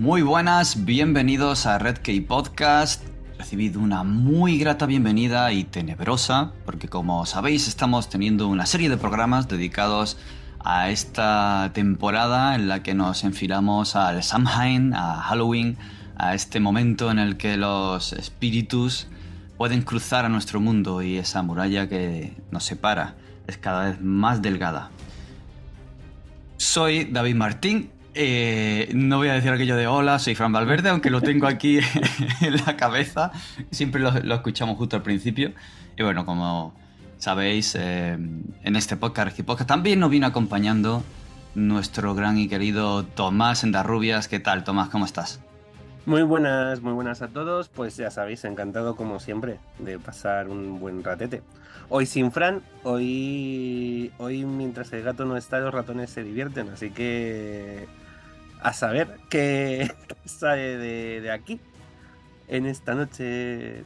Muy 0.00 0.22
buenas, 0.22 0.86
bienvenidos 0.86 1.66
a 1.66 1.78
Red 1.78 1.98
Key 1.98 2.22
Podcast. 2.22 3.04
Recibido 3.36 3.80
una 3.80 4.02
muy 4.02 4.56
grata 4.56 4.86
bienvenida 4.86 5.52
y 5.52 5.64
tenebrosa, 5.64 6.54
porque 6.64 6.88
como 6.88 7.26
sabéis 7.26 7.68
estamos 7.68 8.08
teniendo 8.08 8.48
una 8.48 8.64
serie 8.64 8.88
de 8.88 8.96
programas 8.96 9.46
dedicados 9.46 10.16
a 10.58 10.88
esta 10.88 11.70
temporada 11.74 12.54
en 12.54 12.66
la 12.66 12.82
que 12.82 12.94
nos 12.94 13.24
enfilamos 13.24 13.94
al 13.94 14.22
Samhain, 14.22 14.94
a 14.94 15.16
Halloween, 15.16 15.76
a 16.16 16.34
este 16.34 16.60
momento 16.60 17.10
en 17.10 17.18
el 17.18 17.36
que 17.36 17.58
los 17.58 18.14
espíritus 18.14 19.06
pueden 19.58 19.82
cruzar 19.82 20.24
a 20.24 20.30
nuestro 20.30 20.62
mundo 20.62 21.02
y 21.02 21.18
esa 21.18 21.42
muralla 21.42 21.90
que 21.90 22.38
nos 22.50 22.64
separa 22.64 23.16
es 23.46 23.58
cada 23.58 23.90
vez 23.90 24.00
más 24.00 24.40
delgada. 24.40 24.88
Soy 26.56 27.04
David 27.04 27.34
Martín. 27.34 27.99
Eh, 28.14 28.90
no 28.94 29.18
voy 29.18 29.28
a 29.28 29.34
decir 29.34 29.50
aquello 29.50 29.76
de 29.76 29.86
hola, 29.86 30.18
soy 30.18 30.34
Fran 30.34 30.52
Valverde, 30.52 30.88
aunque 30.88 31.10
lo 31.10 31.20
tengo 31.20 31.46
aquí 31.46 31.78
en 32.40 32.56
la 32.66 32.76
cabeza. 32.76 33.32
Siempre 33.70 34.00
lo, 34.00 34.10
escuchamos 34.34 34.76
justo 34.76 34.96
al 34.96 35.02
principio. 35.02 35.52
Y 35.96 36.02
bueno, 36.02 36.24
como 36.26 36.74
sabéis, 37.18 37.74
eh, 37.78 38.12
en 38.14 38.76
este 38.76 38.96
podcast, 38.96 39.38
Podcast, 39.42 39.68
también 39.68 40.00
nos 40.00 40.10
viene 40.10 40.26
acompañando 40.26 41.04
nuestro 41.54 42.14
gran 42.14 42.38
y 42.38 42.48
querido 42.48 43.04
Tomás 43.04 43.64
Endarrubias. 43.64 44.28
¿Qué 44.28 44.40
tal, 44.40 44.64
Tomás? 44.64 44.88
¿Cómo 44.88 45.04
estás? 45.04 45.40
Muy 46.06 46.22
buenas, 46.22 46.80
muy 46.80 46.92
buenas 46.92 47.22
a 47.22 47.28
todos. 47.28 47.68
Pues 47.68 47.96
ya 47.96 48.10
sabéis, 48.10 48.44
encantado 48.44 48.96
como 48.96 49.20
siempre 49.20 49.58
de 49.78 49.98
pasar 49.98 50.48
un 50.48 50.80
buen 50.80 51.04
ratete. 51.04 51.42
Hoy 51.88 52.06
sin 52.06 52.32
Fran, 52.32 52.62
hoy, 52.84 54.12
hoy 54.18 54.44
mientras 54.44 54.92
el 54.92 55.02
gato 55.02 55.24
no 55.24 55.36
está, 55.36 55.58
los 55.60 55.74
ratones 55.74 56.10
se 56.10 56.22
divierten. 56.24 56.70
Así 56.70 56.90
que 56.90 57.86
a 58.62 58.72
saber 58.72 59.18
qué 59.28 59.92
sale 60.24 60.76
de, 60.76 61.20
de 61.20 61.30
aquí 61.30 61.60
en 62.48 62.66
esta 62.66 62.94
noche 62.94 63.84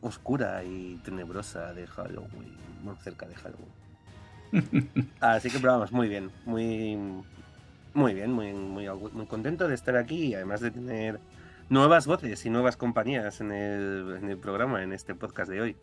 oscura 0.00 0.64
y 0.64 1.00
tenebrosa 1.04 1.72
de 1.74 1.86
Halloween, 1.86 2.56
muy 2.82 2.96
cerca 2.96 3.26
de 3.26 3.34
Halloween. 3.34 5.08
Así 5.20 5.50
que, 5.50 5.58
pero 5.58 5.72
vamos, 5.72 5.92
muy 5.92 6.08
bien, 6.08 6.30
muy, 6.46 6.96
muy 7.94 8.14
bien, 8.14 8.32
muy, 8.32 8.52
muy, 8.52 8.88
muy 8.88 9.26
contento 9.26 9.68
de 9.68 9.74
estar 9.74 9.96
aquí 9.96 10.26
y 10.26 10.34
además 10.34 10.60
de 10.60 10.70
tener 10.70 11.20
nuevas 11.68 12.06
voces 12.06 12.44
y 12.46 12.50
nuevas 12.50 12.76
compañías 12.76 13.40
en 13.40 13.52
el, 13.52 14.16
en 14.22 14.30
el 14.30 14.38
programa, 14.38 14.82
en 14.82 14.92
este 14.92 15.14
podcast 15.14 15.50
de 15.50 15.60
hoy. 15.60 15.76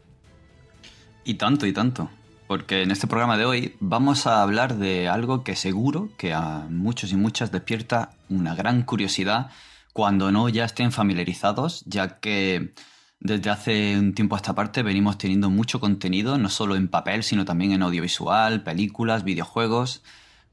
Y 1.23 1.35
tanto, 1.35 1.65
y 1.65 1.73
tanto. 1.73 2.09
Porque 2.47 2.83
en 2.83 2.91
este 2.91 3.07
programa 3.07 3.37
de 3.37 3.45
hoy 3.45 3.75
vamos 3.79 4.27
a 4.27 4.43
hablar 4.43 4.77
de 4.77 5.07
algo 5.07 5.43
que 5.43 5.55
seguro 5.55 6.09
que 6.17 6.31
a 6.33 6.67
muchos 6.69 7.11
y 7.11 7.15
muchas 7.15 7.51
despierta 7.51 8.11
una 8.29 8.53
gran 8.53 8.83
curiosidad 8.83 9.49
cuando 9.93 10.31
no 10.31 10.47
ya 10.49 10.65
estén 10.65 10.91
familiarizados, 10.91 11.83
ya 11.85 12.19
que 12.19 12.73
desde 13.19 13.49
hace 13.49 13.97
un 13.97 14.13
tiempo 14.13 14.35
a 14.35 14.37
esta 14.37 14.53
parte 14.53 14.83
venimos 14.83 15.17
teniendo 15.17 15.49
mucho 15.49 15.79
contenido, 15.79 16.37
no 16.37 16.49
solo 16.49 16.75
en 16.75 16.87
papel, 16.87 17.23
sino 17.23 17.45
también 17.45 17.71
en 17.71 17.81
audiovisual, 17.81 18.61
películas, 18.61 19.23
videojuegos, 19.23 20.03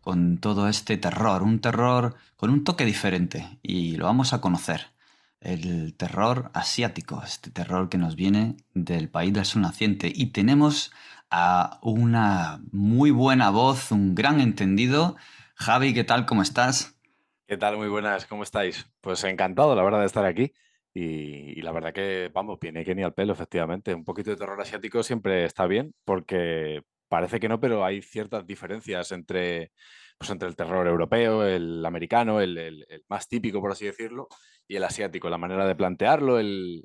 con 0.00 0.38
todo 0.38 0.68
este 0.68 0.96
terror, 0.96 1.42
un 1.42 1.60
terror 1.60 2.16
con 2.36 2.50
un 2.50 2.64
toque 2.64 2.86
diferente, 2.86 3.58
y 3.62 3.96
lo 3.96 4.06
vamos 4.06 4.32
a 4.32 4.40
conocer. 4.40 4.92
El 5.40 5.94
terror 5.94 6.50
asiático, 6.54 7.22
este 7.24 7.50
terror 7.50 7.88
que 7.88 7.98
nos 7.98 8.14
viene 8.14 8.56
del 8.74 9.08
país 9.08 9.32
del 9.32 9.44
sol 9.44 9.62
naciente. 9.62 10.12
Y 10.14 10.26
tenemos 10.26 10.92
a 11.34 11.78
una 11.80 12.60
muy 12.72 13.10
buena 13.10 13.48
voz, 13.48 13.90
un 13.90 14.14
gran 14.14 14.38
entendido. 14.38 15.16
Javi, 15.54 15.94
¿qué 15.94 16.04
tal? 16.04 16.26
¿Cómo 16.26 16.42
estás? 16.42 17.00
¿Qué 17.46 17.56
tal? 17.56 17.78
Muy 17.78 17.88
buenas, 17.88 18.26
¿cómo 18.26 18.42
estáis? 18.42 18.86
Pues 19.00 19.24
encantado, 19.24 19.74
la 19.74 19.82
verdad, 19.82 20.00
de 20.00 20.06
estar 20.06 20.26
aquí. 20.26 20.52
Y, 20.92 21.62
la 21.62 21.72
verdad 21.72 21.94
que, 21.94 22.30
vamos, 22.34 22.58
viene 22.60 22.84
que 22.84 22.94
ni 22.94 23.02
al 23.02 23.14
pelo, 23.14 23.32
efectivamente. 23.32 23.94
Un 23.94 24.04
poquito 24.04 24.28
de 24.28 24.36
terror 24.36 24.60
asiático 24.60 25.02
siempre 25.02 25.46
está 25.46 25.66
bien, 25.66 25.94
porque 26.04 26.82
parece 27.08 27.40
que 27.40 27.48
no, 27.48 27.58
pero 27.58 27.82
hay 27.82 28.02
ciertas 28.02 28.46
diferencias 28.46 29.10
entre, 29.10 29.72
pues, 30.18 30.30
entre 30.30 30.48
el 30.48 30.54
terror 30.54 30.86
europeo, 30.86 31.46
el 31.46 31.84
americano, 31.86 32.42
el, 32.42 32.86
más 33.08 33.26
típico, 33.26 33.62
por 33.62 33.72
así 33.72 33.86
decirlo, 33.86 34.28
y 34.68 34.76
el 34.76 34.84
asiático, 34.84 35.30
la 35.30 35.38
manera 35.38 35.66
de 35.66 35.76
plantearlo, 35.76 36.38
el, 36.38 36.84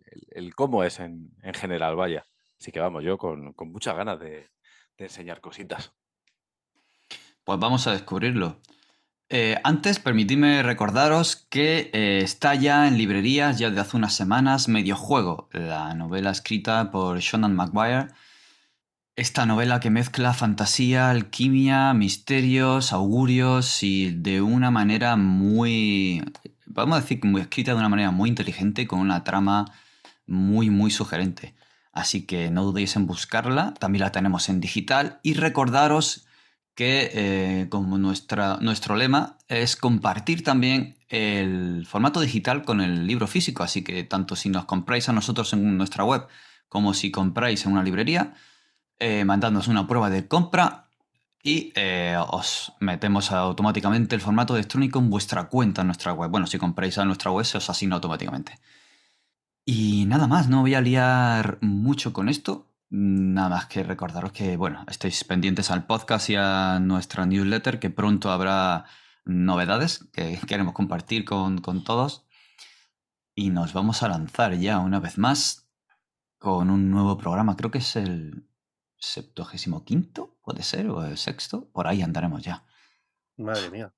cómo 0.56 0.86
es 0.86 1.02
en 1.02 1.34
general, 1.54 1.98
vaya. 1.98 2.26
Así 2.60 2.72
que 2.72 2.80
vamos, 2.80 3.04
yo 3.04 3.18
con, 3.18 3.54
muchas 3.72 3.96
ganas 3.96 4.20
de, 4.20 4.50
enseñar 4.98 5.42
cositas. 5.42 5.94
Pues 7.44 7.60
vamos 7.60 7.88
a 7.88 7.92
descubrirlo. 7.92 8.62
Eh, 9.30 9.60
antes, 9.64 10.00
permitidme 10.00 10.64
recordaros 10.64 11.36
que 11.36 11.92
eh, 11.94 12.22
está 12.24 12.56
ya 12.56 12.88
en 12.88 12.98
librerías 12.98 13.60
ya 13.60 13.70
de 13.70 13.80
hace 13.80 13.98
unas 13.98 14.16
semanas 14.16 14.70
Mediojuego, 14.70 15.50
la 15.52 15.94
novela 15.94 16.32
escrita 16.32 16.92
por 16.92 17.20
Shonan 17.20 17.56
Maguire. 17.56 18.08
Esta 19.18 19.46
novela 19.46 19.80
que 19.80 19.90
mezcla 19.90 20.34
fantasía, 20.34 21.10
alquimia, 21.10 21.94
misterios, 21.94 22.94
augurios 22.94 23.84
y 23.84 24.12
de 24.12 24.42
una 24.42 24.72
manera 24.72 25.16
muy, 25.16 26.24
a 26.76 27.00
decir, 27.00 27.26
muy 27.26 27.42
escrita 27.42 27.72
de 27.74 27.80
una 27.80 27.90
manera 27.90 28.12
muy 28.12 28.30
inteligente, 28.30 28.88
con 28.88 29.00
una 29.00 29.24
trama 29.24 29.66
muy, 30.28 30.70
muy 30.70 30.92
sugerente. 30.92 31.57
Así 31.98 32.28
que 32.28 32.52
no 32.52 32.64
dudéis 32.64 32.96
en 32.96 33.08
buscarla, 33.08 33.74
también 33.74 34.04
la 34.04 34.12
tenemos 34.12 34.50
en 34.50 34.62
digital 34.62 35.20
y 35.24 35.34
recordaros 35.34 36.28
que 36.76 37.10
eh, 37.12 37.70
como 37.70 37.98
nuestra, 37.98 38.60
nuestro 38.62 38.96
lema 38.96 39.40
es 39.48 39.76
compartir 39.76 40.44
también 40.44 41.00
el 41.10 41.88
formato 41.88 42.22
digital 42.22 42.64
con 42.64 42.82
el 42.82 43.08
libro 43.08 43.26
físico, 43.26 43.64
así 43.64 43.84
que 43.84 44.04
tanto 44.04 44.36
si 44.36 44.50
nos 44.50 44.66
compráis 44.66 45.10
a 45.10 45.14
nosotros 45.14 45.54
en 45.54 45.76
nuestra 45.76 46.04
web 46.04 46.28
como 46.70 46.94
si 46.94 47.10
compráis 47.10 47.66
en 47.66 47.72
una 47.72 47.82
librería, 47.82 48.36
eh, 49.00 49.26
una 49.26 49.88
prueba 49.88 50.12
de 50.12 50.28
compra 50.28 50.90
y 51.42 51.74
eh, 51.74 52.16
os 52.30 52.74
metemos 52.80 53.32
automáticamente 53.32 54.14
el 54.14 54.22
formato 54.22 54.54
electrónico 54.54 55.00
en 55.00 55.10
vuestra 55.10 55.46
cuenta 55.46 55.82
en 55.82 55.88
nuestra 55.88 56.14
web. 56.14 56.30
Bueno, 56.30 56.46
si 56.46 56.60
compráis 56.60 57.00
a 57.00 57.06
nuestra 57.06 57.32
web 57.32 57.44
se 57.44 57.58
os 57.58 57.68
asigna 57.72 57.96
automáticamente. 57.96 58.60
Y 59.70 60.06
nada 60.06 60.28
más, 60.28 60.48
no 60.48 60.62
voy 60.62 60.76
a 60.76 60.82
liar 60.82 61.58
mucho 61.60 62.14
con 62.14 62.30
esto. 62.30 62.72
Nada 62.90 63.50
más 63.50 63.66
que 63.66 63.84
recordaros 63.84 64.32
que, 64.32 64.56
bueno, 64.56 64.86
estéis 64.88 65.26
pendientes 65.26 65.72
al 65.72 65.86
podcast 65.86 66.30
y 66.30 66.38
a 66.38 66.80
nuestra 66.80 67.26
newsletter, 67.26 67.78
que 67.78 67.90
pronto 67.90 68.32
habrá 68.32 68.86
novedades 69.26 70.08
que 70.14 70.40
queremos 70.48 70.74
compartir 70.74 71.26
con, 71.26 71.58
con 71.58 71.84
todos. 71.84 72.26
Y 73.36 73.50
nos 73.50 73.74
vamos 73.74 74.04
a 74.04 74.08
lanzar 74.08 74.56
ya 74.56 74.80
una 74.80 75.02
vez 75.02 75.18
más 75.18 75.70
con 76.38 76.70
un 76.70 76.90
nuevo 76.90 77.18
programa. 77.18 77.58
Creo 77.58 77.70
que 77.70 77.80
es 77.80 77.98
el 77.98 78.48
septuagésimo 78.98 79.84
quinto, 79.84 80.38
puede 80.44 80.64
ser, 80.64 80.90
o 80.90 81.04
el 81.04 81.18
sexto. 81.18 81.70
Por 81.72 81.88
ahí 81.88 82.02
andaremos 82.02 82.42
ya. 82.42 82.66
Madre 83.36 83.70
mía. 83.70 83.94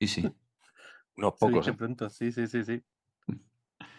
Sí, 0.00 0.08
sí. 0.08 0.34
Unos 1.16 1.34
pocos, 1.38 1.68
¿eh? 1.68 1.74
pronto, 1.74 2.10
sí, 2.10 2.32
sí, 2.32 2.48
sí, 2.48 2.64
sí. 2.64 2.82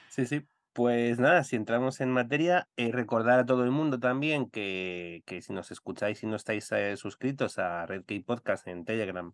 Sí, 0.09 0.25
sí. 0.25 0.45
Pues 0.73 1.19
nada, 1.19 1.43
si 1.43 1.57
entramos 1.57 1.99
en 1.99 2.11
materia, 2.11 2.69
eh, 2.77 2.91
recordar 2.93 3.39
a 3.39 3.45
todo 3.45 3.65
el 3.65 3.71
mundo 3.71 3.99
también 3.99 4.49
que, 4.49 5.21
que 5.25 5.41
si 5.41 5.51
nos 5.51 5.69
escucháis 5.69 6.23
y 6.23 6.27
no 6.27 6.37
estáis 6.37 6.71
eh, 6.71 6.95
suscritos 6.95 7.59
a 7.59 7.85
Red 7.85 8.05
Key 8.05 8.21
Podcast 8.21 8.67
en 8.67 8.85
Telegram, 8.85 9.33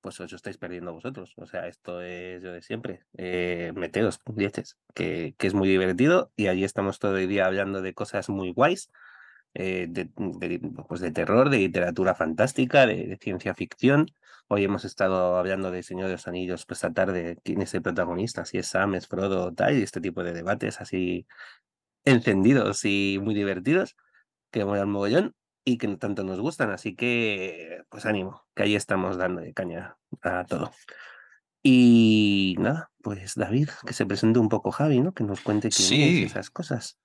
pues 0.00 0.18
os 0.20 0.32
estáis 0.32 0.56
perdiendo 0.56 0.94
vosotros. 0.94 1.34
O 1.36 1.46
sea, 1.46 1.68
esto 1.68 2.00
es 2.00 2.42
lo 2.42 2.52
de 2.52 2.62
siempre. 2.62 3.04
Eh, 3.18 3.72
meteos, 3.74 4.18
puñetes, 4.18 4.78
que, 4.94 5.34
que 5.36 5.46
es 5.46 5.52
muy 5.52 5.68
divertido 5.68 6.32
y 6.36 6.46
allí 6.46 6.64
estamos 6.64 6.98
todo 6.98 7.18
el 7.18 7.28
día 7.28 7.44
hablando 7.44 7.82
de 7.82 7.92
cosas 7.92 8.30
muy 8.30 8.52
guays, 8.52 8.90
eh, 9.54 9.86
de, 9.88 10.10
de, 10.16 10.58
pues 10.88 11.00
de 11.00 11.10
terror, 11.12 11.50
de 11.50 11.58
literatura 11.58 12.14
fantástica, 12.14 12.86
de, 12.86 13.06
de 13.06 13.16
ciencia 13.16 13.54
ficción. 13.54 14.06
Hoy 14.48 14.64
hemos 14.64 14.84
estado 14.84 15.36
hablando 15.38 15.70
de 15.70 15.82
Señor 15.82 16.06
de 16.06 16.12
los 16.12 16.28
Anillos, 16.28 16.66
pues 16.66 16.78
esta 16.78 16.92
tarde, 16.92 17.38
quién 17.42 17.62
es 17.62 17.74
el 17.74 17.82
protagonista, 17.82 18.44
si 18.44 18.58
es 18.58 18.68
Sam, 18.68 18.94
es 18.94 19.08
Frodo, 19.08 19.52
tal, 19.52 19.76
y 19.78 19.82
este 19.82 20.00
tipo 20.00 20.22
de 20.22 20.32
debates 20.32 20.80
así 20.80 21.26
encendidos 22.04 22.84
y 22.84 23.18
muy 23.20 23.34
divertidos, 23.34 23.96
que 24.52 24.64
molan 24.64 24.90
mogollón 24.90 25.34
y 25.64 25.78
que 25.78 25.88
tanto 25.96 26.22
nos 26.22 26.38
gustan. 26.38 26.70
Así 26.70 26.94
que, 26.94 27.82
pues 27.88 28.06
ánimo, 28.06 28.46
que 28.54 28.62
ahí 28.62 28.76
estamos 28.76 29.16
dando 29.16 29.40
de 29.40 29.52
caña 29.52 29.96
a 30.22 30.44
todo. 30.44 30.70
Y 31.62 32.54
nada, 32.60 32.92
pues 33.02 33.34
David, 33.34 33.70
que 33.84 33.92
se 33.92 34.06
presente 34.06 34.38
un 34.38 34.48
poco 34.48 34.70
Javi, 34.70 35.00
¿no? 35.00 35.12
Que 35.12 35.24
nos 35.24 35.40
cuente 35.40 35.70
quién 35.70 35.82
es 35.82 35.88
Sí. 35.88 36.22
esas 36.22 36.50
cosas. 36.50 36.98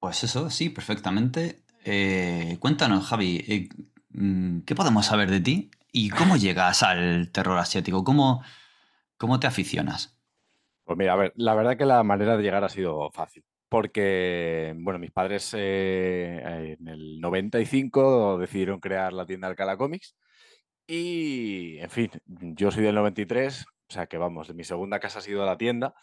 Pues 0.00 0.24
eso, 0.24 0.50
sí, 0.50 0.70
perfectamente. 0.70 1.61
Eh, 1.84 2.56
cuéntanos, 2.60 3.06
Javi, 3.06 3.44
eh, 3.48 3.68
mm, 4.10 4.60
¿qué 4.60 4.74
podemos 4.74 5.06
saber 5.06 5.30
de 5.30 5.40
ti 5.40 5.70
y 5.90 6.10
cómo 6.10 6.36
llegas 6.36 6.82
al 6.82 7.30
terror 7.32 7.58
asiático? 7.58 8.04
¿Cómo, 8.04 8.42
cómo 9.16 9.40
te 9.40 9.46
aficionas? 9.46 10.18
Pues 10.84 10.98
mira, 10.98 11.14
a 11.14 11.16
ver, 11.16 11.32
la 11.36 11.54
verdad 11.54 11.76
que 11.76 11.86
la 11.86 12.02
manera 12.02 12.36
de 12.36 12.42
llegar 12.42 12.64
ha 12.64 12.68
sido 12.68 13.10
fácil. 13.10 13.44
Porque, 13.68 14.74
bueno, 14.76 14.98
mis 14.98 15.10
padres 15.10 15.54
eh, 15.56 16.76
en 16.78 16.88
el 16.88 17.20
95 17.20 18.38
decidieron 18.38 18.80
crear 18.80 19.12
la 19.12 19.24
tienda 19.24 19.48
Alcalá 19.48 19.76
Comics. 19.76 20.14
Y, 20.86 21.78
en 21.78 21.90
fin, 21.90 22.10
yo 22.26 22.70
soy 22.70 22.82
del 22.82 22.94
93, 22.94 23.64
O 23.88 23.92
sea 23.92 24.06
que 24.06 24.18
vamos, 24.18 24.52
mi 24.54 24.64
segunda 24.64 25.00
casa 25.00 25.20
ha 25.20 25.22
sido 25.22 25.46
la 25.46 25.56
tienda. 25.56 25.94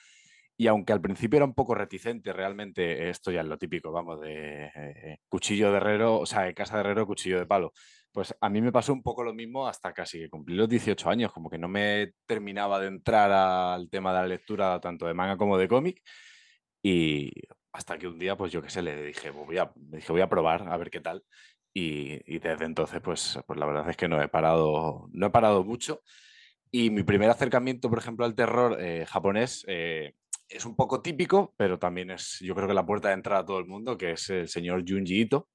Y 0.60 0.68
aunque 0.68 0.92
al 0.92 1.00
principio 1.00 1.38
era 1.38 1.46
un 1.46 1.54
poco 1.54 1.74
reticente, 1.74 2.34
realmente 2.34 3.10
esto 3.10 3.32
ya 3.32 3.40
es 3.40 3.48
lo 3.48 3.58
típico, 3.58 3.94
vamos, 3.94 4.20
de 4.20 4.66
eh, 4.76 5.20
cuchillo 5.30 5.72
de 5.72 5.78
herrero, 5.78 6.20
o 6.20 6.26
sea, 6.26 6.42
de 6.42 6.54
casa 6.54 6.76
de 6.76 6.82
herrero, 6.82 7.08
cuchillo 7.08 7.40
de 7.40 7.46
palo. 7.46 7.72
Pues 8.12 8.36
a 8.42 8.50
mí 8.50 8.60
me 8.60 8.74
pasó 8.74 8.92
un 8.92 9.02
poco 9.02 9.24
lo 9.24 9.34
mismo 9.34 9.70
hasta 9.70 9.94
casi 9.94 10.20
que 10.20 10.30
cumplí 10.30 10.56
los 10.56 10.68
18 10.68 11.10
años, 11.10 11.32
como 11.32 11.50
que 11.50 11.58
no 11.58 11.70
me 11.70 12.12
terminaba 12.26 12.78
de 12.82 12.88
entrar 12.88 13.32
al 13.32 13.90
tema 13.90 14.12
de 14.14 14.20
la 14.20 14.28
lectura 14.28 14.82
tanto 14.82 15.08
de 15.08 15.14
manga 15.14 15.38
como 15.38 15.58
de 15.58 15.70
cómic. 15.70 16.02
Y 16.84 17.32
hasta 17.72 17.98
que 17.98 18.10
un 18.10 18.20
día, 18.20 18.36
pues 18.36 18.52
yo 18.52 18.62
qué 18.62 18.70
sé, 18.70 18.82
le 18.82 19.02
dije, 19.02 19.30
voy 19.32 19.58
a, 19.60 19.72
dije, 19.76 20.12
voy 20.12 20.22
a 20.22 20.28
probar 20.30 20.68
a 20.68 20.76
ver 20.76 20.90
qué 20.90 21.00
tal. 21.00 21.24
Y, 21.74 22.38
desde 22.40 22.66
entonces, 22.66 23.00
pues, 23.02 23.40
pues 23.48 23.58
la 23.58 23.66
verdad 23.66 23.90
es 23.90 23.96
que 23.96 24.10
no 24.10 24.22
he 24.22 24.28
parado, 24.28 25.08
no 25.14 25.28
he 25.28 25.30
parado 25.30 25.64
mucho. 25.64 26.02
Y 26.70 26.90
mi 26.90 27.04
primer 27.04 27.30
acercamiento, 27.30 27.90
por 27.90 28.00
ejemplo, 28.00 28.26
al 28.26 28.36
terror 28.36 28.78
eh, 28.82 29.06
japonés 29.08 29.64
eh, 29.68 30.16
es 30.50 30.66
un 30.66 30.75
poco 30.75 31.01
típico, 31.01 31.54
pero 31.57 31.80
también 31.80 32.12
es, 32.12 32.40
yo 32.42 32.56
creo 32.56 32.68
que 32.68 32.74
la 32.74 32.86
puerta 32.86 33.10
de 33.10 33.16
entrada 33.16 33.42
a 33.42 33.46
todo 33.46 33.60
el 33.60 33.66
mundo, 33.66 33.98
que 33.98 34.12
es 34.12 34.30
el 34.30 34.48
señor 34.48 34.84
Junji 34.88 35.22
Ito, 35.22 35.50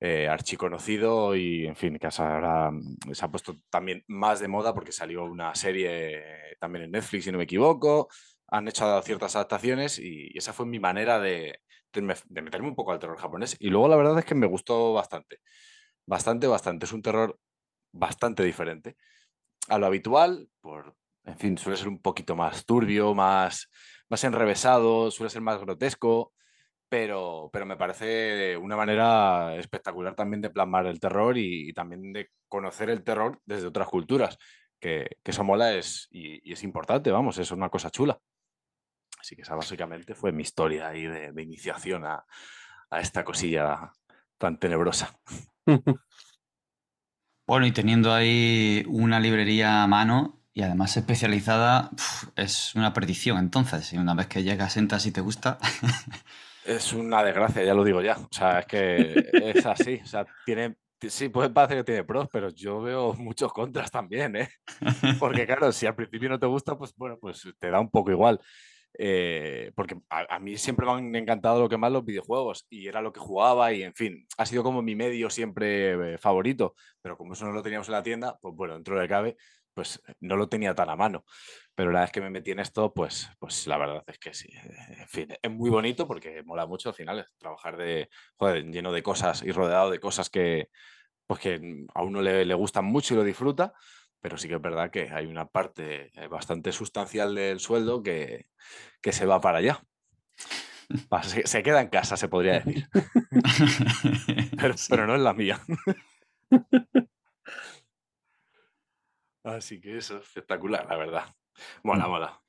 eh, 0.00 0.28
archiconocido 0.28 1.36
y, 1.36 1.66
en 1.66 1.76
fin, 1.76 1.98
que 1.98 2.08
ahora 2.18 2.70
mm, 2.70 3.12
se 3.12 3.24
ha 3.24 3.30
puesto 3.30 3.56
también 3.70 4.04
más 4.08 4.40
de 4.40 4.48
moda 4.48 4.74
porque 4.74 4.92
salió 4.92 5.24
una 5.24 5.54
serie 5.54 6.22
también 6.60 6.86
en 6.86 6.90
Netflix, 6.92 7.24
si 7.24 7.32
no 7.32 7.38
me 7.38 7.44
equivoco. 7.44 8.08
Han 8.48 8.68
hecho 8.68 9.00
ciertas 9.02 9.36
adaptaciones 9.36 9.98
y 9.98 10.36
esa 10.36 10.52
fue 10.52 10.66
mi 10.66 10.80
manera 10.80 11.20
de, 11.20 11.60
de, 11.92 12.02
meterme 12.42 12.68
un 12.68 12.74
poco 12.74 12.92
al 12.92 12.98
terror 12.98 13.18
japonés. 13.18 13.56
Y 13.60 13.70
luego 13.70 13.88
la 13.88 13.96
verdad 13.96 14.18
es 14.18 14.24
que 14.24 14.34
me 14.34 14.46
gustó 14.46 14.92
bastante. 14.92 15.38
Bastante, 16.06 16.46
bastante. 16.48 16.86
Es 16.86 16.92
un 16.92 17.02
terror 17.02 17.38
bastante 17.92 18.42
diferente 18.42 18.96
a 19.68 19.78
lo 19.78 19.86
habitual, 19.86 20.48
por, 20.60 20.96
en 21.24 21.38
fin, 21.38 21.58
suele 21.58 21.78
ser 21.78 21.88
un 21.88 22.00
poquito 22.00 22.36
más 22.36 22.64
turbio, 22.64 23.14
más, 23.14 23.68
más 24.12 24.24
enrevesado, 24.24 25.10
suele 25.10 25.30
ser 25.30 25.40
más 25.40 25.58
grotesco, 25.58 26.34
pero, 26.86 27.48
pero 27.50 27.64
me 27.64 27.78
parece 27.78 28.58
una 28.58 28.76
manera 28.76 29.56
espectacular 29.56 30.14
también 30.14 30.42
de 30.42 30.50
plasmar 30.50 30.84
el 30.86 31.00
terror 31.00 31.38
y, 31.38 31.72
también 31.72 32.12
de 32.12 32.28
conocer 32.46 32.90
el 32.90 33.02
terror 33.04 33.40
desde 33.46 33.68
otras 33.68 33.88
culturas, 33.88 34.36
que, 34.78 35.16
eso 35.24 35.44
mola 35.44 35.72
es, 35.72 36.08
y, 36.10 36.52
es 36.52 36.62
importante, 36.62 37.10
vamos, 37.10 37.38
es 37.38 37.52
una 37.52 37.70
cosa 37.70 37.88
chula. 37.88 38.18
Así 39.18 39.34
que 39.34 39.42
esa 39.42 39.54
básicamente 39.54 40.14
fue 40.14 40.30
mi 40.30 40.42
historia 40.42 40.88
ahí 40.88 41.06
de, 41.06 41.42
iniciación 41.42 42.04
a, 42.04 42.22
esta 42.90 43.24
cosilla 43.24 43.92
tan 44.36 44.58
tenebrosa. 44.58 45.18
Bueno, 47.44 47.66
y 47.66 47.72
teniendo 47.72 48.12
ahí 48.12 48.84
una 48.86 49.18
librería 49.18 49.82
a 49.82 49.86
mano 49.88 50.41
y 50.54 50.62
además 50.62 50.96
especializada, 50.96 51.90
es 52.36 52.74
una 52.74 52.92
perdición 52.92 53.38
entonces. 53.38 53.92
Y 53.92 53.98
una 53.98 54.14
vez 54.14 54.26
que 54.26 54.42
llegas, 54.42 54.76
entras 54.76 55.06
y 55.06 55.12
te 55.12 55.20
gusta. 55.20 55.58
es 56.64 56.92
una 56.92 57.24
desgracia, 57.24 57.64
ya 57.64 57.74
lo 57.74 57.84
digo 57.84 58.02
ya. 58.02 58.16
O 58.18 58.28
sea, 58.30 58.60
es 58.60 58.66
que 58.66 59.30
es 59.32 59.64
así. 59.64 60.00
O 60.02 60.06
sea, 60.06 60.26
tiene, 60.44 60.76
sí, 61.00 61.30
puede 61.30 61.50
parecer 61.50 61.78
que 61.78 61.84
tiene 61.84 62.04
pros, 62.04 62.28
pero 62.30 62.50
yo 62.50 62.82
veo 62.82 63.14
muchos 63.14 63.52
contras 63.52 63.90
también, 63.90 64.36
¿eh? 64.36 64.48
Porque 65.18 65.46
claro, 65.46 65.72
si 65.72 65.86
al 65.86 65.94
principio 65.94 66.28
no 66.28 66.38
te 66.38 66.46
gusta, 66.46 66.76
pues 66.76 66.94
bueno, 66.96 67.16
pues 67.18 67.48
te 67.58 67.70
da 67.70 67.80
un 67.80 67.90
poco 67.90 68.10
igual. 68.10 68.40
Eh, 68.98 69.72
porque 69.74 69.96
a, 70.10 70.38
mí 70.38 70.58
siempre 70.58 70.84
me 70.84 70.92
han 70.92 71.16
encantado 71.16 71.60
lo 71.60 71.68
que 71.70 71.78
más 71.78 71.90
los 71.90 72.04
videojuegos 72.04 72.66
y 72.68 72.88
era 72.88 73.00
lo 73.00 73.10
que 73.10 73.20
jugaba 73.20 73.72
y 73.72 73.82
en 73.82 73.94
fin, 73.94 74.26
ha 74.36 74.44
sido 74.44 74.62
como 74.62 74.82
mi 74.82 74.94
medio 74.94 75.30
siempre 75.30 76.14
eh, 76.14 76.18
favorito, 76.18 76.74
pero 77.00 77.16
como 77.16 77.32
eso 77.32 77.46
no 77.46 77.52
lo 77.52 77.62
teníamos 77.62 77.88
en 77.88 77.92
la 77.92 78.02
tienda, 78.02 78.38
pues 78.42 78.54
bueno, 78.54 78.74
dentro 78.74 79.00
de 79.00 79.08
cabe, 79.08 79.36
pues 79.74 80.02
no 80.20 80.36
lo 80.36 80.48
tenía 80.48 80.74
tan 80.74 80.90
a 80.90 80.96
mano. 80.96 81.24
Pero 81.74 81.90
la 81.90 82.00
vez 82.02 82.12
que 82.12 82.20
me 82.20 82.30
metí 82.30 82.50
en 82.50 82.60
esto, 82.60 82.92
pues, 82.92 83.28
pues 83.38 83.66
la 83.66 83.78
verdad 83.78 84.04
es 84.06 84.18
que 84.18 84.34
sí. 84.34 84.48
En 84.98 85.08
fin, 85.08 85.28
es 85.40 85.50
muy 85.50 85.70
bonito 85.70 86.06
porque 86.06 86.42
mola 86.44 86.66
mucho 86.66 86.90
al 86.90 86.94
final 86.94 87.26
trabajar 87.38 87.76
de, 87.76 88.08
joder, 88.36 88.64
lleno 88.66 88.92
de 88.92 89.02
cosas 89.02 89.42
y 89.42 89.52
rodeado 89.52 89.90
de 89.90 90.00
cosas 90.00 90.30
que, 90.30 90.68
pues 91.26 91.40
que 91.40 91.86
a 91.94 92.02
uno 92.02 92.22
le, 92.22 92.44
le 92.44 92.54
gustan 92.54 92.84
mucho 92.84 93.14
y 93.14 93.16
lo 93.16 93.24
disfruta 93.24 93.74
pero 94.22 94.38
sí 94.38 94.48
que 94.48 94.54
es 94.54 94.62
verdad 94.62 94.90
que 94.90 95.10
hay 95.10 95.26
una 95.26 95.46
parte 95.46 96.12
eh, 96.14 96.28
bastante 96.28 96.70
sustancial 96.70 97.34
del 97.34 97.58
sueldo 97.58 98.02
que, 98.02 98.46
se 99.02 99.26
va 99.26 99.40
para 99.40 99.58
allá. 99.58 99.84
Se, 101.44 101.62
queda 101.62 101.80
en 101.80 101.88
casa, 101.88 102.16
se 102.16 102.28
podría 102.28 102.60
decir. 102.60 102.88
pero, 104.88 105.06
no 105.06 105.16
es 105.16 105.20
la 105.20 105.34
mía. 105.34 105.60
Así 109.44 109.80
que 109.80 109.98
eso 109.98 110.16
es 110.16 110.22
espectacular, 110.22 110.86
la 110.88 110.96
verdad. 110.96 111.36
Mola, 111.82 112.06
mm. 112.06 112.10
mola. 112.10 112.42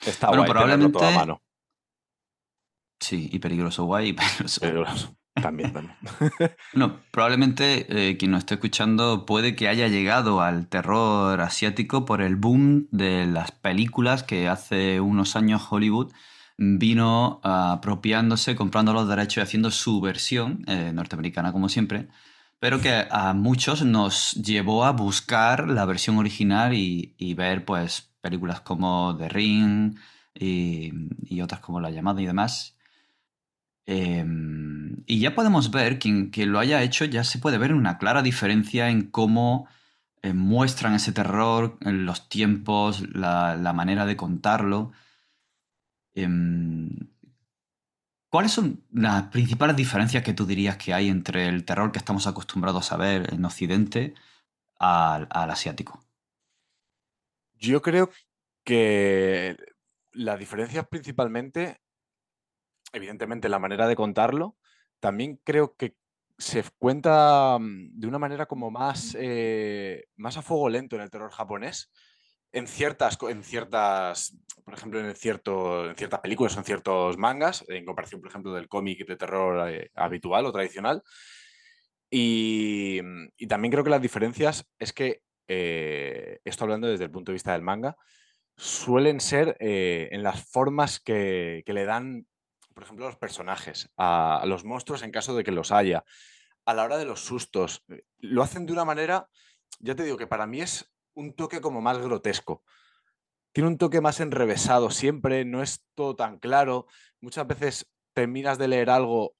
Está 0.00 0.28
bueno, 0.28 0.44
probablemente... 0.44 1.04
a 1.04 1.10
mano. 1.10 1.42
Sí, 3.00 3.28
y 3.32 3.38
peligroso, 3.38 3.84
guay 3.84 4.12
peligroso. 4.60 5.16
También, 5.40 5.72
no, 6.74 7.00
probablemente 7.12 7.86
eh, 8.10 8.16
quien 8.16 8.32
nos 8.32 8.40
esté 8.40 8.54
escuchando 8.54 9.24
puede 9.24 9.54
que 9.54 9.68
haya 9.68 9.86
llegado 9.86 10.40
al 10.40 10.66
terror 10.66 11.40
asiático 11.40 12.04
por 12.04 12.22
el 12.22 12.34
boom 12.34 12.88
de 12.90 13.24
las 13.26 13.52
películas 13.52 14.24
que 14.24 14.48
hace 14.48 15.00
unos 15.00 15.36
años 15.36 15.62
Hollywood 15.70 16.12
vino 16.56 17.40
apropiándose, 17.44 18.56
comprando 18.56 18.92
los 18.92 19.08
derechos 19.08 19.36
y 19.36 19.40
haciendo 19.42 19.70
su 19.70 20.00
versión, 20.00 20.64
eh, 20.66 20.90
norteamericana 20.92 21.52
como 21.52 21.68
siempre, 21.68 22.08
pero 22.60 22.80
que 22.80 23.06
a 23.10 23.32
muchos 23.34 23.84
nos 23.84 24.32
llevó 24.32 24.84
a 24.84 24.92
buscar 24.92 25.68
la 25.68 25.84
versión 25.84 26.18
original 26.18 26.74
y, 26.74 27.34
ver 27.34 27.64
pues 27.64 28.10
películas 28.20 28.60
como 28.60 29.16
The 29.16 29.28
Ring 29.28 29.96
y, 30.34 31.40
otras 31.40 31.60
como 31.60 31.80
La 31.80 31.90
llamada 31.90 32.20
y 32.20 32.26
demás. 32.26 32.76
Em, 33.86 35.02
y 35.06 35.20
ya 35.20 35.34
podemos 35.34 35.70
ver, 35.70 35.98
quien, 35.98 36.30
que 36.30 36.46
lo 36.46 36.58
haya 36.58 36.82
hecho 36.82 37.04
ya 37.04 37.24
se 37.24 37.38
puede 37.38 37.58
ver 37.58 37.72
una 37.72 37.96
clara 37.98 38.22
diferencia 38.22 38.90
en 38.90 39.10
cómo 39.10 39.68
eh, 40.22 40.32
muestran 40.34 40.94
ese 40.94 41.12
terror, 41.12 41.78
en 41.82 42.04
los 42.06 42.28
tiempos, 42.28 43.02
la, 43.14 43.72
manera 43.74 44.04
de 44.04 44.16
contarlo. 44.16 44.92
Em, 46.14 46.88
¿Cuáles 48.38 48.52
son 48.52 48.84
las 48.92 49.24
principales 49.30 49.74
diferencias 49.74 50.22
que 50.22 50.32
tú 50.32 50.46
dirías 50.46 50.76
que 50.76 50.94
hay 50.94 51.08
entre 51.08 51.48
el 51.48 51.64
terror 51.64 51.90
que 51.90 51.98
estamos 51.98 52.28
acostumbrados 52.28 52.92
a 52.92 52.96
ver 52.96 53.34
en 53.34 53.44
Occidente 53.44 54.14
al, 54.78 55.26
al 55.32 55.50
asiático? 55.50 56.00
Yo 57.54 57.82
creo 57.82 58.10
que 58.62 59.56
la 60.12 60.36
diferencia 60.36 60.84
principalmente 60.84 61.80
evidentemente 62.92 63.48
la 63.48 63.58
manera 63.58 63.88
de 63.88 63.96
contarlo, 63.96 64.56
también 65.00 65.40
creo 65.42 65.74
que 65.74 65.96
se 66.38 66.62
cuenta 66.78 67.58
mm, 67.58 67.98
de 67.98 68.06
una 68.06 68.20
manera 68.20 68.46
como 68.46 68.70
más, 68.70 69.16
eh, 69.18 70.04
más 70.14 70.36
a 70.36 70.42
fuego 70.42 70.68
lento 70.68 70.94
en 70.94 71.02
el 71.02 71.10
terror 71.10 71.32
japonés. 71.32 71.90
En 72.52 72.66
ciertas, 72.66 73.18
en 73.28 73.42
ciertas, 73.42 74.36
por 74.64 74.74
ejemplo, 74.74 75.00
en, 75.00 75.14
cierto, 75.14 75.90
en 75.90 75.96
ciertas 75.96 76.20
películas 76.20 76.56
o 76.56 76.60
en 76.60 76.64
ciertos 76.64 77.18
mangas, 77.18 77.64
en 77.68 77.84
comparación, 77.84 78.20
por 78.20 78.30
ejemplo, 78.30 78.52
del 78.52 78.68
cómic 78.68 79.06
de 79.06 79.16
terror 79.16 79.68
eh, 79.70 79.90
habitual 79.94 80.46
o 80.46 80.52
tradicional. 80.52 81.02
Y, 82.10 83.00
también 83.48 83.70
creo 83.70 83.84
que 83.84 83.90
las 83.90 84.02
diferencias 84.02 84.66
es 84.78 84.92
que, 84.92 85.22
eh, 85.46 86.40
esto 86.44 86.64
hablando 86.64 86.88
desde 86.88 87.04
el 87.04 87.10
punto 87.10 87.32
de 87.32 87.34
vista 87.34 87.52
del 87.52 87.62
manga, 87.62 87.96
suelen 88.56 89.20
ser 89.20 89.56
en 89.60 90.22
las 90.22 90.42
formas 90.50 90.98
que, 90.98 91.62
que, 91.64 91.72
le 91.72 91.84
dan 91.84 92.26
por 92.78 92.84
ejemplo, 92.84 93.06
los 93.06 93.16
personajes, 93.16 93.90
a, 93.96 94.44
los 94.46 94.64
monstruos 94.64 95.02
en 95.02 95.10
caso 95.10 95.34
de 95.34 95.42
que 95.42 95.50
los 95.50 95.72
haya, 95.72 96.04
a 96.64 96.74
la 96.74 96.84
hora 96.84 96.96
de 96.96 97.06
los 97.06 97.18
sustos. 97.18 97.82
Eh, 97.88 98.04
lo 98.20 98.40
hacen 98.40 98.66
de 98.66 98.72
una 98.72 98.84
manera, 98.84 99.28
ya 99.80 99.96
te 99.96 100.04
digo 100.04 100.16
que 100.16 100.28
para 100.28 100.46
mí 100.46 100.60
es 100.60 100.88
un 101.18 101.32
toque 101.32 101.60
como 101.60 101.80
más 101.80 101.98
grotesco. 101.98 102.62
Tiene 103.52 103.68
un 103.68 103.78
toque 103.78 104.00
más 104.00 104.20
enrevesado 104.20 104.90
siempre, 104.90 105.44
no 105.44 105.62
es 105.62 105.84
todo 105.94 106.14
tan 106.14 106.38
claro. 106.38 106.86
Muchas 107.20 107.46
veces 107.46 107.90
terminas 108.12 108.56
de 108.56 108.68
leer 108.68 108.88
algo 108.88 109.34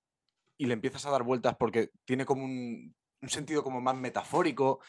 y 0.57 0.67
le 0.67 0.75
empiezas 0.75 1.07
a 1.07 1.11
dar 1.11 1.23
vueltas 1.23 1.57
porque 1.57 1.91
tiene 2.05 2.25
como 2.25 2.45
un, 2.45 2.97
sentido 3.29 3.63
como 3.63 3.81
más 3.81 3.97
metafórico. 3.97 4.81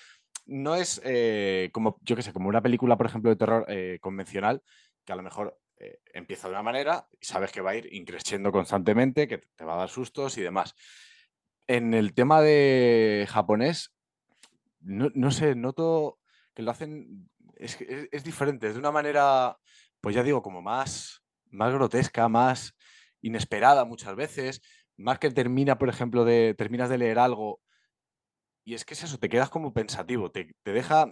No 0.48 0.76
es 0.76 1.00
eh, 1.06 1.70
como, 1.74 2.00
yo 2.02 2.16
qué 2.16 2.24
sé, 2.24 2.34
como 2.34 2.50
una 2.50 2.62
película, 2.62 2.98
por 2.98 3.06
ejemplo, 3.06 3.30
de 3.30 3.36
terror 3.36 3.66
eh, 3.68 4.00
convencional, 4.02 4.64
que 5.06 5.14
a 5.14 5.16
lo 5.16 5.22
mejor 5.22 5.60
eh, 5.78 6.00
empieza 6.14 6.48
de 6.48 6.54
una 6.54 6.64
manera 6.64 7.08
y 7.20 7.26
sabes 7.26 7.52
que 7.52 7.62
va 7.62 7.72
a 7.72 7.76
ir 7.76 7.88
increciendo 7.94 8.52
constantemente, 8.52 9.28
que 9.28 9.38
te 9.38 9.64
va 9.64 9.76
a 9.76 9.80
dar 9.80 9.90
sustos 9.90 10.40
y 10.40 10.42
demás. 10.42 10.74
En 11.68 11.94
el 11.94 12.16
tema 12.16 12.42
de 12.42 13.28
japonés, 13.30 13.94
no, 14.82 15.32
sé, 15.32 15.54
noto 15.54 16.20
que 16.54 16.64
lo 16.64 16.72
hacen, 16.72 17.30
es, 17.56 17.78
es, 17.80 18.24
diferente, 18.24 18.68
es 18.68 18.74
de 18.74 18.80
una 18.80 18.92
manera, 18.92 19.58
pues 20.02 20.16
ya 20.16 20.24
digo, 20.24 20.42
como 20.42 20.62
más, 20.62 21.24
más 21.52 21.74
grotesca, 21.74 22.28
más 22.30 22.76
inesperada 23.22 23.86
muchas 23.86 24.16
veces, 24.16 24.62
más 24.98 25.20
que 25.20 25.32
termina, 25.32 25.78
por 25.78 25.90
ejemplo, 25.90 26.26
de, 26.26 26.54
terminas 26.58 26.90
de 26.90 26.98
leer 26.98 27.20
algo 27.20 27.62
y 28.70 28.76
es 28.76 28.86
que 28.86 28.94
es 28.94 29.04
eso, 29.04 29.18
te 29.18 29.30
quedas 29.30 29.50
como 29.50 29.74
pensativo, 29.74 30.30
te, 30.30 30.54
te 30.62 30.74
deja, 30.74 31.12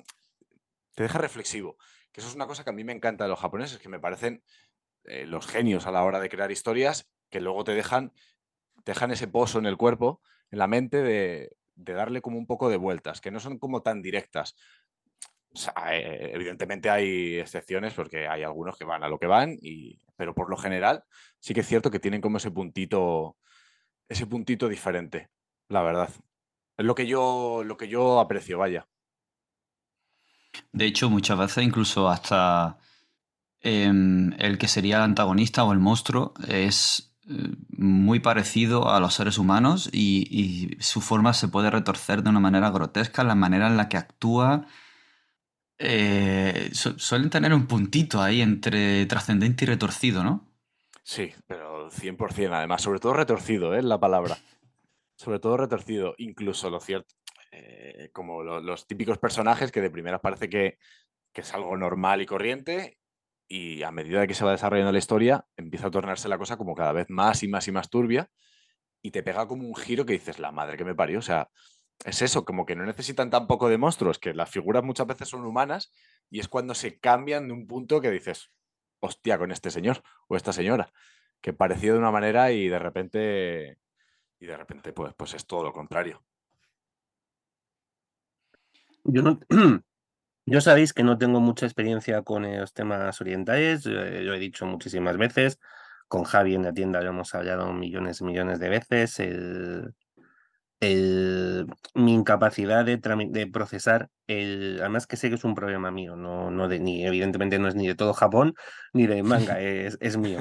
te 0.94 1.02
deja 1.02 1.18
reflexivo. 1.18 1.76
Que 2.12 2.22
eso 2.22 2.30
es 2.30 2.36
una 2.36 2.46
cosa 2.46 2.64
que 2.64 2.70
a 2.70 2.74
mí 2.74 2.84
me 2.84 2.94
encanta 2.94 3.24
de 3.24 3.32
los 3.32 3.40
japoneses, 3.40 3.80
que 3.80 3.90
me 3.90 4.00
parecen 4.00 4.44
eh, 5.06 5.26
los 5.26 5.48
genios 5.48 5.88
a 5.88 5.92
la 5.92 6.04
hora 6.04 6.20
de 6.20 6.30
crear 6.30 6.52
historias 6.52 7.10
que 7.32 7.42
luego 7.42 7.64
te 7.64 7.74
dejan, 7.74 8.14
dejan 8.86 9.10
ese 9.10 9.28
pozo 9.28 9.58
en 9.58 9.66
el 9.66 9.76
cuerpo, 9.76 10.22
en 10.52 10.60
la 10.60 10.68
mente, 10.68 11.02
de, 11.02 11.58
darle 11.76 12.22
como 12.22 12.38
un 12.38 12.46
poco 12.46 12.70
de 12.70 12.78
vueltas, 12.78 13.22
que 13.22 13.32
no 13.32 13.40
son 13.40 13.58
como 13.58 13.82
tan 13.82 14.04
directas. 14.04 14.56
Eh, 15.92 16.32
evidentemente 16.34 16.90
hay 16.90 17.40
excepciones 17.40 17.94
porque 17.94 18.28
hay 18.28 18.44
algunos 18.44 18.78
que 18.78 18.86
van 18.86 19.04
a 19.04 19.10
lo 19.10 19.20
que 19.20 19.28
van, 19.28 19.58
y, 19.62 20.00
pero 20.16 20.34
por 20.34 20.50
lo 20.50 20.58
general 20.58 21.04
sí 21.40 21.54
que 21.54 21.62
es 21.62 21.68
cierto 21.68 21.92
que 21.92 22.00
tienen 22.00 22.22
como 22.22 22.38
ese 22.38 22.52
puntito, 22.52 23.38
ese 24.08 24.28
puntito 24.28 24.68
diferente, 24.68 25.30
la 25.70 25.82
verdad. 25.82 26.10
Es 26.78 26.86
lo 26.86 26.96
que 26.96 27.08
yo, 27.08 27.64
lo 27.66 27.78
que 27.78 27.88
yo 27.88 28.20
aprecio, 28.20 28.58
vaya. 28.58 28.88
De 30.72 30.86
hecho, 30.86 31.10
muchas 31.10 31.38
veces 31.38 31.64
incluso 31.64 32.08
hasta 32.10 32.78
em, 33.62 34.34
el 34.40 34.58
que 34.58 34.68
sería 34.68 34.98
el 34.98 35.04
antagonista 35.04 35.64
o 35.64 35.74
el 35.74 35.80
monstruo 35.80 36.34
es 36.48 37.16
eh, 37.30 37.56
muy 37.70 38.20
parecido 38.20 38.90
a 38.90 39.00
los 39.00 39.16
seres 39.16 39.38
humanos 39.38 39.90
y, 39.92 40.78
su 40.80 41.02
forma 41.02 41.34
se 41.34 41.48
puede 41.48 41.70
retorcer 41.70 42.24
de 42.24 42.30
una 42.30 42.40
manera 42.40 42.70
grotesca, 42.70 43.24
la 43.24 43.36
manera 43.36 43.68
en 43.68 43.78
la 43.78 43.90
que 43.90 43.98
actúa. 43.98 44.68
Eh, 45.80 46.72
suelen 46.74 47.30
tener 47.30 47.54
un 47.54 47.68
puntito 47.68 48.22
ahí 48.22 48.42
entre 48.42 49.06
trascendente 49.06 49.66
y 49.66 49.68
retorcido, 49.68 50.24
¿no? 50.24 50.48
Sí, 51.04 51.34
pero 51.46 51.90
100% 51.90 52.54
además, 52.54 52.82
sobre 52.82 53.00
todo 53.00 53.14
retorcido, 53.14 53.74
¿eh? 53.74 53.80
es 53.80 53.86
la 53.86 54.00
palabra. 54.00 54.38
Sobre 55.16 55.40
todo 55.40 55.58
retorcido, 55.58 56.16
incluso 56.18 56.70
lo 56.70 56.80
cierto, 56.80 57.16
eh, 57.52 58.10
como 58.12 58.44
los 58.44 58.88
típicos 58.88 59.18
personajes 59.18 59.72
que 59.72 59.82
de 59.82 59.90
primeras 59.90 60.22
parece 60.22 60.50
que, 60.50 60.78
es 61.34 61.54
algo 61.54 61.78
normal 61.78 62.20
y 62.24 62.26
corriente 62.26 62.98
y 63.48 63.84
a 63.84 63.92
medida 63.92 64.26
que 64.26 64.34
se 64.34 64.44
va 64.44 64.54
desarrollando 64.54 64.92
la 64.92 64.98
historia 64.98 65.46
empieza 65.56 65.86
a 65.86 65.92
tornarse 65.92 66.28
la 66.28 66.40
cosa 66.40 66.58
como 66.58 66.74
cada 66.74 66.94
vez 66.94 67.12
más 67.12 67.44
y 67.44 67.48
más 67.48 67.68
y 67.68 67.72
más 67.72 67.92
turbia 67.92 68.32
y 69.04 69.12
te 69.12 69.22
pega 69.22 69.48
como 69.48 69.68
un 69.68 69.76
giro 69.76 70.04
que 70.04 70.14
dices, 70.14 70.40
la 70.40 70.52
madre 70.52 70.78
que 70.78 70.84
me 70.84 70.96
parió, 70.96 71.20
o 71.20 71.22
sea, 71.22 71.52
es 72.06 72.22
eso, 72.22 72.46
como 72.46 72.66
que 72.66 72.76
no 72.76 72.86
necesitan 72.86 73.30
tampoco 73.30 73.70
de 73.70 73.78
monstruos, 73.78 74.20
que 74.20 74.34
las 74.34 74.50
figuras 74.50 74.84
muchas 74.84 75.08
veces 75.08 75.30
son 75.30 75.46
humanas 75.46 75.92
y 76.30 76.40
es 76.40 76.48
cuando 76.48 76.76
se 76.76 77.00
cambian 77.00 77.48
de 77.48 77.54
un 77.54 77.68
punto 77.68 78.02
que 78.02 78.12
dices, 78.12 78.52
hostia, 79.00 79.38
con 79.38 79.52
este 79.52 79.72
señor 79.72 80.04
o 80.28 80.36
esta 80.36 80.54
señora, 80.54 80.92
que 81.42 81.54
parecía 81.54 81.94
de 81.94 82.00
una 82.00 82.12
manera 82.12 82.52
y 82.52 82.68
de 82.68 82.80
repente, 82.80 83.80
y 84.40 84.46
de 84.46 84.58
repente 84.58 84.94
pues, 84.94 85.14
pues 85.16 85.34
es 85.34 85.46
todo 85.46 85.64
lo 85.64 85.74
contrario. 85.74 86.24
Yo 89.04 89.22
no, 89.22 89.40
yo 90.46 90.62
sabéis 90.62 90.94
que 90.94 91.04
no 91.04 91.18
tengo 91.18 91.40
mucha 91.40 91.66
experiencia 91.66 92.22
con 92.24 92.44
los 92.58 92.74
temas 92.74 93.20
orientales, 93.22 93.84
yo, 93.84 94.00
he 94.00 94.40
dicho 94.40 94.66
muchísimas 94.66 95.18
veces, 95.18 95.60
con 96.08 96.24
Javi 96.24 96.56
en 96.56 96.64
la 96.64 96.74
tienda 96.74 97.02
lo 97.02 97.10
hemos 97.10 97.34
hablado 97.36 97.72
millones 97.74 98.22
y 98.22 98.26
millones 98.26 98.60
de 98.60 98.70
veces, 98.70 99.20
mi 100.80 102.14
incapacidad 102.14 102.86
de, 102.86 102.98
de, 102.98 103.48
procesar, 103.48 104.10
el, 104.28 104.78
además 104.80 105.08
que 105.08 105.18
sé 105.18 105.30
que 105.30 105.36
es 105.36 105.44
un 105.44 105.56
problema 105.56 105.92
mío, 105.92 106.16
no, 106.16 106.52
no 106.52 106.68
de, 106.68 106.80
ni, 106.80 107.06
evidentemente 107.06 107.58
no 107.60 107.68
es 107.68 107.76
ni 107.76 107.88
de 107.88 107.96
todo 107.96 108.14
Japón 108.14 108.54
ni 108.94 109.08
de 109.08 109.24
manga, 109.24 109.60
es, 109.62 109.98
es 110.00 110.18
mío. 110.18 110.40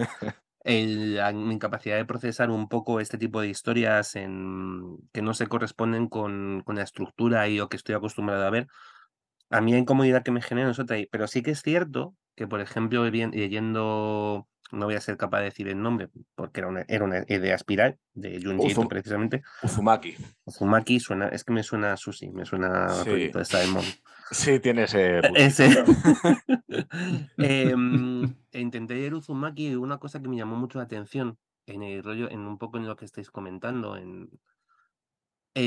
El, 0.61 1.21
mi 1.35 1.55
incapacidad 1.55 1.97
de 1.97 2.05
procesar 2.05 2.51
un 2.51 2.69
poco 2.69 3.01
este 3.01 3.19
tipo 3.19 3.41
de 3.41 3.49
historias 3.49 4.17
en, 4.17 4.99
que 5.13 5.23
no 5.23 5.33
se 5.33 5.47
corresponden 5.47 6.09
con, 6.09 6.63
con 6.65 6.77
la 6.77 6.83
estructura 6.83 7.49
y 7.49 7.57
lo 7.59 7.69
que 7.69 7.77
estoy 7.77 7.95
acostumbrado 7.95 8.45
a 8.45 8.51
ver, 8.51 8.67
a 9.51 9.61
mí 9.61 9.73
la 9.73 9.79
incomodidad 9.79 10.23
que 10.23 10.33
me 10.33 10.43
genera 10.43 10.71
es 10.71 10.79
otra. 10.79 10.97
Pero 11.11 11.27
sí 11.27 11.43
que 11.43 11.53
es 11.53 11.63
cierto 11.63 12.15
que, 12.35 12.47
por 12.47 12.61
ejemplo, 12.61 13.05
leyendo, 13.09 14.49
no 14.73 14.87
voy 14.87 14.95
a 14.95 15.01
ser 15.01 15.17
capaz 15.17 15.39
de 15.39 15.45
decir 15.45 15.69
el 15.69 15.81
nombre, 15.81 16.09
porque 16.35 16.61
era 16.61 16.69
una, 16.69 16.85
era 16.89 17.05
una 17.05 17.25
idea 17.29 17.55
espiral 17.55 17.99
de 18.15 18.41
Junji 18.43 18.75
precisamente. 18.89 19.43
Uzumaki. 19.63 20.17
Uzumaki 20.45 21.01
suena, 21.01 21.29
es 21.29 21.45
que 21.45 21.53
me 21.53 21.63
suena 21.63 21.93
a 21.93 21.97
sushi, 21.97 22.31
me 22.31 22.45
suena 22.45 22.87
a 22.87 23.05
proyecto 23.05 23.39
de 23.39 23.45
Simon. 23.45 23.85
Sí, 24.31 24.59
tiene 24.59 24.85
ese. 24.85 25.21
ese. 25.35 25.69
Em, 27.39 28.25
e 28.51 28.61
intenté 28.61 28.95
leer 28.95 29.15
Uzumaki 29.15 29.69
y 29.69 29.75
una 29.77 29.99
cosa 29.99 30.21
que 30.21 30.29
me 30.29 30.37
llamó 30.37 30.57
mucho 30.57 30.79
la 30.79 30.85
atención 30.85 31.39
en 31.67 31.83
el 31.83 32.03
rollo, 32.03 32.31
en 32.31 32.41
un 32.41 32.59
poco 32.59 32.79
en 32.79 32.87
lo 32.87 32.97
que 32.97 33.05
estáis 33.05 33.31
comentando, 33.31 33.97
en 33.97 34.31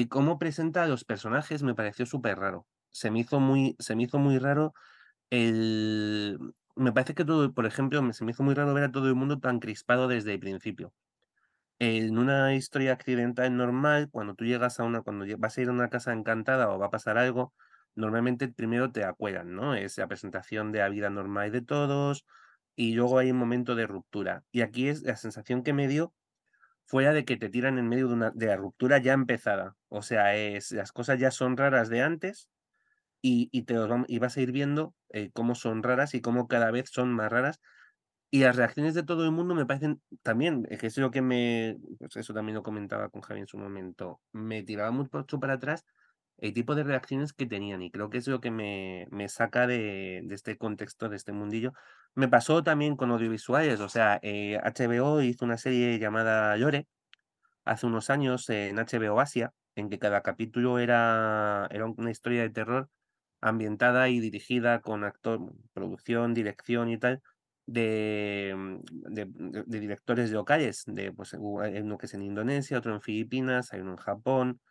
cómo 0.09 0.37
presenta 0.37 0.83
a 0.83 0.87
los 0.87 1.03
personajes 1.03 1.63
me 1.63 1.73
pareció 1.73 2.05
súper 2.05 2.37
raro. 2.37 2.67
Se 2.91 3.11
me 3.11 3.19
hizo 3.19 3.39
muy, 3.39 3.75
se 3.79 3.95
me 3.95 4.03
hizo 4.03 4.19
muy 4.19 4.37
raro 4.37 4.73
el. 5.29 6.37
Me 6.79 6.93
parece 6.93 7.13
que 7.13 7.25
todo, 7.25 7.53
por 7.53 7.65
ejemplo, 7.65 8.13
se 8.13 8.23
me 8.23 8.31
hizo 8.31 8.41
muy 8.41 8.53
raro 8.53 8.73
ver 8.73 8.85
a 8.85 8.91
todo 8.91 9.09
el 9.09 9.15
mundo 9.15 9.39
tan 9.39 9.59
crispado 9.59 10.07
desde 10.07 10.33
el 10.33 10.39
principio. 10.39 10.93
En 11.79 12.17
una 12.17 12.55
historia 12.55 12.93
accidental 12.93 13.55
normal, 13.57 14.09
cuando 14.09 14.33
tú 14.35 14.45
llegas 14.45 14.79
a 14.79 14.85
una, 14.85 15.01
cuando 15.01 15.25
vas 15.37 15.57
a 15.57 15.61
ir 15.61 15.69
a 15.69 15.73
una 15.73 15.89
casa 15.89 16.13
encantada 16.13 16.69
o 16.71 16.79
va 16.79 16.87
a 16.87 16.89
pasar 16.89 17.17
algo, 17.17 17.53
normalmente 17.95 18.47
primero 18.47 18.93
te 18.93 19.03
acuerdan, 19.03 19.55
¿no? 19.55 19.75
Es 19.75 19.97
la 19.97 20.07
presentación 20.07 20.71
de 20.71 20.79
la 20.79 20.89
vida 20.89 21.09
normal 21.09 21.51
de 21.51 21.61
todos 21.61 22.25
y 22.77 22.93
luego 22.93 23.19
hay 23.19 23.31
un 23.31 23.37
momento 23.37 23.75
de 23.75 23.85
ruptura. 23.85 24.45
Y 24.51 24.61
aquí 24.61 24.87
es 24.87 25.01
la 25.03 25.17
sensación 25.17 25.63
que 25.63 25.73
me 25.73 25.89
dio 25.89 26.13
fuera 26.85 27.13
de 27.13 27.25
que 27.25 27.37
te 27.37 27.49
tiran 27.49 27.77
en 27.77 27.89
medio 27.89 28.07
de 28.07 28.13
una 28.13 28.31
de 28.31 28.47
la 28.47 28.57
ruptura 28.57 28.99
ya 28.99 29.13
empezada. 29.13 29.75
O 29.89 30.01
sea, 30.01 30.35
es, 30.37 30.71
las 30.71 30.93
cosas 30.93 31.19
ya 31.19 31.31
son 31.31 31.57
raras 31.57 31.89
de 31.89 32.01
antes 32.03 32.49
y, 33.21 33.49
y 33.51 33.63
te 33.63 33.75
y 34.07 34.19
vas 34.19 34.37
a 34.37 34.41
ir 34.41 34.51
viendo 34.51 34.93
eh, 35.09 35.31
cómo 35.33 35.55
son 35.55 35.83
raras 35.83 36.13
y 36.15 36.21
cómo 36.21 36.47
cada 36.47 36.71
vez 36.71 36.89
son 36.91 37.13
más 37.13 37.31
raras. 37.31 37.59
Y 38.31 38.41
las 38.41 38.55
reacciones 38.55 38.93
de 38.93 39.03
todo 39.03 39.25
el 39.25 39.31
mundo 39.31 39.55
me 39.55 39.65
parecen 39.65 40.01
también, 40.23 40.63
que 40.65 40.87
es 40.87 40.97
lo 40.97 41.11
que 41.11 41.21
me, 41.21 41.77
pues 41.99 42.17
eso 42.17 42.33
también 42.33 42.55
lo 42.55 42.63
comentaba 42.63 43.09
con 43.09 43.21
Javi 43.21 43.41
en 43.41 43.47
su 43.47 43.57
momento, 43.57 44.21
me 44.33 44.61
tiraba 44.63 44.91
mucho 44.91 45.39
para 45.39 45.53
atrás 45.53 45.85
el 46.37 46.53
tipo 46.53 46.75
de 46.75 46.83
reacciones 46.83 47.33
que 47.33 47.45
tenían 47.47 47.81
y 47.81 47.91
creo 47.91 48.09
que 48.09 48.17
es 48.19 48.27
lo 48.27 48.39
que 48.41 48.51
me, 48.51 49.07
me 49.11 49.29
saca 49.29 49.67
de, 49.67 50.21
de, 50.23 50.35
este 50.35 50.57
contexto, 50.57 51.09
de 51.09 51.17
este 51.17 51.33
mundillo. 51.33 51.73
Me 52.15 52.27
pasó 52.27 52.63
también 52.63 52.95
con 52.95 53.11
audiovisuales, 53.11 53.79
o 53.81 53.89
sea, 53.89 54.19
HBO 54.21 55.19
eh, 55.21 55.25
hizo 55.25 55.45
una 55.45 55.57
serie 55.57 55.99
llamada 55.99 56.55
Llore 56.57 56.87
hace 57.65 57.85
unos 57.87 58.09
años 58.09 58.49
en 58.49 58.77
HBO 58.77 59.19
Asia, 59.19 59.53
en 59.75 59.89
que 59.89 59.99
cada 59.99 60.21
capítulo 60.21 60.79
era, 60.79 61.67
era 61.71 61.85
una 61.85 62.11
historia 62.11 62.41
de 62.43 62.49
terror 62.49 62.89
ambientada 63.41 64.09
y 64.09 64.19
dirigida 64.19 64.81
con 64.81 65.03
actor, 65.03 65.53
producción, 65.73 66.33
dirección 66.33 66.89
y 66.89 66.97
tal, 66.97 67.21
de, 67.65 68.79
de, 68.89 69.27
de 69.65 69.79
directores 69.79 70.31
locales, 70.31 70.83
de, 70.87 71.11
pues, 71.11 71.33
uno 71.33 71.97
que 71.97 72.05
es 72.07 72.13
en 72.13 72.23
Indonesia, 72.23 72.77
otro 72.77 72.93
en 72.95 73.01
Filipinas, 73.01 73.73
hay 73.73 73.81
uno 73.81 73.91
en 73.91 73.97
Japón, 73.97 74.61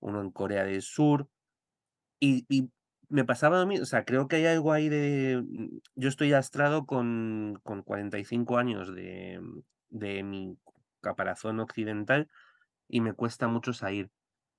uno 0.00 0.20
en 0.20 0.30
Corea 0.30 0.64
del 0.64 0.82
Sur. 0.82 1.28
Y, 2.20 2.46
me 3.08 3.24
pasaba 3.24 3.60
a 3.60 3.66
mí, 3.66 3.78
o 3.78 3.84
sea, 3.86 4.04
creo 4.04 4.26
que 4.26 4.36
hay 4.36 4.46
algo 4.46 4.72
ahí 4.72 4.88
de. 4.88 5.40
Mm, 5.46 5.78
yo 5.94 6.08
estoy 6.08 6.32
astrado 6.32 6.86
con, 6.86 7.60
con 7.62 7.82
45 7.82 8.58
años 8.58 8.92
de, 8.92 9.40
de 9.90 10.22
mi 10.24 10.58
caparazón 11.00 11.60
occidental 11.60 12.28
y 12.88 13.00
me 13.00 13.12
cuesta 13.14 13.48
mucho 13.48 13.72
salir. 13.72 14.10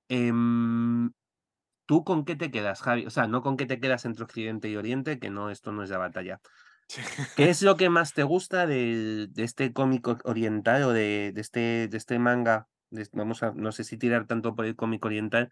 Em, 0.08 1.12
¿Tú 1.88 2.04
con 2.04 2.26
qué 2.26 2.36
te 2.36 2.50
quedas, 2.50 2.82
Javi? 2.82 3.06
O 3.06 3.10
sea, 3.10 3.28
no 3.28 3.40
con 3.40 3.56
qué 3.56 3.64
te 3.64 3.80
quedas 3.80 4.04
entre 4.04 4.24
Occidente 4.24 4.68
y 4.68 4.76
Oriente, 4.76 5.18
que 5.18 5.30
no, 5.30 5.48
esto 5.48 5.72
no 5.72 5.82
es 5.82 5.88
la 5.88 5.96
batalla. 5.96 6.38
¿Qué 7.34 7.48
es 7.48 7.62
lo 7.62 7.76
que 7.78 7.88
más 7.88 8.12
te 8.12 8.24
gusta 8.24 8.66
de, 8.66 9.28
de 9.30 9.42
este 9.42 9.72
cómic 9.72 10.06
oriental 10.24 10.82
o 10.82 10.92
de, 10.92 11.32
de, 11.34 11.40
este, 11.40 11.88
de 11.88 11.96
este 11.96 12.18
manga 12.18 12.68
vamos 13.12 13.42
a, 13.42 13.52
no 13.54 13.72
sé 13.72 13.84
si 13.84 13.96
tirar 13.96 14.26
tanto 14.26 14.54
por 14.54 14.66
el 14.66 14.76
cómic 14.76 15.02
oriental, 15.06 15.50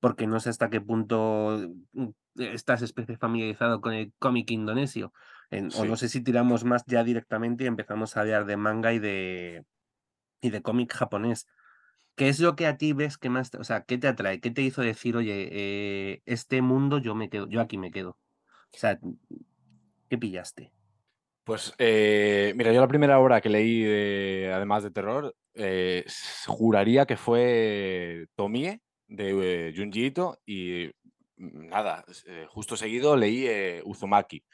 porque 0.00 0.26
no 0.26 0.40
sé 0.40 0.48
hasta 0.48 0.70
qué 0.70 0.80
punto 0.80 1.58
mm, 1.92 2.08
estás 2.36 2.80
especie 2.80 3.18
familiarizado 3.18 3.82
con 3.82 3.92
el 3.92 4.14
cómic 4.18 4.50
indonesio. 4.52 5.12
O 5.76 5.84
no 5.84 5.96
sé 5.96 6.08
si 6.08 6.22
tiramos 6.22 6.64
más 6.64 6.82
ya 6.86 7.04
directamente 7.04 7.64
y 7.64 7.66
empezamos 7.66 8.16
a 8.16 8.22
hablar 8.22 8.46
de 8.46 8.56
manga 8.56 8.94
y 8.94 8.98
de, 8.98 9.64
y 10.40 10.48
de 10.48 10.62
cómic 10.62 10.92
japonés. 10.94 11.46
¿Qué 12.16 12.28
es 12.28 12.38
lo 12.38 12.54
que 12.54 12.66
a 12.66 12.76
ti 12.76 12.92
ves 12.92 13.18
que 13.18 13.28
más, 13.28 13.50
o 13.54 13.64
sea, 13.64 13.82
qué 13.82 13.98
te 13.98 14.06
atrae? 14.06 14.40
¿Qué 14.40 14.50
te 14.50 14.62
hizo 14.62 14.82
decir, 14.82 15.16
oye, 15.16 15.48
eh, 15.50 16.22
este 16.26 16.62
mundo 16.62 16.98
yo 16.98 17.14
me 17.14 17.28
quedo, 17.28 17.48
yo 17.48 17.60
aquí 17.60 17.76
me 17.76 17.90
quedo? 17.90 18.18
O 18.72 18.76
sea, 18.76 19.00
¿qué 20.08 20.18
pillaste? 20.18 20.72
Pues 21.42 21.74
eh, 21.78 22.52
mira, 22.56 22.72
yo 22.72 22.80
la 22.80 22.88
primera 22.88 23.18
obra 23.18 23.40
que 23.40 23.48
leí, 23.48 23.84
además 24.46 24.84
de 24.84 24.90
terror, 24.92 25.34
eh, 25.54 26.04
juraría 26.46 27.04
que 27.04 27.16
fue 27.16 28.26
Tomie 28.36 28.80
de 29.08 29.74
Junji 29.76 30.06
Ito 30.06 30.38
y 30.46 30.90
mm, 31.36 31.68
nada, 31.68 32.04
justo 32.48 32.76
seguido 32.76 33.16
leí 33.16 33.80
Uzumaki. 33.84 34.44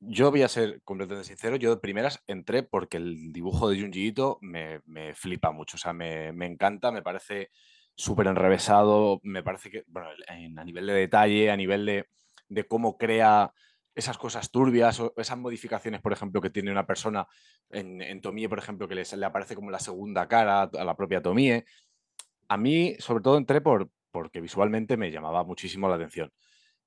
Yo 0.00 0.30
voy 0.30 0.42
a 0.42 0.48
ser 0.48 0.82
completamente 0.82 1.26
sincero, 1.26 1.56
yo 1.56 1.70
de 1.70 1.80
primeras 1.80 2.22
entré 2.26 2.62
porque 2.62 2.98
el 2.98 3.32
dibujo 3.32 3.70
de 3.70 3.80
Junji 3.80 4.08
Ito 4.08 4.38
me, 4.42 4.80
flipa 5.14 5.52
mucho, 5.52 5.76
o 5.76 5.78
sea, 5.78 5.92
me, 5.94 6.28
encanta, 6.46 6.92
me 6.92 7.02
parece 7.02 7.50
súper 7.94 8.26
enrevesado, 8.26 9.20
me 9.22 9.42
parece 9.42 9.70
que, 9.70 9.84
bueno, 9.86 10.08
a 10.28 10.64
nivel 10.64 10.86
de 10.86 10.92
detalle, 10.92 11.50
a 11.50 11.56
nivel 11.56 11.86
de, 11.86 12.08
de 12.48 12.64
cómo 12.64 12.98
crea 12.98 13.52
esas 13.94 14.18
cosas 14.18 14.50
turbias 14.50 15.00
o 15.00 15.14
esas 15.16 15.38
modificaciones, 15.38 16.02
por 16.02 16.12
ejemplo, 16.12 16.42
que 16.42 16.50
tiene 16.50 16.70
una 16.70 16.86
persona 16.86 17.26
en, 17.70 18.02
en 18.02 18.20
Tomie, 18.20 18.48
por 18.48 18.58
ejemplo, 18.58 18.86
que 18.86 18.94
le, 18.94 19.02
le 19.16 19.26
aparece 19.26 19.54
como 19.54 19.70
la 19.70 19.78
segunda 19.78 20.28
cara 20.28 20.62
a 20.64 20.84
la 20.84 20.96
propia 20.96 21.22
Tomie. 21.22 21.64
A 22.48 22.58
mí, 22.58 22.94
sobre 22.98 23.22
todo, 23.22 23.38
entré 23.38 23.62
por, 23.62 23.90
porque 24.10 24.42
visualmente 24.42 24.98
me 24.98 25.10
llamaba 25.10 25.44
muchísimo 25.44 25.88
la 25.88 25.96
atención. 25.96 26.30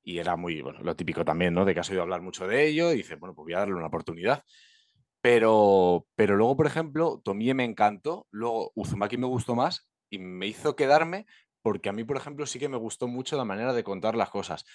Y 0.10 0.18
era 0.18 0.36
muy, 0.36 0.60
bueno, 0.64 0.80
lo 0.82 0.96
típico 0.96 1.24
también, 1.24 1.54
¿no? 1.54 1.66
De 1.66 1.76
que 1.76 1.82
has 1.82 1.90
oído 1.92 2.02
hablar 2.02 2.24
mucho 2.24 2.48
de 2.48 2.66
ello 2.66 2.92
y 2.92 2.98
dices, 2.98 3.20
bueno, 3.20 3.36
pues 3.36 3.46
voy 3.46 3.54
a 3.54 3.60
darle 3.60 3.76
una 3.76 3.86
oportunidad. 3.86 4.44
Pero, 5.22 6.08
pero 6.16 6.36
luego, 6.36 6.58
por 6.58 6.66
ejemplo, 6.66 7.22
Tomie 7.24 7.54
me 7.54 7.64
encantó, 7.64 8.26
luego 8.32 8.72
Uzumaki 8.74 9.18
me 9.18 9.28
gustó 9.28 9.54
más 9.54 9.88
y 10.10 10.18
me 10.18 10.48
hizo 10.48 10.76
quedarme 10.76 11.28
porque 11.62 11.90
a 11.90 11.94
mí, 11.94 12.06
por 12.06 12.18
ejemplo, 12.18 12.48
sí 12.48 12.58
que 12.58 12.70
me 12.70 12.78
gustó 12.78 13.08
mucho 13.08 13.38
la 13.38 13.46
manera 13.46 13.72
de 13.72 13.84
contar 13.84 14.16
las 14.16 14.32
cosas. 14.32 14.66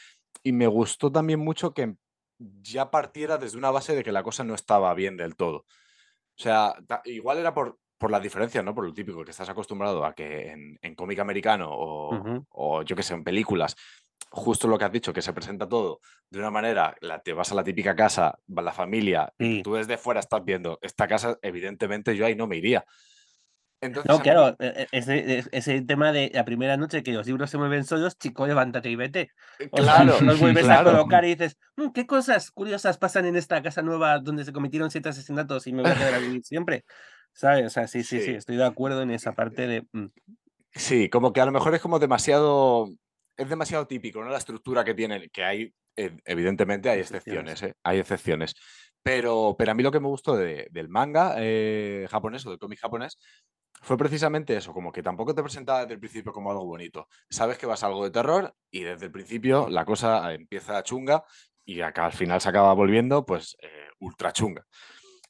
Y 0.45 0.53
me 0.53 0.69
gustó 0.69 1.11
también 1.11 1.41
mucho 1.41 1.75
que 1.75 1.97
ya 2.39 2.93
partiera 2.93 3.37
desde 3.37 3.59
una 3.59 3.73
base 3.73 3.97
de 3.97 4.05
que 4.05 4.13
la 4.13 4.23
cosa 4.23 4.45
no 4.45 4.55
estaba 4.55 4.95
bien 4.95 5.17
del 5.17 5.35
todo. 5.35 5.57
O 5.57 5.67
sea, 6.37 6.77
igual 7.07 7.39
era 7.39 7.53
por, 7.53 7.81
por 7.99 8.13
las 8.13 8.23
diferencias, 8.23 8.65
¿no? 8.65 8.73
Por 8.73 8.87
lo 8.87 8.95
típico 8.95 9.25
que 9.25 9.33
estás 9.33 9.49
acostumbrado 9.49 10.05
a 10.05 10.15
que 10.15 10.53
en, 10.81 10.95
cómic 10.95 11.19
americano 11.19 11.71
o, 11.73 12.45
o, 12.51 12.83
yo 12.83 12.95
que 12.95 13.03
sé, 13.03 13.15
en 13.15 13.25
películas, 13.25 13.75
justo 14.31 14.69
lo 14.69 14.79
que 14.79 14.85
has 14.85 14.93
dicho, 14.93 15.13
que 15.13 15.23
se 15.23 15.33
presenta 15.33 15.69
todo 15.69 16.01
de 16.31 16.39
una 16.39 16.51
manera, 16.51 16.97
la, 17.01 17.21
te 17.21 17.33
vas 17.33 17.53
a 17.53 17.55
la 17.55 17.65
típica 17.65 17.95
casa, 17.95 18.39
va 18.47 18.63
la 18.63 18.73
familia, 18.73 19.33
y 19.39 19.63
tú 19.63 19.75
desde 19.75 19.97
fuera 19.97 20.21
estás 20.21 20.45
viendo 20.45 20.79
esta 20.83 21.07
casa, 21.07 21.39
evidentemente 21.43 22.17
yo 22.17 22.27
ahí 22.27 22.35
no 22.35 22.47
me 22.47 22.57
iría 22.57 22.85
no, 23.89 24.21
claro, 24.21 24.57
e, 24.59 24.87
e, 24.93 25.45
ese, 25.53 25.83
tema 25.83 26.13
de 26.13 26.31
la 26.33 26.45
primera 26.45 26.77
noche 26.77 27.03
que 27.03 27.13
los 27.13 27.27
libros 27.27 27.51
se 27.51 27.59
mueven 27.59 27.85
solos, 27.85 28.19
chico, 28.19 28.47
levántate 28.47 28.91
y 28.91 28.97
vete. 28.97 29.31
Eh, 29.59 29.69
claro. 29.71 30.19
los 30.21 30.39
vuelves 30.41 30.69
a 30.69 30.83
colocar 30.83 31.25
y 31.25 31.35
dices, 31.35 31.59
mm, 31.77 31.91
¿qué 31.91 32.07
cosas 32.07 32.51
curiosas 32.51 32.99
pasan 32.99 33.27
en 33.27 33.37
esta 33.37 33.63
casa 33.63 33.83
nueva 33.83 34.19
donde 34.19 34.45
se 34.45 34.53
cometieron 34.53 34.91
siete 34.91 35.09
asesinatos 35.09 35.67
y 35.67 35.73
me 35.73 35.83
voy 35.83 35.91
a 35.91 35.97
quedar 35.97 36.15
a 36.15 36.19
vivir 36.19 36.43
siempre? 36.45 36.85
¿Sabes? 37.33 37.67
O 37.67 37.71
sea, 37.71 37.87
sí, 37.89 38.05
sí, 38.05 38.21
sí, 38.21 38.31
estoy 38.33 38.57
de 38.57 38.65
acuerdo 38.65 39.03
en 39.03 39.11
esa 39.11 39.33
parte 39.33 39.67
de. 39.67 39.87
Mm. 39.93 40.07
Sí, 40.73 41.09
como 41.09 41.33
que 41.33 41.41
a 41.41 41.47
lo 41.47 41.53
mejor 41.53 41.75
es 41.75 41.81
como 41.81 41.99
demasiado. 41.99 42.89
Es 43.37 43.49
demasiado 43.49 43.87
típico, 43.87 44.23
¿no? 44.23 44.31
La 44.31 44.39
estructura 44.39 44.85
que 44.85 44.95
tienen, 44.95 45.29
que 45.33 45.45
hay, 45.45 45.75
evidentemente 45.97 46.89
hay 46.91 47.01
excepciones, 47.01 47.63
¿eh? 47.63 47.75
hay 47.83 47.99
excepciones. 47.99 48.55
Pero, 49.03 49.55
pero 49.59 49.73
a 49.73 49.75
mí 49.75 49.83
lo 49.83 49.93
que 49.93 50.01
me 50.01 50.09
gustó 50.09 50.37
del 50.37 50.89
manga 50.89 51.35
eh, 51.39 52.07
japonés 52.11 52.47
o 52.47 52.51
del 52.51 52.59
cómic 52.59 52.81
japonés 52.81 53.19
fue 53.83 53.99
precisamente 53.99 54.57
eso, 54.57 54.73
como 54.73 54.91
que 54.91 55.03
tampoco 55.03 55.35
te 55.35 55.43
presentaba 55.43 55.81
desde 55.81 55.95
el 55.95 56.01
principio 56.01 56.33
como 56.33 56.51
algo 56.51 56.65
bonito. 56.65 57.09
Sabes 57.29 57.59
que 57.59 57.67
vas 57.67 57.83
a 57.83 57.89
algo 57.89 58.05
de 58.05 58.11
terror 58.11 58.55
y 58.71 58.83
desde 58.83 59.07
el 59.07 59.13
principio 59.13 59.69
la 59.69 59.85
cosa 59.85 60.33
empieza 60.33 60.83
chunga 60.83 61.23
y 61.67 61.81
acá 61.83 62.07
al 62.07 62.13
final 62.13 62.41
se 62.41 62.49
acaba 62.49 62.73
volviendo 62.73 63.27
pues 63.27 63.57
eh, 63.61 63.89
ultra 63.99 64.33
chunga. 64.33 64.67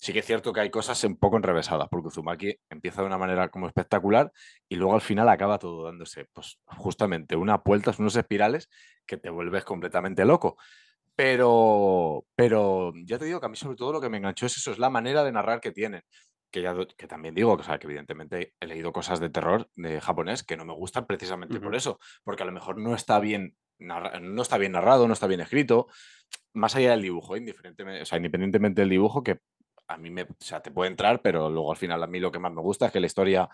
Sí 0.04 0.12
que 0.12 0.18
es 0.18 0.26
cierto 0.26 0.52
que 0.52 0.60
hay 0.60 0.68
cosas 0.68 1.02
un 1.04 1.16
poco 1.16 1.38
enrevesadas, 1.38 1.88
porque 1.88 2.08
Uzumaki 2.08 2.54
empieza 2.68 3.00
de 3.00 3.06
una 3.06 3.16
manera 3.16 3.48
como 3.48 3.68
espectacular 3.68 4.30
y 4.68 4.76
luego 4.76 4.94
al 4.94 5.00
final 5.00 5.30
acaba 5.30 5.58
todo 5.58 5.86
dándose, 5.86 6.26
pues 6.30 6.60
justamente 6.66 7.36
unas 7.36 7.62
vueltas, 7.64 7.98
unos 7.98 8.14
espirales 8.14 8.68
que 9.06 9.16
te 9.16 9.30
vuelves 9.30 9.64
completamente 9.64 10.26
loco. 10.26 10.58
Pero, 11.14 12.26
pero 12.36 12.92
ya 13.06 13.18
te 13.18 13.24
digo 13.24 13.40
que 13.40 13.46
a 13.46 13.48
mí 13.48 13.56
sobre 13.56 13.76
todo 13.76 13.92
lo 13.92 14.00
que 14.02 14.10
me 14.10 14.18
enganchó 14.18 14.44
es 14.44 14.58
eso, 14.58 14.72
es 14.72 14.78
la 14.78 14.90
manera 14.90 15.24
de 15.24 15.32
narrar 15.32 15.62
que 15.62 15.72
tienen 15.72 16.02
que, 16.50 16.60
ya, 16.60 16.76
que 16.98 17.06
también 17.06 17.34
digo, 17.34 17.56
que 17.56 17.64
evidentemente 17.80 18.52
he 18.60 18.66
leído 18.66 18.92
cosas 18.92 19.20
de 19.20 19.30
terror 19.30 19.70
de 19.74 20.02
japonés 20.02 20.42
que 20.42 20.58
no 20.58 20.66
me 20.66 20.74
gustan 20.74 21.06
precisamente 21.06 21.58
por 21.60 21.74
eso, 21.74 21.98
porque 22.24 22.42
a 22.42 22.46
lo 22.46 22.52
mejor 22.52 22.76
no 22.76 22.94
está 22.94 23.18
bien 23.20 23.56
no 23.78 24.42
está 24.42 24.58
bien 24.58 24.72
narrado, 24.72 25.06
no 25.06 25.14
está 25.14 25.26
bien 25.26 25.40
escrito, 25.40 25.88
más 26.52 26.76
allá 26.76 26.92
del 26.92 27.02
dibujo, 27.02 27.36
indiferentemente, 27.36 28.02
o 28.02 28.04
sea, 28.04 28.18
independientemente 28.18 28.82
del 28.82 28.90
dibujo, 28.90 29.22
que 29.22 29.40
a 29.88 29.96
mí 29.96 30.10
me, 30.10 30.22
o 30.22 30.36
sea, 30.38 30.60
te 30.62 30.70
puede 30.70 30.90
entrar, 30.90 31.20
pero 31.22 31.50
luego 31.50 31.70
al 31.70 31.76
final 31.76 32.02
a 32.02 32.06
mí 32.06 32.20
lo 32.20 32.32
que 32.32 32.38
más 32.38 32.52
me 32.52 32.62
gusta 32.62 32.86
es 32.86 32.92
que 32.92 33.00
la 33.00 33.06
historia 33.06 33.48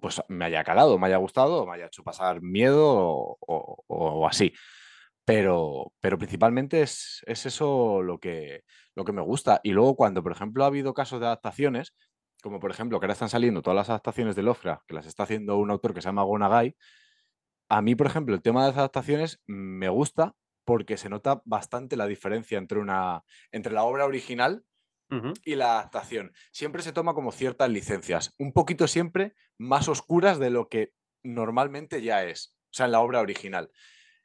pues 0.00 0.22
me 0.28 0.44
haya 0.44 0.64
calado, 0.64 0.98
me 0.98 1.06
haya 1.06 1.16
gustado, 1.16 1.66
me 1.66 1.74
haya 1.74 1.86
hecho 1.86 2.02
pasar 2.02 2.42
miedo 2.42 2.84
o, 2.86 3.84
o, 3.86 4.28
así. 4.28 4.52
Pero, 5.24 5.92
pero 6.00 6.18
principalmente 6.18 6.82
es, 6.82 7.22
es, 7.26 7.46
eso 7.46 8.02
lo 8.02 8.18
que, 8.18 8.62
lo 8.94 9.04
que 9.04 9.12
me 9.12 9.22
gusta. 9.22 9.60
Y 9.64 9.72
luego 9.72 9.96
cuando, 9.96 10.22
por 10.22 10.32
ejemplo, 10.32 10.64
ha 10.64 10.68
habido 10.68 10.94
casos 10.94 11.20
de 11.20 11.26
adaptaciones, 11.26 11.94
como 12.42 12.60
por 12.60 12.70
ejemplo, 12.70 13.00
que 13.00 13.06
ahora 13.06 13.14
están 13.14 13.28
saliendo 13.28 13.62
todas 13.62 13.76
las 13.76 13.90
adaptaciones 13.90 14.36
de 14.36 14.42
Lovecraft, 14.42 14.84
que 14.86 14.94
las 14.94 15.06
está 15.06 15.24
haciendo 15.24 15.56
un 15.56 15.70
autor 15.70 15.94
que 15.94 16.02
se 16.02 16.08
llama 16.08 16.22
Gonagai, 16.22 16.76
a 17.68 17.82
mí, 17.82 17.94
por 17.96 18.06
ejemplo, 18.06 18.34
el 18.34 18.42
tema 18.42 18.62
de 18.62 18.68
las 18.70 18.78
adaptaciones 18.78 19.40
me 19.46 19.88
gusta 19.88 20.34
porque 20.64 20.96
se 20.96 21.08
nota 21.08 21.42
bastante 21.44 21.96
la 21.96 22.06
diferencia 22.06 22.58
entre, 22.58 22.78
una, 22.78 23.22
entre 23.50 23.72
la 23.72 23.84
obra 23.84 24.04
original 24.04 24.64
y 25.44 25.54
la 25.54 25.78
adaptación. 25.78 26.32
Siempre 26.52 26.82
se 26.82 26.92
toma 26.92 27.14
como 27.14 27.32
ciertas 27.32 27.70
licencias, 27.70 28.34
un 28.38 28.52
poquito 28.52 28.86
siempre 28.86 29.34
más 29.58 29.88
oscuras 29.88 30.38
de 30.38 30.50
lo 30.50 30.68
que 30.68 30.92
normalmente 31.22 32.02
ya 32.02 32.24
es, 32.24 32.56
o 32.64 32.74
sea, 32.74 32.86
en 32.86 32.92
la 32.92 33.00
obra 33.00 33.20
original. 33.20 33.70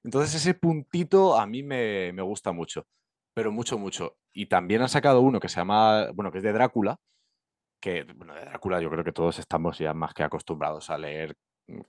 Entonces 0.03 0.35
ese 0.35 0.53
puntito 0.53 1.39
a 1.39 1.45
mí 1.45 1.63
me, 1.63 2.11
me 2.13 2.21
gusta 2.21 2.51
mucho, 2.51 2.87
pero 3.33 3.51
mucho, 3.51 3.77
mucho. 3.77 4.17
Y 4.33 4.47
también 4.47 4.81
han 4.81 4.89
sacado 4.89 5.21
uno 5.21 5.39
que 5.39 5.49
se 5.49 5.57
llama, 5.57 6.11
bueno, 6.13 6.31
que 6.31 6.39
es 6.39 6.43
de 6.43 6.53
Drácula, 6.53 6.97
que, 7.81 8.03
bueno, 8.15 8.33
de 8.35 8.41
Drácula 8.41 8.81
yo 8.81 8.89
creo 8.89 9.03
que 9.03 9.11
todos 9.11 9.39
estamos 9.39 9.77
ya 9.77 9.93
más 9.93 10.13
que 10.13 10.23
acostumbrados 10.23 10.89
a 10.89 10.97
leer 10.97 11.35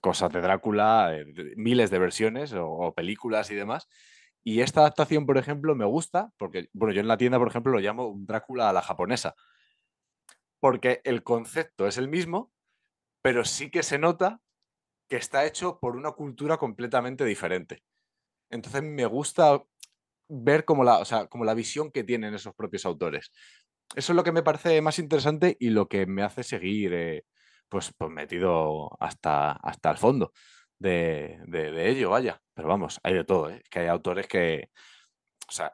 cosas 0.01 0.31
de 0.31 0.41
Drácula, 0.41 1.15
eh, 1.15 1.25
miles 1.55 1.89
de 1.89 1.99
versiones 1.99 2.53
o, 2.57 2.93
películas 2.95 3.51
y 3.51 3.55
demás. 3.55 3.87
Y 4.43 4.61
esta 4.61 4.81
adaptación, 4.81 5.25
por 5.25 5.37
ejemplo, 5.37 5.75
me 5.75 5.85
gusta 5.85 6.31
porque, 6.37 6.67
bueno, 6.73 6.93
yo 6.93 7.01
en 7.01 7.07
la 7.07 7.17
tienda, 7.17 7.39
por 7.39 7.47
ejemplo, 7.47 7.71
lo 7.71 7.79
llamo 7.79 8.07
un 8.07 8.25
Drácula 8.25 8.69
a 8.69 8.73
la 8.73 8.81
japonesa. 8.81 9.35
Porque 10.59 11.01
el 11.03 11.23
concepto 11.23 11.87
es 11.87 11.97
el 11.97 12.07
mismo, 12.07 12.51
pero 13.21 13.45
sí 13.45 13.69
que 13.69 13.83
se 13.83 13.99
nota 13.99 14.41
que 15.09 15.17
está 15.17 15.45
hecho 15.45 15.79
por 15.79 15.95
una 15.95 16.11
cultura 16.11 16.57
completamente 16.57 17.25
diferente. 17.25 17.83
Entonces 18.49 18.83
me 18.83 19.05
gusta 19.05 19.63
ver 20.29 20.65
como 20.65 20.83
la, 20.83 20.99
o 20.99 21.05
sea, 21.05 21.27
como 21.27 21.45
la 21.45 21.53
visión 21.53 21.91
que 21.91 22.03
tienen 22.03 22.33
esos 22.33 22.55
propios 22.55 22.85
autores 22.85 23.31
eso 23.95 24.13
es 24.13 24.15
lo 24.15 24.23
que 24.23 24.31
me 24.31 24.43
parece 24.43 24.81
más 24.81 24.99
interesante 24.99 25.55
y 25.59 25.69
lo 25.69 25.87
que 25.87 26.05
me 26.05 26.23
hace 26.23 26.43
seguir 26.43 26.93
eh, 26.93 27.25
pues, 27.69 27.91
pues, 27.97 28.11
metido 28.11 28.89
hasta, 28.99 29.51
hasta 29.51 29.91
el 29.91 29.97
fondo 29.97 30.31
de, 30.83 31.89
ello, 31.89 32.09
vaya. 32.09 32.41
Pero 32.53 32.67
vamos, 32.67 32.99
hay 33.03 33.13
de 33.13 33.23
todo, 33.23 33.49
¿eh? 33.49 33.63
que 33.69 33.79
hay 33.79 33.87
autores 33.87 34.27
que, 34.27 34.69
o 35.47 35.51
sea, 35.51 35.73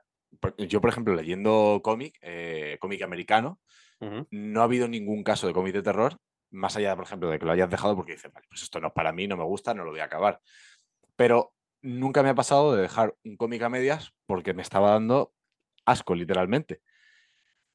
yo 0.57 0.79
por 0.79 0.89
ejemplo 0.89 1.15
leyendo 1.15 1.81
cómic, 1.83 2.17
eh, 2.21 2.77
cómic 2.79 3.01
americano, 3.01 3.59
no 4.31 4.61
ha 4.61 4.63
habido 4.63 4.87
ningún 4.87 5.23
caso 5.23 5.45
de 5.45 5.53
cómic 5.53 5.73
de 5.73 5.81
terror, 5.81 6.17
más 6.51 6.77
allá, 6.77 6.95
por 6.95 7.03
ejemplo, 7.03 7.29
de 7.29 7.37
que 7.37 7.45
lo 7.45 7.51
hayas 7.51 7.69
dejado 7.69 7.95
porque 7.97 8.13
dices, 8.13 8.31
vale, 8.31 8.47
pues 8.49 8.63
esto 8.63 8.79
no 8.79 8.87
es 8.87 8.93
para 8.93 9.11
mí, 9.11 9.27
no 9.27 9.35
me 9.35 9.43
gusta, 9.43 9.73
no 9.73 9.83
lo 9.83 9.91
voy 9.91 9.99
a 9.99 10.05
acabar. 10.05 10.39
Pero 11.17 11.53
nunca 11.81 12.23
me 12.23 12.29
ha 12.29 12.35
pasado 12.35 12.75
de 12.75 12.81
dejar 12.81 13.15
un 13.25 13.35
cómic 13.35 13.61
a 13.61 13.69
medias 13.69 14.13
porque 14.25 14.53
me 14.53 14.61
estaba 14.61 14.91
dando 14.91 15.33
asco, 15.85 16.15
literalmente. 16.15 16.81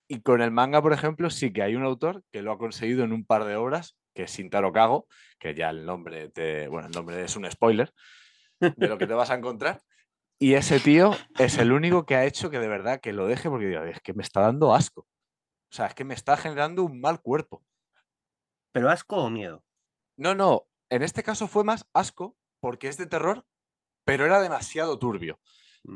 Y 0.08 0.22
con 0.22 0.40
el 0.40 0.50
manga, 0.50 0.80
por 0.80 0.92
ejemplo, 0.92 1.28
sí 1.28 1.52
que 1.52 1.62
hay 1.62 1.76
un 1.76 1.84
autor 1.84 2.24
que 2.32 2.42
lo 2.42 2.52
ha 2.52 2.58
conseguido 2.58 3.04
en 3.04 3.12
un 3.12 3.26
par 3.26 3.44
de 3.44 3.56
obras, 3.56 3.96
que 4.14 4.24
es 4.24 4.30
Sintaro 4.30 4.72
Kago, 4.72 5.06
que 5.38 5.54
ya 5.54 5.70
el 5.70 5.84
nombre, 5.84 6.30
te, 6.30 6.68
bueno, 6.68 6.88
el 6.88 6.94
nombre 6.94 7.22
es 7.22 7.36
un 7.36 7.50
spoiler 7.50 7.92
de 8.60 8.88
lo 8.88 8.96
que 8.96 9.06
te 9.06 9.14
vas 9.14 9.30
a 9.30 9.34
encontrar. 9.34 9.82
Y 10.38 10.54
ese 10.54 10.80
tío 10.80 11.12
es 11.38 11.58
el 11.58 11.72
único 11.72 12.06
que 12.06 12.16
ha 12.16 12.24
hecho 12.24 12.50
que 12.50 12.58
de 12.58 12.68
verdad 12.68 13.00
que 13.00 13.12
lo 13.12 13.26
deje 13.26 13.48
porque 13.48 13.66
digo, 13.66 13.82
es 13.82 14.00
que 14.00 14.14
me 14.14 14.22
está 14.22 14.40
dando 14.40 14.74
asco. 14.74 15.02
O 15.02 15.76
sea, 15.76 15.86
es 15.86 15.94
que 15.94 16.04
me 16.04 16.14
está 16.14 16.36
generando 16.36 16.84
un 16.84 17.00
mal 17.00 17.20
cuerpo. 17.20 17.64
¿Pero 18.72 18.90
asco 18.90 19.16
o 19.16 19.30
miedo? 19.30 19.64
No, 20.16 20.34
no. 20.34 20.66
En 20.90 21.02
este 21.02 21.22
caso 21.22 21.48
fue 21.48 21.64
más 21.64 21.86
asco 21.92 22.36
porque 22.60 22.88
es 22.88 22.96
de 22.96 23.06
terror, 23.06 23.46
pero 24.04 24.24
era 24.24 24.40
demasiado 24.40 24.98
turbio. 24.98 25.40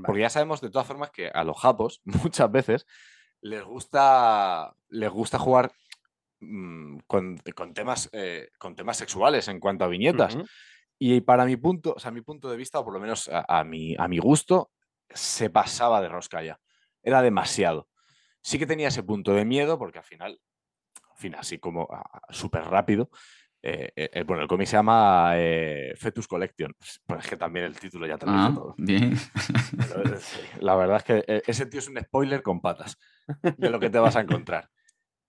Porque 0.04 0.20
ya 0.20 0.30
sabemos 0.30 0.60
de 0.60 0.70
todas 0.70 0.86
formas 0.86 1.10
que 1.10 1.28
a 1.28 1.44
los 1.44 1.58
japos 1.58 2.02
muchas 2.04 2.50
veces 2.50 2.86
les 3.40 3.64
gusta, 3.64 4.74
les 4.88 5.10
gusta 5.10 5.38
jugar 5.38 5.72
mm, 6.40 6.98
con, 7.06 7.38
temas, 7.74 8.08
eh, 8.12 8.50
con 8.58 8.74
temas 8.74 8.96
sexuales 8.96 9.48
en 9.48 9.60
cuanto 9.60 9.84
a 9.84 9.88
viñetas. 9.88 10.36
Y 10.98 11.20
para 11.20 11.44
mi 11.44 11.56
punto, 11.56 11.94
o 11.96 11.98
sea, 12.00 12.10
mi 12.10 12.22
punto 12.22 12.50
de 12.50 12.56
vista, 12.56 12.80
o 12.80 12.84
por 12.84 12.92
lo 12.92 13.00
menos 13.00 13.30
a, 13.32 13.62
mi, 13.64 13.94
a 13.98 14.08
mi 14.08 14.18
gusto, 14.18 14.72
se 15.10 15.48
pasaba 15.48 16.00
de 16.00 16.08
rosca 16.08 16.42
ya. 16.42 16.58
Era 17.02 17.22
demasiado. 17.22 17.88
Sí 18.42 18.58
que 18.58 18.66
tenía 18.66 18.88
ese 18.88 19.04
punto 19.04 19.32
de 19.32 19.44
miedo, 19.44 19.78
porque 19.78 19.98
al 19.98 20.04
final, 20.04 20.40
al 21.10 21.16
final 21.16 21.40
así 21.40 21.58
como 21.58 21.88
súper 22.30 22.64
rápido, 22.64 23.10
eh, 23.62 23.92
eh, 23.94 24.22
bueno, 24.24 24.42
el 24.42 24.48
cómic 24.48 24.66
se 24.66 24.76
llama 24.76 25.34
Fetus 25.96 26.26
Collection. 26.26 26.74
Pues 27.06 27.24
es 27.24 27.30
que 27.30 27.36
también 27.36 27.66
el 27.66 27.78
título 27.78 28.06
ya 28.06 28.18
te 28.18 28.26
lo 28.26 28.32
ah, 28.32 28.52
todo. 28.54 28.74
Bien. 28.76 29.16
la 30.60 30.74
verdad 30.74 30.96
es 30.96 31.04
que 31.04 31.42
ese 31.46 31.66
tío 31.66 31.78
es 31.78 31.88
un 31.88 32.00
spoiler 32.00 32.42
con 32.42 32.60
patas 32.60 32.98
de 33.56 33.70
lo 33.70 33.78
que 33.78 33.90
te 33.90 33.98
vas 33.98 34.16
a 34.16 34.20
encontrar. 34.20 34.68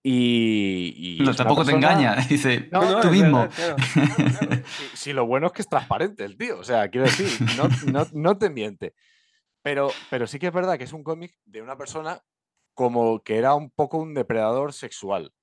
Y, 0.02 1.20
no, 1.22 1.36
tampoco 1.36 1.66
te 1.66 1.72
engaña, 1.72 2.16
dice 2.30 2.70
tú 3.02 3.12
mismo. 3.12 3.50
Si, 4.94 5.12
lo 5.14 5.26
bueno 5.26 5.48
es 5.48 5.54
que 5.54 5.62
es 5.62 5.68
transparente 5.68 6.24
el 6.24 6.38
tío, 6.38 6.60
o 6.60 6.64
sea, 6.64 6.90
quiero 6.90 7.06
decir, 7.06 7.28
no, 7.58 8.08
no, 8.14 8.38
te 8.38 8.50
miente. 8.50 8.94
Pero, 9.62 9.92
pero 10.10 10.26
sí 10.26 10.40
que 10.40 10.48
es 10.48 10.54
verdad 10.54 10.78
que 10.78 10.86
es 10.86 10.94
un 10.94 11.04
cómic 11.04 11.36
de 11.46 11.62
una 11.62 11.78
persona 11.78 12.22
como 12.74 13.22
que 13.24 13.38
era 13.38 13.56
un 13.56 13.72
poco 13.72 13.98
un 13.98 14.14
depredador 14.14 14.72
sexual. 14.72 15.34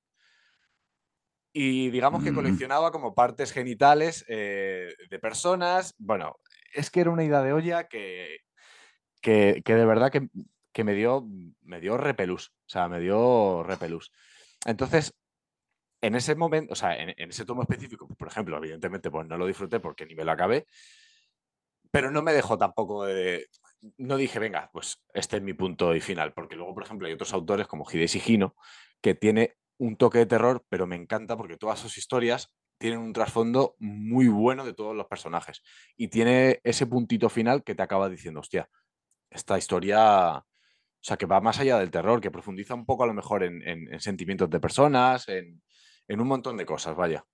Y 1.52 1.90
digamos 1.90 2.24
que 2.24 2.32
Mm. 2.32 2.34
coleccionaba 2.34 2.90
como 2.92 3.14
partes 3.14 3.52
genitales 3.52 4.24
eh, 4.28 4.94
de 5.10 5.18
personas. 5.18 5.94
Bueno, 5.98 6.36
es 6.72 6.90
que 6.90 7.00
era 7.00 7.10
una 7.10 7.24
idea 7.24 7.42
de 7.42 7.52
olla 7.52 7.88
que, 7.88 8.38
que, 9.20 9.62
que 9.64 9.74
de 9.74 9.84
verdad 9.84 10.10
que, 10.10 10.28
que 10.72 10.84
me, 10.84 10.94
dio, 10.94 11.26
me 11.62 11.80
dio 11.80 11.98
repelús. 11.98 12.54
O 12.66 12.68
sea, 12.68 12.88
me 12.88 13.00
dio 13.00 13.62
repelús. 13.62 14.12
Entonces, 14.66 15.14
en 16.02 16.14
ese 16.14 16.34
momento, 16.34 16.72
o 16.72 16.76
sea, 16.76 16.94
en, 16.96 17.14
ese 17.30 17.44
tomo 17.44 17.62
específico, 17.62 18.06
por 18.08 18.28
ejemplo, 18.28 18.56
evidentemente, 18.58 19.10
pues 19.10 19.26
no 19.26 19.38
lo 19.38 19.46
disfruté 19.46 19.80
porque 19.80 20.06
ni 20.06 20.14
me 20.14 20.24
lo 20.24 20.32
acabé, 20.32 20.66
pero 21.90 22.10
no 22.10 22.22
me 22.22 22.32
dejó 22.32 22.58
tampoco 22.58 23.06
de... 23.06 23.46
No 23.96 24.16
dije, 24.16 24.38
venga, 24.38 24.68
pues 24.72 25.02
este 25.14 25.36
es 25.36 25.42
mi 25.42 25.54
punto 25.54 25.94
y 25.94 26.00
final, 26.00 26.32
porque 26.32 26.56
luego, 26.56 26.74
por 26.74 26.82
ejemplo, 26.82 27.06
hay 27.06 27.14
otros 27.14 27.32
autores 27.32 27.66
como 27.66 27.86
Hideshi 27.90 28.20
Hino 28.26 28.56
que 29.00 29.14
tiene 29.14 29.56
un 29.78 29.96
toque 29.96 30.18
de 30.18 30.26
terror, 30.26 30.64
pero 30.68 30.86
me 30.86 30.96
encanta 30.96 31.36
porque 31.36 31.56
todas 31.56 31.78
sus 31.78 31.96
historias 31.96 32.52
tienen 32.78 32.98
un 32.98 33.12
trasfondo 33.12 33.76
muy 33.78 34.28
bueno 34.28 34.64
de 34.64 34.74
todos 34.74 34.94
los 34.94 35.06
personajes 35.06 35.62
y 35.96 36.08
tiene 36.08 36.60
ese 36.64 36.86
puntito 36.86 37.28
final 37.28 37.62
que 37.62 37.74
te 37.74 37.82
acaba 37.82 38.08
diciendo, 38.08 38.40
hostia, 38.40 38.68
esta 39.30 39.56
historia, 39.56 40.44
o 41.06 41.08
sea, 41.08 41.16
que 41.16 41.26
va 41.26 41.40
más 41.40 41.60
allá 41.60 41.78
del 41.78 41.92
terror, 41.92 42.20
que 42.20 42.32
profundiza 42.32 42.74
un 42.74 42.84
poco 42.84 43.04
a 43.04 43.06
lo 43.06 43.14
mejor 43.14 43.44
en, 43.44 43.62
en- 43.62 43.92
en 43.94 44.00
sentimientos 44.00 44.50
de 44.50 44.58
personas, 44.58 45.28
en, 45.28 45.62
en 46.08 46.20
un 46.20 46.26
montón 46.26 46.56
de 46.56 46.66
cosas, 46.66 46.96
vaya. 46.96 47.24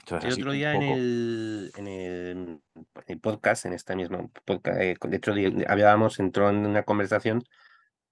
Entonces, 0.00 0.36
El 0.36 0.40
otro 0.42 0.52
día 0.52 0.72
en 0.72 0.80
poco- 0.80 0.94
el, 0.94 1.72
en 1.78 1.86
el, 1.88 2.60
en 2.76 3.04
el 3.08 3.20
podcast, 3.20 3.66
en 3.66 3.72
esta 3.72 3.96
misma 3.96 4.28
podcast, 4.44 4.80
eh, 4.80 4.94
de 5.00 5.16
hecho 5.16 5.32
hablábamos, 5.66 6.20
entró 6.20 6.48
en 6.48 6.64
una 6.64 6.84
conversación 6.84 7.42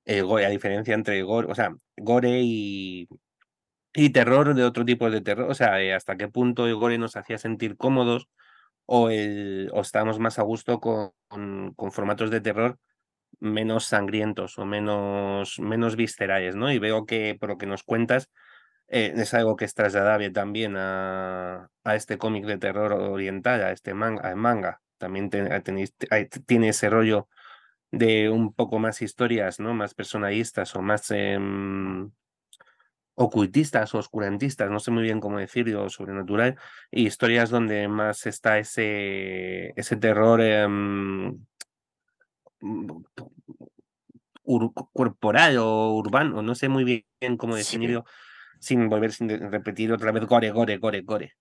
el 0.05 0.25
gore, 0.25 0.45
a 0.47 0.51
diferencia 0.51 0.93
entre 0.95 1.23
gore, 1.23 1.47
o 1.49 1.55
sea, 1.55 1.73
gore 1.97 2.41
y, 2.43 3.09
y 3.93 4.11
terror 4.11 4.55
de 4.57 4.65
otro 4.65 4.85
tipo 4.85 5.09
de 5.09 5.21
terror, 5.21 5.49
o 5.49 5.55
sea, 5.55 5.81
eh, 5.81 5.95
hasta 5.95 6.17
qué 6.17 6.27
punto 6.27 6.67
el 6.67 6.75
gore 6.75 6.99
nos 6.99 7.15
hacía 7.17 7.39
sentir 7.39 7.77
cómodos 7.77 8.29
o, 8.87 9.09
el, 9.09 9.71
o 9.73 9.83
estábamos 9.83 10.19
más 10.19 10.41
a 10.41 10.43
gusto 10.43 10.81
con, 10.81 11.13
con, 11.29 11.73
con 11.75 11.93
formatos 11.93 12.31
de 12.33 12.41
terror 12.41 12.77
menos 13.41 13.87
sangrientos 13.87 14.59
o 14.59 14.67
menos, 14.67 15.59
menos 15.61 15.97
viscerales, 15.97 16.57
¿no? 16.57 16.73
Y 16.73 16.79
veo 16.79 17.07
que 17.07 17.37
por 17.39 17.51
lo 17.51 17.59
que 17.59 17.67
nos 17.67 17.83
cuentas 17.83 18.31
eh, 18.89 19.13
es 19.17 19.35
algo 19.35 19.57
que 19.57 19.65
es 19.65 19.75
trasladable 19.75 20.31
también 20.31 20.77
a, 20.77 21.71
a 21.85 21.97
este 21.97 22.19
cómic 22.19 22.47
de 22.47 22.59
terror 22.59 22.93
oriental, 22.93 23.63
a 23.63 23.73
este 23.73 23.95
manga, 23.95 24.29
al 24.29 24.37
manga. 24.37 24.83
También 24.99 25.31
tiene 25.31 26.69
ese 26.69 26.91
rollo 26.91 27.29
de 27.91 28.31
un 28.31 28.53
poco 28.55 28.79
más 28.79 29.03
historias, 29.03 29.61
¿no? 29.61 29.75
Más 29.75 29.95
personalistas 29.95 30.75
o 30.77 30.83
más 30.83 31.11
em, 31.11 32.11
ocultistas 33.15 33.95
o 33.95 33.99
oscurantistas, 33.99 34.71
no 34.71 34.81
sé 34.81 34.91
muy 34.91 35.03
bien 35.03 35.21
cómo 35.21 35.39
decirlo, 35.39 35.89
sobrenatural, 35.89 36.57
y 36.91 37.07
historias 37.07 37.51
donde 37.51 37.89
más 37.89 38.27
está 38.27 38.59
ese, 38.59 39.73
ese 39.79 39.97
terror 39.97 40.41
em, 40.41 41.45
corporal 44.93 45.57
o 45.59 45.95
urbano, 45.95 46.43
no 46.43 46.55
sé 46.55 46.69
muy 46.69 46.85
bien 46.85 47.37
cómo 47.37 47.55
Sí. 47.57 47.61
definirlo, 47.61 48.05
sin 48.61 48.89
volver 48.89 49.13
sin 49.13 49.29
repetir 49.51 49.93
otra 49.93 50.13
vez 50.13 50.25
gore, 50.27 50.51
gore, 50.51 50.77
gore, 50.79 51.01
gore. 51.03 51.33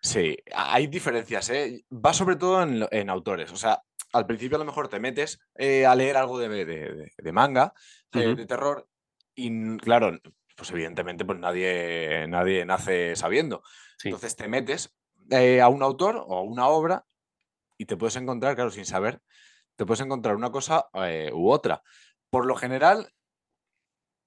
Sí, 0.00 0.36
hay 0.54 0.86
diferencias, 0.86 1.50
¿eh? 1.50 1.84
Va 1.92 2.12
sobre 2.12 2.36
todo 2.36 2.62
en, 2.62 3.10
autores. 3.10 3.52
O 3.52 3.56
sea, 3.56 3.82
al 4.12 4.26
principio 4.26 4.56
a 4.56 4.58
lo 4.60 4.64
mejor 4.64 4.88
te 4.88 4.98
metes 4.98 5.38
eh, 5.54 5.86
a 5.86 5.94
leer 5.94 6.16
algo 6.16 6.38
de, 6.38 6.48
de- 6.48 6.64
de- 6.64 7.12
de 7.16 7.32
manga, 7.32 7.74
eh, 8.12 8.34
de 8.34 8.46
terror, 8.46 8.88
y 9.34 9.76
claro, 9.78 10.18
pues 10.56 10.70
evidentemente 10.70 11.24
pues 11.24 11.38
nadie, 11.38 12.26
nadie 12.28 12.64
nace 12.64 13.14
sabiendo. 13.14 13.62
Sí. 13.98 14.08
Entonces 14.08 14.34
te 14.34 14.48
metes 14.48 14.96
eh, 15.30 15.60
a 15.60 15.68
un 15.68 15.82
autor 15.82 16.16
o 16.26 16.38
a 16.38 16.42
una 16.42 16.66
obra 16.68 17.04
y 17.76 17.84
te 17.84 17.96
puedes 17.96 18.16
encontrar, 18.16 18.56
claro, 18.56 18.70
sin 18.70 18.84
saber, 18.86 19.20
te 19.78 19.86
puedes 19.86 20.00
encontrar 20.00 20.34
una 20.34 20.50
cosa 20.50 20.88
eh, 20.94 21.30
u 21.32 21.50
otra. 21.50 21.82
Por 22.30 22.46
lo 22.46 22.56
general, 22.56 23.08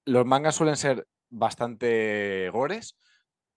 los 0.06 0.24
mangas 0.24 0.56
suelen 0.56 0.76
ser 0.76 1.06
bastante 1.30 2.48
gores, 2.50 2.98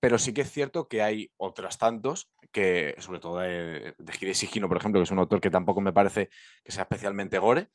pero 0.01 0.19
sí 0.19 0.33
que 0.33 0.41
es 0.41 0.51
cierto 0.51 0.89
que 0.89 1.01
hay 1.01 1.31
otros 1.37 1.77
tantos 1.77 2.29
que, 2.51 2.95
sobre 2.99 3.19
todo 3.19 3.39
de, 3.39 3.95
de 3.97 4.47
Hino, 4.53 4.67
por 4.67 4.77
ejemplo, 4.77 4.99
que 4.99 5.05
es 5.05 5.11
un 5.11 5.19
autor 5.19 5.39
que 5.39 5.49
tampoco 5.49 5.79
me 5.79 5.93
parece 5.93 6.29
que 6.65 6.73
sea 6.73 6.83
especialmente 6.83 7.39
gore, 7.39 7.69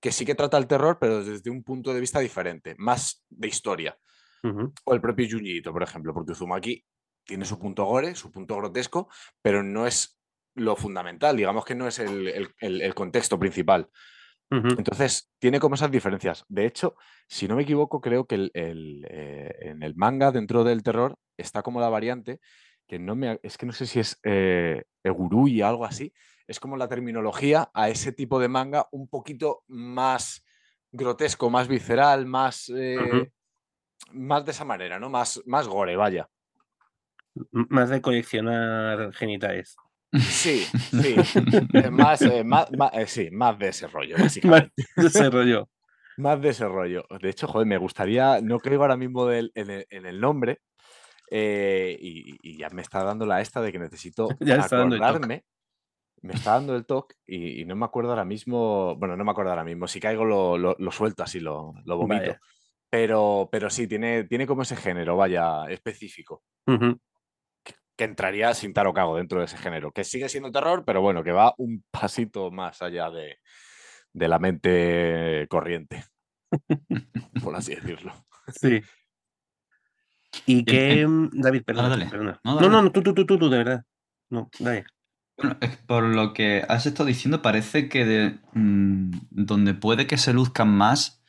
que 0.00 0.12
sí 0.12 0.24
que 0.24 0.36
trata 0.36 0.56
el 0.56 0.68
terror, 0.68 0.98
pero 1.00 1.24
desde 1.24 1.50
un 1.50 1.64
punto 1.64 1.92
de 1.92 2.00
vista 2.00 2.20
diferente, 2.20 2.76
más 2.78 3.24
de 3.28 3.48
historia. 3.48 3.98
O 4.84 4.94
el 4.94 5.00
propio 5.00 5.26
Junji 5.28 5.62
por 5.62 5.82
ejemplo, 5.82 6.14
porque 6.14 6.32
Uzumaki 6.32 6.84
tiene 7.24 7.44
su 7.44 7.58
punto 7.58 7.86
gore, 7.86 8.14
su 8.14 8.30
punto 8.30 8.56
grotesco, 8.56 9.08
pero 9.42 9.62
no 9.64 9.86
es 9.86 10.20
lo 10.54 10.76
fundamental, 10.76 11.36
digamos 11.36 11.64
que 11.64 11.74
no 11.74 11.86
es 11.88 11.98
el, 11.98 12.28
el- 12.28 12.54
el- 12.60 12.82
el 12.82 12.94
contexto 12.94 13.38
principal. 13.38 13.88
Entonces, 14.78 15.30
tiene 15.38 15.58
como 15.60 15.74
esas 15.74 15.90
diferencias. 15.90 16.44
De 16.48 16.64
hecho, 16.66 16.94
si 17.28 17.48
no 17.48 17.56
me 17.56 17.62
equivoco, 17.62 18.00
creo 18.00 18.26
que 18.26 18.36
el- 18.36 18.50
el, 18.54 19.06
eh, 19.10 19.54
en 19.62 19.82
el 19.82 19.94
manga, 19.96 20.30
dentro 20.32 20.64
del 20.64 20.82
terror, 20.82 21.16
está 21.36 21.62
como 21.62 21.80
la 21.80 21.88
variante, 21.88 22.40
que 22.86 22.98
no 22.98 23.16
me, 23.16 23.40
es 23.42 23.56
que 23.58 23.66
no 23.66 23.72
sé 23.72 23.86
si 23.86 23.98
es 24.00 24.20
eh, 24.22 24.84
Egurui 25.02 25.60
o 25.62 25.66
algo 25.66 25.84
así, 25.86 26.12
es 26.46 26.60
como 26.60 26.76
la 26.76 26.86
terminología 26.88 27.70
a 27.74 27.88
ese 27.88 28.12
tipo 28.12 28.38
de 28.38 28.48
manga 28.48 28.86
un 28.92 29.08
poquito 29.08 29.64
más 29.66 30.44
grotesco, 30.92 31.50
más 31.50 31.66
visceral, 31.66 32.26
más, 32.26 32.70
eh, 32.74 33.30
más 34.12 34.44
de 34.44 34.50
esa 34.52 34.64
manera, 34.64 34.98
¿no? 35.00 35.08
Más, 35.10 35.42
más 35.46 35.66
gore, 35.66 35.96
vaya. 35.96 36.28
M- 37.34 37.66
Más 37.70 37.88
de 37.90 38.00
coleccionar 38.00 39.12
genitales. 39.14 39.76
Sí, 40.20 40.64
sí. 40.90 41.16
más, 41.90 42.22
eh, 42.22 42.44
más, 42.44 42.70
más- 42.72 42.92
eh, 42.94 43.06
sí, 43.06 43.30
más 43.30 43.58
de 43.58 43.68
ese 43.68 43.86
rollo, 43.88 44.14
Más 44.16 44.22
básicamente. 44.24 44.72
de 44.96 45.06
ese 45.06 45.30
rollo. 45.30 45.68
Más 46.16 46.40
de 46.40 46.50
ese 46.50 46.68
rollo. 46.68 47.04
De 47.20 47.28
hecho, 47.30 47.48
joder, 47.48 47.66
me 47.66 47.76
gustaría, 47.76 48.40
no 48.40 48.60
caigo 48.60 48.82
ahora 48.82 48.96
mismo 48.96 49.26
del- 49.26 49.50
en, 49.56 49.68
el, 49.70 49.86
en 49.90 50.06
el 50.06 50.20
nombre 50.20 50.60
eh, 51.30 51.96
y, 52.00 52.36
y 52.40 52.56
ya 52.56 52.70
me 52.70 52.82
está 52.82 53.02
dando 53.02 53.26
la 53.26 53.40
esta 53.40 53.60
de 53.60 53.72
que 53.72 53.80
necesito 53.80 54.28
Ya 54.40 54.62
acordarme. 54.62 55.44
Me 56.22 56.34
está 56.34 56.52
dando 56.52 56.76
el 56.76 56.86
toque 56.86 57.16
y, 57.26 57.62
y 57.62 57.64
no 57.64 57.74
me 57.74 57.84
acuerdo 57.84 58.10
ahora 58.10 58.24
mismo. 58.24 58.94
Bueno, 58.96 59.16
no 59.16 59.24
me 59.24 59.32
acuerdo 59.32 59.50
ahora 59.50 59.64
mismo. 59.64 59.88
Si 59.88 59.98
caigo 59.98 60.24
lo, 60.24 60.56
lo- 60.56 60.76
lo 60.78 60.90
suelto 60.92 61.24
así, 61.24 61.40
lo, 61.40 61.74
lo 61.84 61.96
vomito. 61.96 62.22
Vaya. 62.22 62.40
Pero, 62.88 63.48
pero 63.50 63.68
sí, 63.68 63.88
tiene, 63.88 64.22
tiene 64.24 64.46
como 64.46 64.62
ese 64.62 64.76
género, 64.76 65.16
vaya, 65.16 65.64
específico. 65.68 66.44
Ujú. 66.68 66.96
Que 67.96 68.04
entraría 68.04 68.52
sin 68.54 68.72
taro 68.72 68.92
cago 68.92 69.16
dentro 69.16 69.38
de 69.38 69.44
ese 69.46 69.56
género. 69.56 69.92
Que 69.92 70.04
sigue 70.04 70.28
siendo 70.28 70.50
terror, 70.50 70.84
pero 70.84 71.00
bueno, 71.00 71.22
que 71.22 71.32
va 71.32 71.54
un 71.58 71.84
pasito 71.90 72.50
más 72.50 72.82
allá 72.82 73.10
de, 73.10 73.38
de 74.12 74.28
la 74.28 74.38
mente 74.38 75.46
corriente. 75.48 76.04
por 77.42 77.54
así 77.56 77.74
decirlo. 77.76 78.12
Sí. 78.60 78.82
Y 80.46 80.64
que, 80.64 81.06
mm, 81.06 81.30
David, 81.40 81.62
perdona, 81.64 81.88
dale. 81.90 82.06
perdona. 82.06 82.40
No, 82.42 82.50
No, 82.52 82.56
dale. 82.56 82.68
no, 82.68 82.82
no, 82.82 82.92
tú, 82.92 83.02
tú, 83.02 83.14
tú, 83.14 83.24
tú, 83.26 83.38
tú, 83.38 83.48
de 83.48 83.58
verdad. 83.58 83.84
No, 84.30 84.50
dale. 84.58 84.84
Bueno, 85.36 85.56
por 85.86 86.04
lo 86.04 86.32
que 86.32 86.64
has 86.68 86.86
estado 86.86 87.06
diciendo, 87.08 87.42
parece 87.42 87.88
que 87.88 88.04
de, 88.04 88.38
mm, 88.52 89.10
donde 89.30 89.74
puede 89.74 90.06
que 90.06 90.16
se 90.16 90.32
luzcan 90.32 90.68
más 90.68 91.23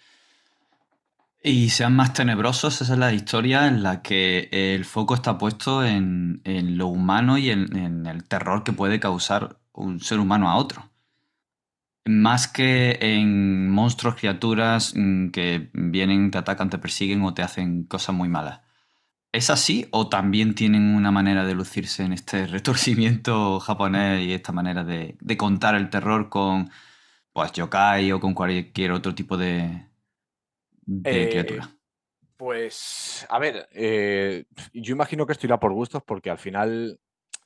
y 1.46 1.70
sean 1.70 1.96
más 1.96 2.14
tenebrosos, 2.14 2.82
esa 2.82 2.94
es 2.94 3.00
la 3.00 3.14
historia 3.14 3.68
en 3.68 3.84
la 3.84 4.02
que 4.02 4.50
el 4.52 4.84
foco 4.84 5.14
está 5.14 5.38
puesto 5.38 5.86
en, 5.86 6.42
en 6.44 6.78
lo 6.78 6.88
humano 6.88 7.38
y 7.38 7.52
en, 7.52 7.76
en 7.78 8.08
el 8.08 8.24
terror 8.24 8.64
que 8.64 8.74
puede 8.74 9.00
causar 9.00 9.60
un 9.72 10.00
ser 10.00 10.20
humano 10.20 10.50
a 10.50 10.56
otro. 10.56 10.90
Más 12.06 12.48
que 12.48 12.98
en 13.00 13.70
monstruos, 13.70 14.16
criaturas 14.16 14.94
mm, 14.96 15.30
que 15.30 15.70
vienen, 15.74 16.32
te 16.32 16.40
atacan, 16.40 16.72
te 16.72 16.80
persiguen 16.80 17.22
o 17.24 17.36
te 17.36 17.44
hacen 17.44 17.84
cosas 17.84 18.16
muy 18.16 18.28
malas. 18.28 18.62
¿Es 19.32 19.50
así 19.52 19.88
o 19.92 20.10
también 20.10 20.56
tienen 20.56 20.96
una 20.96 21.12
manera 21.12 21.46
de 21.46 21.54
lucirse 21.54 22.04
en 22.04 22.14
este 22.14 22.48
retorcimiento 22.48 23.60
japonés 23.60 24.26
y 24.26 24.34
esta 24.34 24.52
manera 24.52 24.84
de, 24.84 25.18
de 25.22 25.38
contar 25.38 25.76
el 25.76 25.90
terror 25.92 26.30
con 26.30 26.72
pues 27.34 27.52
yokai 27.52 28.12
o 28.14 28.20
con 28.20 28.34
cualquier 28.34 28.92
otro 28.94 29.14
tipo 29.14 29.38
de, 29.38 29.88
de 30.86 31.24
Eh, 31.24 31.30
criatura? 31.30 31.70
Pues, 32.38 33.26
a 33.30 33.40
ver, 33.40 33.68
eh, 33.72 34.46
yo 34.74 34.94
imagino 34.94 35.26
que 35.26 35.34
esto 35.34 35.48
irá 35.48 35.60
por 35.60 35.74
gustos 35.74 36.04
porque 36.04 36.30
al 36.30 36.38
final, 36.38 37.00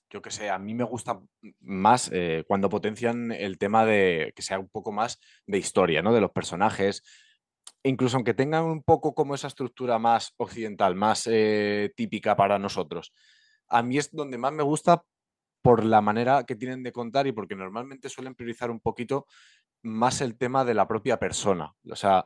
yo 0.09 0.21
que 0.21 0.31
sé, 0.31 0.49
a 0.49 0.57
mí 0.57 0.73
me 0.73 0.83
gusta 0.83 1.21
más 1.59 2.09
eh, 2.11 2.43
cuando 2.47 2.69
potencian 2.69 3.31
el 3.31 3.59
tema 3.59 3.85
de 3.85 4.33
que 4.35 4.41
sea 4.41 4.57
un 4.59 4.69
poco 4.69 4.91
más 4.91 5.19
de 5.45 5.59
historia, 5.59 6.01
¿no? 6.01 6.13
De 6.13 6.21
los 6.21 6.31
personajes. 6.31 7.03
Incluso 7.83 8.17
aunque 8.17 8.33
tengan 8.33 8.65
un 8.65 8.81
poco 8.81 9.13
como 9.13 9.35
esa 9.35 9.47
estructura 9.47 9.99
más 9.99 10.33
occidental, 10.37 10.95
más 10.95 11.27
eh, 11.31 11.93
típica 11.95 12.35
para 12.35 12.57
nosotros. 12.57 13.13
A 13.67 13.83
mí 13.83 13.99
es 13.99 14.11
donde 14.11 14.39
más 14.39 14.53
me 14.53 14.63
gusta 14.63 15.03
por 15.61 15.85
la 15.85 16.01
manera 16.01 16.45
que 16.45 16.55
tienen 16.55 16.81
de 16.83 16.91
contar 16.91 17.27
y 17.27 17.31
porque 17.31 17.55
normalmente 17.55 18.09
suelen 18.09 18.33
priorizar 18.33 18.71
un 18.71 18.79
poquito 18.79 19.27
más 19.83 20.21
el 20.21 20.35
tema 20.37 20.65
de 20.65 20.73
la 20.73 20.87
propia 20.87 21.19
persona. 21.19 21.73
O 21.89 21.95
sea, 21.95 22.25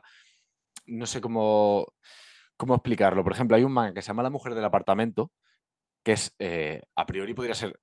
no 0.86 1.06
sé 1.06 1.20
cómo, 1.20 1.86
cómo 2.56 2.74
explicarlo. 2.74 3.22
Por 3.22 3.32
ejemplo, 3.32 3.56
hay 3.56 3.64
un 3.64 3.72
manga 3.72 3.94
que 3.94 4.02
se 4.02 4.08
llama 4.08 4.22
La 4.22 4.30
mujer 4.30 4.54
del 4.54 4.64
apartamento, 4.64 5.32
que 6.02 6.12
es, 6.12 6.34
eh, 6.38 6.82
a 6.94 7.06
priori 7.06 7.34
podría 7.34 7.54
ser 7.54 7.78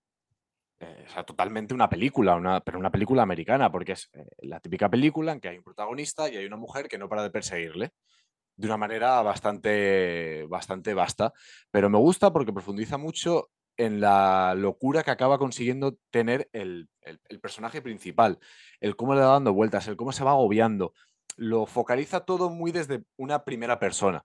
eh, 0.80 1.06
totalmente 1.26 1.74
una 1.74 1.90
película, 1.90 2.36
una, 2.36 2.62
pero 2.62 2.80
una 2.80 2.92
película 2.92 3.24
americana, 3.24 3.72
porque 3.72 3.94
es 3.94 4.10
eh, 4.14 4.26
la 4.40 4.60
típica 4.60 4.90
película 4.90 5.32
en 5.32 5.40
que 5.40 5.50
hay 5.50 5.58
un 5.58 5.64
protagonista 5.64 6.30
y 6.30 6.38
hay 6.38 6.46
una 6.46 6.58
mujer 6.58 6.88
que 6.88 6.98
no 6.98 7.10
para 7.10 7.24
de 7.24 7.32
perseguirle 7.32 7.94
de 8.56 8.68
una 8.68 8.78
manera 8.78 9.22
bastante, 9.22 10.46
bastante 10.48 10.94
vasta. 10.94 11.34
Pero 11.72 11.90
me 11.90 11.98
gusta 11.98 12.32
porque 12.32 12.54
profundiza 12.54 12.98
mucho 12.98 13.50
en 13.78 14.00
la 14.00 14.54
locura 14.56 15.04
que 15.04 15.12
acaba 15.12 15.40
consiguiendo 15.40 15.98
tener 16.12 16.50
el, 16.54 16.90
personaje 17.42 17.82
principal, 17.82 18.40
el 18.80 18.96
cómo 18.96 19.16
le 19.16 19.22
va 19.22 19.34
dando 19.34 19.54
vueltas, 19.54 19.88
el 19.88 19.96
cómo 19.96 20.12
se 20.12 20.24
va 20.24 20.32
agobiando. 20.32 20.94
Lo 21.38 21.66
focaliza 21.66 22.22
todo 22.22 22.50
muy 22.50 22.72
desde 22.72 23.04
una 23.18 23.44
primera 23.44 23.80
persona. 23.80 24.24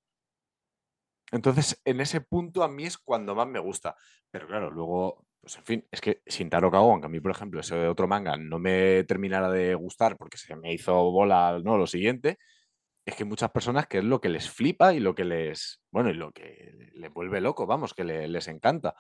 Entonces, 1.33 1.81
en 1.85 2.01
ese 2.01 2.21
punto 2.21 2.63
a 2.63 2.69
mí 2.69 2.85
es 2.85 2.99
cuando 2.99 3.35
más 3.35 3.49
me 3.49 3.59
gusta. 3.59 3.97
Pero 4.31 4.47
claro, 4.47 4.71
luego, 4.71 5.27
pues 5.41 5.57
en 5.57 5.65
fin, 5.65 5.89
es 5.91 6.01
que 6.01 6.23
Shintaro 6.27 6.71
Kago, 6.71 6.91
aunque 6.93 7.07
a 7.07 7.11
mí, 7.11 7.21
por 7.21 7.33
ejemplo, 7.33 7.61
ese 7.61 7.89
otro 7.89 8.07
manga 8.07 8.37
no 8.37 8.59
me 8.59 9.05
terminara 9.05 9.51
de 9.51 9.75
gustar 9.75 10.17
porque 10.17 10.39
se 10.39 10.55
me 10.57 10.73
hizo 10.73 10.95
bola, 11.11 11.61
no, 11.63 11.77
lo 11.77 11.87
siguiente, 11.87 12.39
es 13.05 13.15
que 13.15 13.25
muchas 13.25 13.51
personas 13.51 13.87
que 13.87 13.99
es 13.99 14.05
lo 14.05 14.21
que 14.21 14.29
les 14.29 14.51
flipa 14.51 14.93
y 14.93 15.01
lo 15.01 15.15
que 15.15 15.25
les, 15.25 15.81
bueno, 15.91 16.11
y 16.11 16.15
lo 16.15 16.33
que 16.33 16.91
les 16.95 17.13
vuelve 17.13 17.41
loco, 17.41 17.67
vamos, 17.67 17.95
que 17.95 18.05
les 18.05 18.49
encanta. 18.49 18.95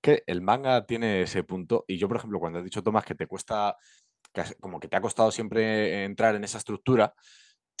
Que 0.00 0.22
el 0.26 0.42
manga 0.42 0.86
tiene 0.86 1.22
ese 1.22 1.42
punto 1.42 1.84
y 1.88 1.98
yo, 1.98 2.06
por 2.08 2.18
ejemplo, 2.18 2.38
cuando 2.38 2.60
has 2.60 2.64
dicho, 2.64 2.82
Tomás, 2.82 3.04
que 3.04 3.16
te 3.16 3.26
cuesta, 3.26 3.76
como 4.60 4.78
que 4.78 4.88
te 4.88 4.96
ha 4.96 5.00
costado 5.00 5.30
siempre 5.32 6.04
entrar 6.04 6.36
en 6.36 6.44
esa 6.44 6.58
estructura, 6.58 7.14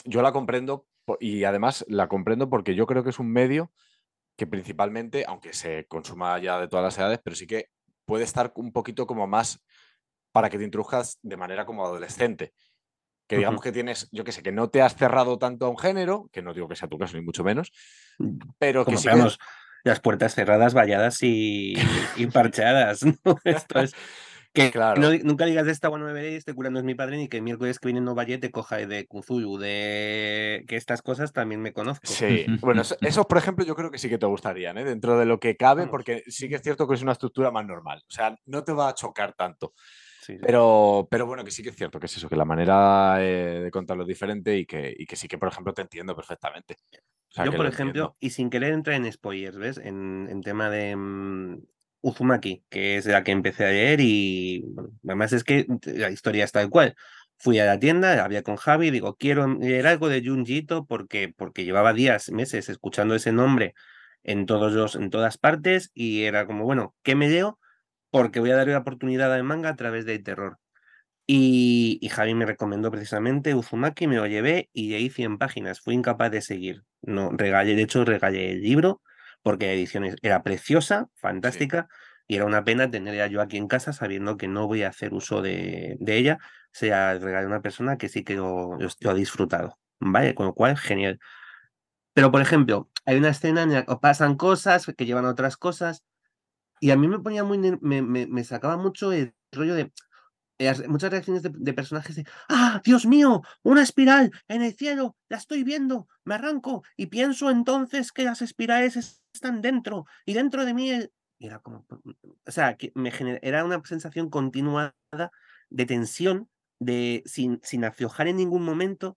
yo 0.04 0.22
la 0.22 0.32
comprendo 0.32 0.86
y 1.20 1.44
además 1.44 1.84
la 1.88 2.08
comprendo 2.08 2.50
porque 2.50 2.74
yo 2.74 2.86
creo 2.86 3.02
que 3.02 3.10
es 3.10 3.18
un 3.18 3.30
medio 3.30 3.72
que 4.36 4.46
principalmente, 4.46 5.24
aunque 5.26 5.52
se 5.52 5.86
consuma 5.86 6.38
ya 6.38 6.60
de 6.60 6.68
todas 6.68 6.84
las 6.84 6.98
edades, 6.98 7.20
pero 7.22 7.34
sí 7.34 7.46
que 7.46 7.70
puede 8.04 8.24
estar 8.24 8.52
un 8.54 8.72
poquito 8.72 9.06
como 9.06 9.26
más 9.26 9.60
para 10.32 10.48
que 10.48 10.58
te 10.58 10.64
introduzcas 10.64 11.18
de 11.22 11.36
manera 11.36 11.66
como 11.66 11.84
adolescente. 11.84 12.52
Que 13.26 13.36
digamos 13.36 13.60
que 13.60 13.72
tienes, 13.72 14.08
yo 14.10 14.24
qué 14.24 14.32
sé, 14.32 14.42
que 14.42 14.52
no 14.52 14.70
te 14.70 14.80
has 14.80 14.96
cerrado 14.96 15.38
tanto 15.38 15.66
a 15.66 15.68
un 15.68 15.76
género, 15.76 16.30
que 16.32 16.40
no 16.40 16.54
digo 16.54 16.68
que 16.68 16.76
sea 16.76 16.88
tu 16.88 16.96
caso 16.96 17.16
ni 17.16 17.22
mucho 17.22 17.44
menos, 17.44 17.72
pero 18.58 18.86
que 18.86 18.96
sí 18.96 19.08
las 19.84 20.00
puertas 20.00 20.34
cerradas, 20.34 20.74
valladas 20.74 21.18
y, 21.22 21.74
parcheadas, 22.32 23.00
Esto 23.44 23.80
es... 23.80 23.94
Que 24.66 24.70
claro. 24.70 25.00
nunca 25.24 25.44
digas 25.46 25.66
de 25.66 25.72
esta, 25.72 25.88
bueno, 25.88 26.04
me 26.04 26.12
veréis, 26.12 26.38
este 26.38 26.54
cura 26.54 26.70
no 26.70 26.78
es 26.78 26.84
mi 26.84 26.94
padre, 26.94 27.16
ni 27.16 27.28
que 27.28 27.38
el 27.38 27.42
miércoles 27.42 27.78
que 27.78 27.88
viene 27.88 28.00
no 28.00 28.14
vaya 28.14 28.38
te 28.40 28.50
coja 28.50 28.76
de 28.76 29.06
Kuzulu, 29.06 29.58
de 29.58 30.64
que 30.66 30.76
estas 30.76 31.02
cosas 31.02 31.32
también 31.32 31.60
me 31.60 31.72
conozco. 31.72 32.06
Sí, 32.06 32.46
bueno, 32.60 32.82
esos, 33.00 33.26
por 33.26 33.38
ejemplo, 33.38 33.64
yo 33.64 33.74
creo 33.74 33.90
que 33.90 33.98
sí 33.98 34.08
que 34.08 34.18
te 34.18 34.26
gustarían, 34.26 34.78
¿eh? 34.78 34.84
dentro 34.84 35.18
de 35.18 35.26
lo 35.26 35.38
que 35.40 35.56
cabe, 35.56 35.86
porque 35.86 36.22
sí 36.26 36.48
que 36.48 36.56
es 36.56 36.62
cierto 36.62 36.86
que 36.88 36.94
es 36.94 37.02
una 37.02 37.12
estructura 37.12 37.50
más 37.50 37.66
normal, 37.66 38.02
o 38.08 38.12
sea, 38.12 38.36
no 38.46 38.64
te 38.64 38.72
va 38.72 38.88
a 38.88 38.94
chocar 38.94 39.34
tanto. 39.34 39.72
Pero, 40.42 41.08
pero 41.10 41.26
bueno, 41.26 41.42
que 41.42 41.50
sí 41.50 41.62
que 41.62 41.70
es 41.70 41.76
cierto 41.76 41.98
que 41.98 42.06
es 42.06 42.16
eso, 42.16 42.28
que 42.28 42.36
la 42.36 42.44
manera 42.44 43.16
eh, 43.20 43.60
de 43.64 43.70
contarlo 43.70 44.02
es 44.02 44.08
diferente 44.08 44.56
y 44.58 44.66
que, 44.66 44.94
y 44.96 45.06
que 45.06 45.16
sí 45.16 45.26
que, 45.26 45.38
por 45.38 45.48
ejemplo, 45.48 45.72
te 45.72 45.82
entiendo 45.82 46.14
perfectamente. 46.14 46.76
Yo, 47.44 47.52
por 47.52 47.66
ejemplo, 47.66 48.16
y 48.20 48.30
sin 48.30 48.50
querer 48.50 48.72
entrar 48.72 48.96
en 48.96 49.10
spoilers, 49.10 49.56
¿ves? 49.56 49.78
En, 49.78 50.28
en 50.30 50.42
tema 50.42 50.70
de 50.70 50.96
mm, 50.96 51.62
Uzumaki, 52.00 52.64
que 52.70 52.96
es 52.96 53.06
la 53.06 53.24
que 53.24 53.32
empecé 53.32 53.66
a 53.66 53.70
leer 53.70 54.00
y 54.00 54.62
bueno, 54.68 54.90
además 55.04 55.32
es 55.32 55.44
que 55.44 55.66
la 55.84 56.10
historia 56.10 56.44
está 56.44 56.60
tal 56.60 56.70
cual. 56.70 56.94
Fui 57.38 57.58
a 57.60 57.66
la 57.66 57.78
tienda, 57.78 58.24
había 58.24 58.42
con 58.42 58.56
Javi, 58.56 58.90
digo, 58.90 59.16
quiero 59.16 59.46
leer 59.46 59.86
algo 59.86 60.08
de 60.08 60.22
Junjito 60.24 60.86
porque, 60.86 61.32
porque 61.36 61.64
llevaba 61.64 61.92
días, 61.92 62.30
meses 62.30 62.68
escuchando 62.68 63.14
ese 63.14 63.32
nombre 63.32 63.74
en, 64.24 64.46
todos 64.46 64.72
los, 64.72 64.96
en 64.96 65.10
todas 65.10 65.38
partes 65.38 65.90
y 65.94 66.24
era 66.24 66.46
como, 66.46 66.64
bueno, 66.64 66.96
¿qué 67.02 67.14
me 67.14 67.28
leo? 67.28 67.58
porque 68.10 68.40
voy 68.40 68.50
a 68.50 68.56
darle 68.56 68.72
la 68.72 68.80
oportunidad 68.80 69.32
al 69.32 69.44
manga 69.44 69.70
a 69.70 69.76
través 69.76 70.06
del 70.06 70.22
terror. 70.22 70.58
Y, 71.26 72.00
Javi 72.10 72.34
me 72.34 72.46
recomendó 72.46 72.90
precisamente 72.90 73.54
Uzumaki, 73.54 74.06
me 74.06 74.16
lo 74.16 74.26
llevé 74.26 74.70
y 74.72 74.90
leí 74.90 75.10
100 75.10 75.38
páginas. 75.38 75.80
Fui 75.80 75.94
incapaz 75.94 76.30
de 76.30 76.40
seguir. 76.40 76.84
No, 77.02 77.30
regalé, 77.32 77.74
de 77.76 77.82
hecho, 77.82 78.04
regalé 78.04 78.52
el 78.52 78.62
libro 78.62 79.02
porque 79.42 79.66
la 79.66 79.72
edición 79.72 80.04
era 80.22 80.42
preciosa, 80.42 81.08
fantástica, 81.14 81.88
y 82.26 82.36
era 82.36 82.44
una 82.44 82.64
pena 82.64 82.90
tenerla 82.90 83.26
yo 83.26 83.40
aquí 83.40 83.56
en 83.56 83.68
casa 83.68 83.92
sabiendo 83.92 84.36
que 84.36 84.48
no 84.48 84.66
voy 84.66 84.82
a 84.82 84.88
hacer 84.88 85.14
uso 85.14 85.42
de, 85.42 85.98
ella. 86.06 86.38
sea, 86.72 87.14
regalé 87.14 87.46
a 87.46 87.48
una 87.48 87.62
persona 87.62 87.96
que 87.96 88.08
sí 88.08 88.24
que 88.24 88.36
lo, 88.36 88.76
ha 88.76 89.14
disfrutado. 89.14 89.78
¿Vale? 90.00 90.34
Con 90.34 90.46
lo 90.46 90.54
cual, 90.54 90.76
genial. 90.76 91.18
Pero, 92.12 92.30
por 92.30 92.40
ejemplo, 92.40 92.90
hay 93.06 93.16
una 93.16 93.30
escena 93.30 93.62
en 93.62 93.72
la 93.72 93.84
que 93.84 93.96
pasan 93.96 94.36
cosas 94.36 94.86
que 94.86 95.06
llevan 95.06 95.24
a 95.24 95.30
otras 95.30 95.56
cosas 95.56 96.04
y 96.80 96.90
a 96.90 96.96
mí 96.96 97.08
me 97.08 97.18
ponía 97.18 97.44
muy, 97.44 97.58
me, 97.58 98.02
me, 98.02 98.44
sacaba 98.44 98.76
mucho 98.76 99.12
el 99.12 99.34
rollo 99.52 99.74
de 99.74 99.92
muchas 100.88 101.10
reacciones 101.10 101.42
de, 101.42 101.72
personajes 101.72 102.16
de, 102.16 102.26
ah, 102.48 102.80
Dios 102.84 103.06
mío, 103.06 103.42
una 103.62 103.82
espiral 103.82 104.32
en 104.48 104.62
el 104.62 104.74
cielo, 104.74 105.16
la 105.28 105.36
estoy 105.36 105.62
viendo, 105.64 106.08
me 106.24 106.34
arranco 106.34 106.82
y 106.96 107.06
pienso 107.06 107.50
entonces 107.50 108.12
que 108.12 108.24
las 108.24 108.42
espirales 108.42 109.22
están 109.32 109.60
dentro 109.60 110.06
y 110.26 110.34
dentro 110.34 110.64
de 110.64 110.74
mí 110.74 110.90
era 111.38 111.60
como, 111.60 111.86
o 112.46 112.50
sea, 112.50 112.76
que 112.76 112.90
me 112.94 113.12
era 113.42 113.64
una 113.64 113.80
sensación 113.84 114.28
continuada 114.28 114.94
de 115.70 115.86
tensión, 115.86 116.48
de 116.80 117.22
sin, 117.26 117.60
sin 117.62 117.84
aflojar 117.84 118.28
en 118.28 118.36
ningún 118.36 118.64
momento, 118.64 119.16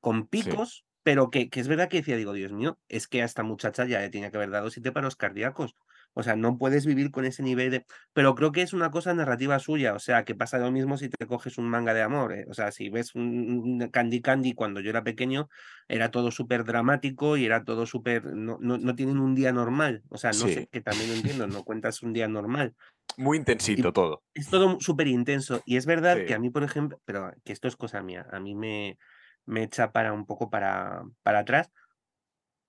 con 0.00 0.26
picos, 0.26 0.84
pero 1.02 1.30
que, 1.30 1.48
que, 1.50 1.60
es 1.60 1.68
verdad 1.68 1.88
que 1.88 1.98
decía, 1.98 2.16
digo, 2.16 2.32
Dios 2.32 2.52
mío, 2.52 2.78
es 2.88 3.06
que 3.06 3.22
a 3.22 3.24
esta 3.24 3.42
muchacha 3.42 3.84
ya 3.84 4.00
le 4.00 4.10
tenía 4.10 4.30
que 4.30 4.36
haber 4.36 4.50
dado 4.50 4.70
siete 4.70 4.92
paros 4.92 5.16
cardíacos. 5.16 5.74
O 6.14 6.22
sea, 6.22 6.36
no 6.36 6.58
puedes 6.58 6.86
vivir 6.86 7.10
con 7.10 7.24
ese 7.24 7.42
nivel 7.42 7.70
de... 7.70 7.86
Pero 8.12 8.34
creo 8.34 8.52
que 8.52 8.62
es 8.62 8.72
una 8.72 8.90
cosa 8.90 9.14
narrativa 9.14 9.58
suya, 9.58 9.94
o 9.94 9.98
sea, 9.98 10.24
que 10.24 10.34
pasa 10.34 10.58
lo 10.58 10.70
mismo 10.70 10.96
si 10.96 11.08
te 11.08 11.26
coges 11.26 11.56
un 11.56 11.68
manga 11.68 11.94
de 11.94 12.02
amor. 12.02 12.32
¿eh? 12.32 12.46
O 12.48 12.54
sea, 12.54 12.72
si 12.72 12.88
ves 12.88 13.14
un, 13.14 13.88
Candy 13.92 14.20
Candy 14.20 14.52
cuando 14.52 14.80
yo 14.80 14.90
era 14.90 15.04
pequeño, 15.04 15.48
era 15.88 16.10
todo 16.10 16.30
súper 16.30 16.64
dramático 16.64 17.36
y 17.36 17.46
era 17.46 17.64
todo 17.64 17.86
súper... 17.86 18.24
No, 18.34 18.58
no, 18.60 18.94
tienen 18.94 19.18
un 19.18 19.34
día 19.34 19.52
normal. 19.52 20.02
O 20.08 20.18
sea, 20.18 20.30
no 20.30 20.48
sé, 20.48 20.68
que 20.70 20.80
también 20.80 21.10
lo 21.10 21.16
entiendo, 21.16 21.46
no 21.46 21.64
cuentas 21.64 22.02
un 22.02 22.12
día 22.12 22.26
normal. 22.26 22.74
Muy 23.16 23.38
intensito 23.38 23.92
todo. 23.92 24.22
Es 24.34 24.48
todo 24.48 24.78
súper 24.80 25.06
intenso. 25.06 25.62
Y 25.64 25.76
es 25.76 25.86
verdad 25.86 26.24
que 26.26 26.34
a 26.34 26.38
mí, 26.38 26.50
por 26.50 26.64
ejemplo, 26.64 27.00
pero 27.04 27.32
que 27.44 27.52
esto 27.52 27.68
es 27.68 27.76
cosa 27.76 28.02
mía, 28.02 28.26
a 28.32 28.40
mí 28.40 28.54
me, 28.54 28.98
me 29.46 29.62
echa 29.62 29.92
para 29.92 30.12
un 30.12 30.26
poco 30.26 30.50
para, 30.50 31.02
para 31.22 31.40
atrás. 31.40 31.70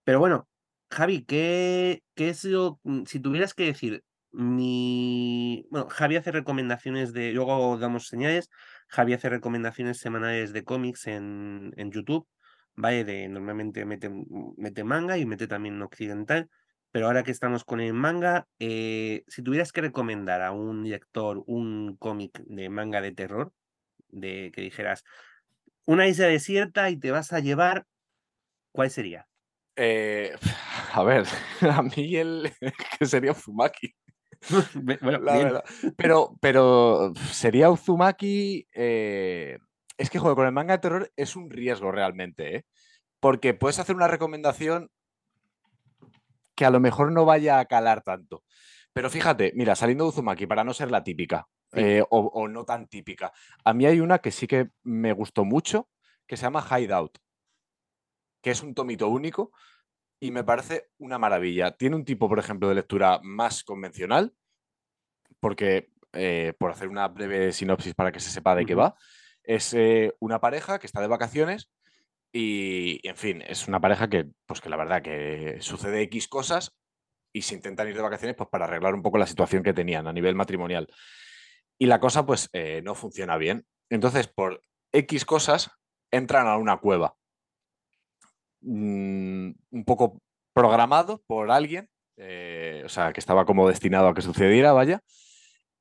Pero 0.03 0.19
bueno, 0.19 0.47
Javi, 0.91 1.23
¿qué, 1.23 2.03
qué 2.15 2.29
es 2.29 2.43
lo, 2.43 2.79
mm, 2.83 3.05
si 3.05 3.19
tuvieras 3.21 3.53
que 3.53 3.65
decir, 3.65 4.03
mi, 4.31 5.65
bueno, 5.71 5.87
Javi 5.89 6.17
hace 6.17 6.31
recomendaciones 6.31 7.13
de, 7.13 7.31
luego 7.31 7.77
damos 7.77 8.07
señales, 8.07 8.49
Javi 8.89 9.13
hace 9.13 9.29
recomendaciones 9.29 9.99
semanales 9.99 10.53
de 10.53 10.63
cómics 10.65 11.07
en, 11.07 11.73
en 11.77 11.91
YouTube, 11.91 12.27
¿vale? 12.75 13.05
De, 13.05 13.29
normalmente 13.29 13.85
mete, 13.85 14.09
mm, 14.09 14.55
mete 14.57 14.83
manga 14.83 15.17
y 15.17 15.25
mete 15.25 15.47
también 15.47 15.81
occidental, 15.81 16.49
pero 16.91 17.07
ahora 17.07 17.23
que 17.23 17.31
estamos 17.31 17.63
con 17.63 17.79
el 17.79 17.93
manga, 17.93 18.47
eh, 18.59 19.23
si 19.27 19.41
tuvieras 19.43 19.71
que 19.71 19.81
recomendar 19.81 20.41
a 20.41 20.51
un 20.51 20.89
lector 20.89 21.43
un 21.47 21.95
cómic 21.97 22.37
de 22.45 22.69
manga 22.69 23.01
de 23.01 23.13
terror, 23.13 23.53
de 24.09 24.51
que 24.53 24.61
dijeras, 24.61 25.03
una 25.85 26.07
isla 26.07 26.27
desierta 26.27 26.89
y 26.89 26.97
te 26.97 27.11
vas 27.11 27.31
a 27.33 27.39
llevar, 27.39 27.85
¿cuál 28.71 28.89
sería? 28.89 29.27
Eh, 29.77 30.35
a 30.93 31.03
ver, 31.03 31.25
a 31.61 31.81
mí 31.81 32.15
el 32.15 32.51
que 32.99 33.05
sería 33.05 33.31
Uzumaki. 33.31 33.95
bueno, 34.83 35.61
Pero, 35.95 36.35
pero 36.41 37.13
sería 37.31 37.69
Uzumaki. 37.69 38.67
Eh, 38.73 39.57
es 39.97 40.09
que 40.09 40.19
juego 40.19 40.35
con 40.35 40.47
el 40.47 40.51
manga 40.51 40.73
de 40.73 40.81
terror 40.81 41.11
es 41.15 41.35
un 41.35 41.49
riesgo 41.49 41.91
realmente, 41.91 42.55
¿eh? 42.55 42.65
Porque 43.19 43.53
puedes 43.53 43.77
hacer 43.77 43.95
una 43.95 44.07
recomendación 44.07 44.89
que 46.55 46.65
a 46.65 46.71
lo 46.71 46.79
mejor 46.79 47.11
no 47.11 47.23
vaya 47.23 47.59
a 47.59 47.65
calar 47.65 48.01
tanto. 48.01 48.43
Pero 48.93 49.09
fíjate, 49.09 49.53
mira, 49.55 49.75
saliendo 49.75 50.05
de 50.05 50.09
Uzumaki, 50.09 50.47
para 50.47 50.63
no 50.63 50.73
ser 50.73 50.89
la 50.89 51.03
típica, 51.03 51.47
o, 52.09 52.19
o, 52.19 52.47
no 52.47 52.65
tan 52.65 52.87
típica, 52.87 53.31
a 53.63 53.73
mí 53.73 53.85
hay 53.85 53.99
una 53.99 54.19
que 54.19 54.31
sí 54.31 54.47
que 54.47 54.69
me 54.83 55.13
gustó 55.13 55.45
mucho, 55.45 55.87
que 56.27 56.35
se 56.35 56.43
llama 56.43 56.65
Hideout 56.67 57.19
que 58.41 58.51
es 58.51 58.63
un 58.63 58.73
tomito 58.73 59.07
único 59.07 59.51
y 60.21 60.31
me 60.31 60.43
parece 60.43 60.91
una 60.99 61.17
maravilla. 61.17 61.71
Tiene 61.71 61.95
un 61.95 62.05
tipo, 62.05 62.29
por 62.29 62.37
ejemplo, 62.39 62.69
de 62.69 62.75
lectura 62.75 63.19
más 63.23 63.63
convencional, 63.63 64.33
porque, 65.39 65.89
eh, 66.13 66.53
por 66.59 66.71
hacer 66.71 66.87
una 66.87 67.07
breve 67.07 67.51
sinopsis 67.51 67.95
para 67.95 68.11
que 68.11 68.19
se 68.19 68.29
sepa 68.29 68.55
de 68.55 68.65
qué 68.65 68.75
va, 68.75 68.95
es 69.43 69.73
eh, 69.73 70.13
una 70.19 70.39
pareja 70.39 70.77
que 70.77 70.85
está 70.85 71.01
de 71.01 71.07
vacaciones 71.07 71.71
y, 72.31 73.05
en 73.07 73.17
fin, 73.17 73.41
es 73.47 73.67
una 73.67 73.81
pareja 73.81 74.09
que, 74.09 74.29
pues 74.45 74.61
que 74.61 74.69
la 74.69 74.77
verdad 74.77 75.01
que 75.01 75.57
sucede 75.59 76.03
X 76.03 76.27
cosas 76.27 76.77
y 77.33 77.41
se 77.41 77.55
intentan 77.55 77.87
ir 77.87 77.95
de 77.95 78.03
vacaciones 78.03 78.35
pues 78.35 78.49
para 78.49 78.65
arreglar 78.65 78.93
un 78.93 79.01
poco 79.01 79.17
la 79.17 79.25
situación 79.25 79.63
que 79.63 79.73
tenían 79.73 80.07
a 80.07 80.13
nivel 80.13 80.35
matrimonial. 80.35 80.87
Y 81.79 81.87
la 81.87 81.99
cosa 81.99 82.27
pues 82.27 82.47
eh, 82.53 82.81
no 82.83 82.93
funciona 82.93 83.37
bien. 83.37 83.65
Entonces, 83.89 84.27
por 84.27 84.61
X 84.91 85.25
cosas 85.25 85.71
entran 86.11 86.45
a 86.45 86.57
una 86.57 86.77
cueva. 86.77 87.15
Mm, 88.61 89.51
un 89.71 89.85
poco 89.85 90.21
programado 90.53 91.21
por 91.25 91.51
alguien, 91.51 91.89
eh, 92.17 92.83
o 92.85 92.89
sea, 92.89 93.13
que 93.13 93.19
estaba 93.19 93.45
como 93.45 93.67
destinado 93.67 94.07
a 94.07 94.13
que 94.13 94.21
sucediera, 94.21 94.73
vaya. 94.73 95.01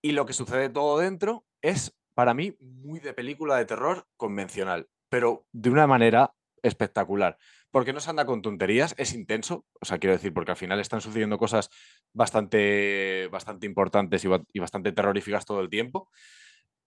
Y 0.02 0.12
lo 0.12 0.24
que 0.26 0.32
sucede 0.32 0.70
todo 0.70 0.98
dentro 0.98 1.44
es, 1.60 1.94
para 2.14 2.34
mí, 2.34 2.56
muy 2.60 3.00
de 3.00 3.12
película 3.12 3.56
de 3.56 3.66
terror 3.66 4.06
convencional, 4.16 4.88
pero 5.08 5.46
de 5.52 5.70
una 5.70 5.86
manera 5.86 6.32
espectacular. 6.62 7.36
Porque 7.70 7.92
no 7.92 8.00
se 8.00 8.10
anda 8.10 8.24
con 8.26 8.42
tonterías, 8.42 8.94
es 8.98 9.14
intenso, 9.14 9.66
o 9.80 9.84
sea, 9.84 9.98
quiero 9.98 10.16
decir, 10.16 10.32
porque 10.32 10.50
al 10.50 10.56
final 10.56 10.80
están 10.80 11.00
sucediendo 11.00 11.38
cosas 11.38 11.70
bastante, 12.12 13.28
bastante 13.30 13.66
importantes 13.66 14.24
y, 14.24 14.58
bastante 14.58 14.92
terroríficas 14.92 15.44
todo 15.44 15.60
el 15.60 15.70
tiempo, 15.70 16.10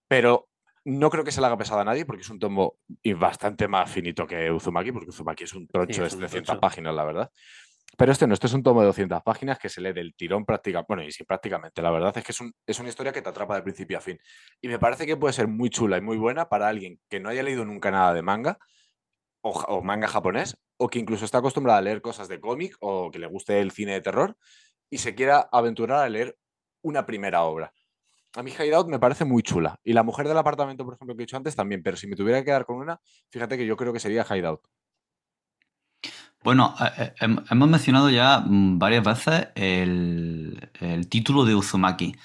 pero 0.08 0.49
no 0.86 1.10
creo 1.10 1.24
que 1.24 1.32
se 1.32 1.39
le 1.39 1.48
haga 1.48 1.58
pesada 1.58 1.82
a 1.82 1.86
nadie 1.86 2.06
porque 2.06 2.22
es 2.22 2.30
un 2.30 2.39
tomo 2.39 2.78
bastante 3.17 3.67
más 3.67 3.89
finito 3.89 4.28
que 4.28 4.52
Uzumaki, 4.52 4.91
porque 4.91 5.10
Uzumaki 5.10 5.46
es 5.46 5.54
un 5.54 5.67
trocho 5.67 6.04
de 6.04 6.10
300 6.10 6.58
páginas, 6.58 6.93
la 6.93 7.06
verdad. 7.06 7.32
Pero 7.96 8.12
este 8.12 8.26
no, 8.26 8.34
este 8.34 8.48
es 8.48 8.54
un 8.54 8.63
tomo 8.63 8.82
de 8.82 8.88
200 8.88 9.22
páginas 9.22 9.60
que 9.60 9.69
se 9.69 9.80
lee 9.80 9.93
del 9.93 10.15
tirón 10.15 10.46
prácticamente, 10.46 10.88
bueno, 10.88 11.04
y 11.04 11.12
sí, 11.12 11.24
prácticamente, 11.24 11.82
la 11.82 11.91
verdad 11.91 12.17
es 12.17 12.24
que 12.24 12.32
es, 12.32 12.39
es, 12.65 12.80
una 12.80 12.89
historia 12.89 13.12
que 13.12 13.22
te 13.22 13.30
atrapa 13.30 13.56
de 13.56 13.62
principio 13.62 14.00
a 14.00 14.02
fin. 14.02 14.17
Y 14.62 14.67
me 14.67 14.80
parece 14.80 15.06
que 15.06 15.15
puede 15.15 15.34
ser 15.34 15.48
muy 15.48 15.69
chula 15.69 15.98
y 15.98 16.02
muy 16.02 16.17
buena 16.17 16.50
para 16.50 16.67
alguien 16.67 17.00
que 17.08 17.19
no 17.19 17.30
haya 17.30 17.43
leído 17.43 17.65
nunca 17.65 17.91
nada 17.91 18.13
de 18.13 18.24
manga, 18.24 18.58
o, 19.43 19.82
manga 19.82 20.08
japonés, 20.08 20.58
o 20.78 20.89
que 20.89 21.00
incluso 21.00 21.26
está 21.26 21.39
acostumbrado 21.39 21.78
a 21.78 21.82
leer 21.82 22.02
cosas 22.02 22.28
de 22.28 22.39
cómic, 22.39 22.76
o 22.80 23.12
que 23.12 23.19
le 23.19 23.28
guste 23.28 23.60
el 23.60 23.72
cine 23.72 23.93
de 23.93 24.02
terror, 24.02 24.38
y 24.89 25.00
se 25.00 25.15
quiera 25.15 25.50
aventurar 25.52 26.00
a 26.00 26.10
leer 26.10 26.38
una 26.82 27.06
primera 27.06 27.43
obra. 27.43 27.74
A 28.36 28.41
mí 28.41 28.52
Hideout 28.52 28.88
me 28.88 29.00
parece 29.00 29.26
muy 29.26 29.43
chula. 29.43 29.80
Y 29.84 29.93
la 29.93 30.04
mujer 30.04 30.28
del 30.28 30.38
apartamento, 30.38 30.84
por 30.84 30.96
ejemplo, 30.96 31.15
que 31.15 31.22
he 31.22 31.26
dicho 31.26 31.38
antes, 31.38 31.56
también. 31.56 31.84
Pero 31.84 31.98
si 31.98 32.08
me 32.08 32.15
tuviera 32.15 32.39
que 32.39 32.46
quedar 32.46 32.65
con 32.65 32.78
una, 32.78 33.00
fíjate 33.30 33.58
que 33.58 33.65
yo 33.65 33.78
creo 33.78 33.93
que 33.93 34.00
sería 34.00 34.26
Hideout. 34.30 34.62
Bueno, 36.43 36.76
eh, 36.82 37.13
eh, 37.22 37.36
hemos 37.52 37.69
mencionado 37.69 38.10
ya 38.10 38.39
mm, 38.39 38.78
varias 38.78 39.04
veces 39.04 39.48
el, 39.56 40.69
título 41.10 41.46
de 41.46 41.56
Uzumaki. 41.56 42.15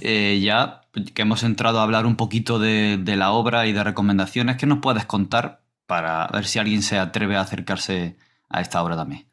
Eh, 0.00 0.40
ya 0.42 0.82
que 1.14 1.22
hemos 1.22 1.44
entrado 1.44 1.78
a 1.78 1.84
hablar 1.84 2.04
un 2.04 2.16
poquito 2.16 2.58
de, 2.58 2.98
la 3.06 3.30
obra 3.30 3.66
y 3.66 3.72
de 3.72 3.84
recomendaciones, 3.84 4.56
¿qué 4.56 4.66
nos 4.66 4.80
puedes 4.80 5.06
contar 5.06 5.62
para 5.86 6.26
ver 6.28 6.46
si 6.46 6.58
alguien 6.58 6.82
se 6.82 6.98
atreve 6.98 7.36
a 7.36 7.42
acercarse 7.42 8.16
a 8.48 8.60
esta 8.60 8.82
obra 8.82 8.96
también? 8.96 9.26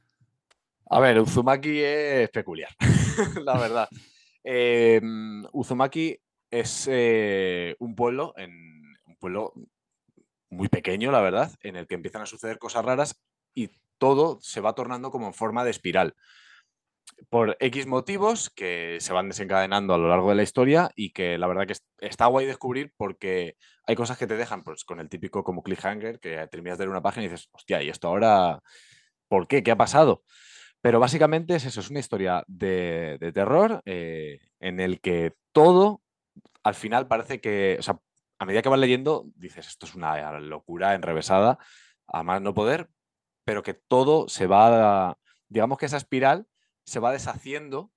A 0.90 1.00
ver, 1.00 1.20
Uzumaki 1.20 1.80
es 1.80 2.30
peculiar, 2.30 2.70
la 3.44 3.58
verdad. 3.58 3.90
Em, 4.44 5.44
Uzumaki 5.54 6.20
es 6.50 6.88
un 7.80 7.96
pueblo, 7.96 8.34
en, 8.38 8.52
un 9.06 9.16
pueblo 9.18 9.54
muy 10.50 10.68
pequeño, 10.68 11.12
la 11.12 11.22
verdad, 11.22 11.52
en 11.62 11.76
el 11.76 11.88
que 11.88 11.96
empiezan 11.96 12.22
a 12.22 12.26
suceder 12.26 12.60
cosas 12.60 12.86
raras 12.86 13.20
y 13.56 13.70
todo 13.98 14.40
se 14.42 14.62
va 14.62 14.76
tornando 14.76 15.12
como 15.12 15.28
en 15.28 15.34
forma 15.34 15.64
de 15.64 15.72
espiral. 15.72 16.16
Por 17.30 17.56
X 17.60 17.86
motivos 17.88 18.50
que 18.50 18.98
se 19.00 19.14
van 19.14 19.30
desencadenando 19.30 19.94
a 19.94 19.98
lo 19.98 20.10
largo 20.10 20.30
de 20.30 20.36
la 20.36 20.44
historia 20.44 20.92
y 20.96 21.12
que 21.12 21.38
la 21.38 21.48
verdad 21.48 21.68
que 21.68 21.76
está 22.06 22.26
guay 22.26 22.46
descubrir 22.46 22.94
porque 22.98 23.58
hay 23.86 23.96
cosas 23.96 24.18
que 24.18 24.28
te 24.28 24.38
dejan 24.38 24.64
pues, 24.64 24.84
con 24.84 25.00
el 25.00 25.10
típico 25.10 25.44
como 25.44 25.62
cliffhanger 25.62 26.20
que 26.20 26.48
terminas 26.48 26.78
de 26.78 26.86
leer 26.86 26.92
una 26.92 27.02
página 27.02 27.26
y 27.26 27.30
dices, 27.30 27.48
hostia, 27.52 27.82
¿y 27.84 27.90
esto 27.90 28.08
ahora 28.08 28.62
por 29.28 29.48
qué? 29.48 29.62
¿Qué 29.64 29.72
ha 29.72 29.78
pasado? 29.78 30.24
Pero 30.82 31.00
básicamente 31.00 31.56
es 31.56 31.66
eso, 31.66 31.80
es 31.80 31.90
una 31.90 32.00
historia 32.00 32.44
de, 32.48 33.32
terror 33.34 33.82
eh, 33.86 34.40
en 34.60 34.80
el 34.80 35.00
que 35.00 35.36
todo 35.52 36.02
al 36.64 36.76
final 36.76 37.08
parece 37.08 37.40
que, 37.40 37.78
o 37.80 37.84
sea, 37.84 38.00
a 38.40 38.46
medida 38.46 38.62
que 38.62 38.70
vas 38.70 38.80
leyendo, 38.80 39.26
dices, 39.36 39.68
esto 39.68 39.86
es 39.86 39.96
una 39.96 40.40
locura 40.40 40.96
enrevesada, 40.96 41.60
a 42.08 42.24
más 42.24 42.42
no 42.42 42.54
poder, 42.54 42.90
pero 43.46 43.64
que 43.64 43.74
todo 43.74 44.28
se 44.28 44.48
va, 44.48 45.18
digamos 45.48 45.78
que 45.78 45.86
esa 45.86 45.98
espiral 45.98 46.48
se 46.86 47.00
va 47.00 47.12
deshaciendo 47.12 47.92